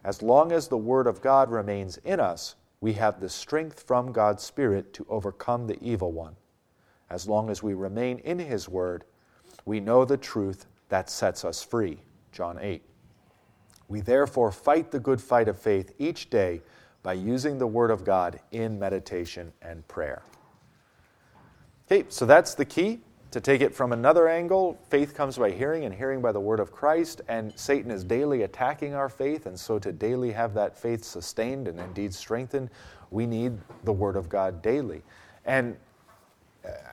As 0.04 0.22
long 0.22 0.52
as 0.52 0.68
the 0.68 0.78
Word 0.78 1.08
of 1.08 1.22
God 1.22 1.50
remains 1.50 1.98
in 2.06 2.20
us, 2.20 2.56
we 2.82 2.94
have 2.94 3.20
the 3.20 3.30
strength 3.30 3.82
from 3.82 4.12
God's 4.12 4.44
Spirit 4.44 4.94
to 4.94 5.08
overcome 5.10 5.66
the 5.66 5.82
evil 5.84 6.12
one. 6.12 6.36
As 7.10 7.28
long 7.28 7.50
as 7.50 7.64
we 7.64 7.74
remain 7.74 8.20
in 8.20 8.40
His 8.40 8.68
Word, 8.68 9.04
we 9.66 9.80
know 9.80 10.06
the 10.06 10.18
truth 10.18 10.66
that 10.90 11.10
sets 11.10 11.46
us 11.46 11.64
free. 11.64 12.00
John 12.32 12.58
8. 12.62 12.82
We 13.88 14.02
therefore 14.02 14.52
fight 14.52 14.92
the 14.92 15.00
good 15.00 15.22
fight 15.22 15.48
of 15.48 15.58
faith 15.58 15.94
each 15.98 16.30
day 16.30 16.62
by 17.04 17.14
using 17.14 17.58
the 17.58 17.68
Word 17.68 17.92
of 17.92 18.04
God 18.04 18.40
in 18.52 18.78
meditation 18.78 19.54
and 19.62 19.88
prayer. 19.88 20.24
Okay, 21.90 22.06
so 22.10 22.26
that's 22.26 22.54
the 22.54 22.66
key. 22.66 23.00
To 23.32 23.42
take 23.42 23.62
it 23.62 23.76
from 23.76 23.92
another 23.92 24.30
angle, 24.30 24.80
faith 24.90 25.14
comes 25.14 25.38
by 25.38 25.52
hearing, 25.52 25.84
and 25.84 25.94
hearing 25.94 26.22
by 26.22 26.32
the 26.32 26.40
word 26.40 26.62
of 26.62 26.72
Christ, 26.72 27.22
and 27.28 27.52
Satan 27.58 27.92
is 27.92 28.04
daily 28.06 28.44
attacking 28.44 28.94
our 28.94 29.10
faith, 29.10 29.46
and 29.46 29.60
so 29.60 29.78
to 29.80 29.92
daily 29.92 30.32
have 30.32 30.54
that 30.54 30.78
faith 30.78 31.04
sustained 31.04 31.68
and 31.68 31.78
indeed 31.78 32.14
strengthened, 32.14 32.70
we 33.12 33.26
need 33.26 33.58
the 33.84 33.92
word 33.92 34.16
of 34.16 34.30
God 34.30 34.62
daily. 34.62 35.04
And 35.46 35.76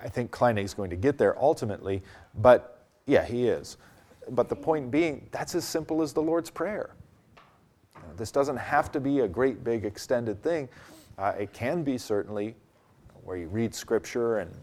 I 0.02 0.08
think 0.08 0.30
Kleinig's 0.30 0.74
going 0.74 0.90
to 0.90 0.96
get 0.96 1.18
there 1.18 1.38
ultimately, 1.38 2.02
but 2.36 2.86
yeah, 3.06 3.24
he 3.24 3.48
is. 3.48 3.76
But 4.30 4.48
the 4.48 4.56
point 4.56 4.90
being, 4.90 5.28
that's 5.30 5.54
as 5.54 5.64
simple 5.64 6.02
as 6.02 6.12
the 6.12 6.22
Lord's 6.22 6.50
Prayer. 6.50 6.94
this 8.16 8.30
doesn't 8.30 8.56
have 8.56 8.92
to 8.92 9.00
be 9.00 9.20
a 9.20 9.28
great, 9.28 9.64
big, 9.64 9.84
extended 9.84 10.42
thing. 10.42 10.68
Uh, 11.18 11.32
it 11.38 11.52
can 11.52 11.82
be 11.82 11.98
certainly 11.98 12.54
where 13.24 13.36
you 13.36 13.48
read 13.48 13.74
Scripture 13.74 14.38
and 14.38 14.54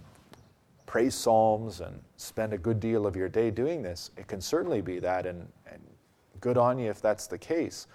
pray 0.91 1.09
psalms 1.09 1.79
and 1.79 2.01
spend 2.17 2.51
a 2.51 2.57
good 2.57 2.79
deal 2.79 3.07
of 3.07 3.15
your 3.15 3.29
day 3.29 3.49
doing 3.49 3.81
this, 3.81 4.11
it 4.17 4.27
can 4.27 4.41
certainly 4.41 4.81
be 4.81 4.99
that, 4.99 5.25
and, 5.25 5.47
and 5.71 5.81
good 6.41 6.57
on 6.57 6.77
you 6.77 6.89
if 6.89 7.01
that's 7.01 7.27
the 7.27 7.37
case. 7.37 7.87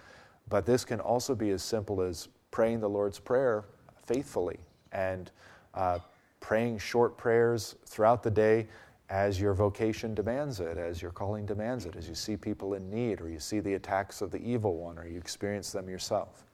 But 0.49 0.65
this 0.65 0.83
can 0.83 0.99
also 1.01 1.35
be 1.35 1.51
as 1.51 1.63
simple 1.63 2.01
as 2.01 2.29
praying 2.51 2.81
the 2.81 2.89
Lord's 2.89 3.19
Prayer 3.19 3.65
faithfully 4.07 4.59
and 4.93 5.31
uh, 5.75 5.99
praying 6.47 6.79
short 6.79 7.17
prayers 7.17 7.75
throughout 7.87 8.23
the 8.23 8.31
day 8.31 8.69
as 9.11 9.41
your 9.41 9.53
vocation 9.53 10.15
demands 10.15 10.61
it, 10.61 10.79
as 10.79 11.03
your 11.03 11.11
calling 11.11 11.45
demands 11.45 11.87
it, 11.87 11.97
as 11.97 12.09
you 12.09 12.15
see 12.15 12.37
people 12.37 12.75
in 12.75 12.89
need, 12.89 13.21
or 13.21 13.29
you 13.29 13.41
see 13.41 13.59
the 13.59 13.75
attacks 13.75 14.21
of 14.21 14.31
the 14.31 14.39
evil 14.39 14.77
one, 14.77 14.97
or 14.97 15.09
you 15.09 15.19
experience 15.19 15.73
them 15.73 15.89
yourself. 15.89 16.45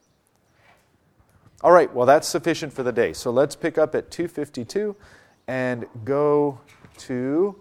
All 1.60 1.72
right, 1.72 1.92
well, 1.92 2.06
that's 2.06 2.26
sufficient 2.26 2.72
for 2.72 2.82
the 2.82 2.90
day. 2.90 3.12
So 3.12 3.30
let's 3.30 3.54
pick 3.54 3.76
up 3.76 3.94
at 3.94 4.10
252 4.10 4.96
and 5.46 5.84
go 6.06 6.58
to, 7.00 7.54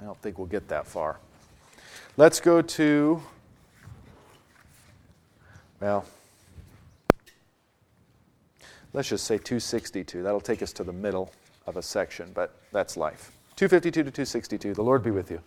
I 0.00 0.04
don't 0.06 0.16
think 0.22 0.38
we'll 0.38 0.46
get 0.46 0.66
that 0.68 0.86
far. 0.86 1.18
Let's 2.16 2.40
go 2.40 2.62
to, 2.62 3.22
well, 5.78 6.06
let's 8.92 9.08
just 9.08 9.24
say 9.24 9.38
262. 9.38 10.22
That'll 10.22 10.40
take 10.40 10.62
us 10.62 10.72
to 10.74 10.84
the 10.84 10.92
middle 10.92 11.32
of 11.66 11.76
a 11.76 11.82
section, 11.82 12.30
but 12.34 12.60
that's 12.72 12.96
life. 12.96 13.32
252 13.56 13.90
to 14.04 14.10
262. 14.10 14.74
The 14.74 14.82
Lord 14.82 15.02
be 15.02 15.10
with 15.10 15.30
you. 15.30 15.40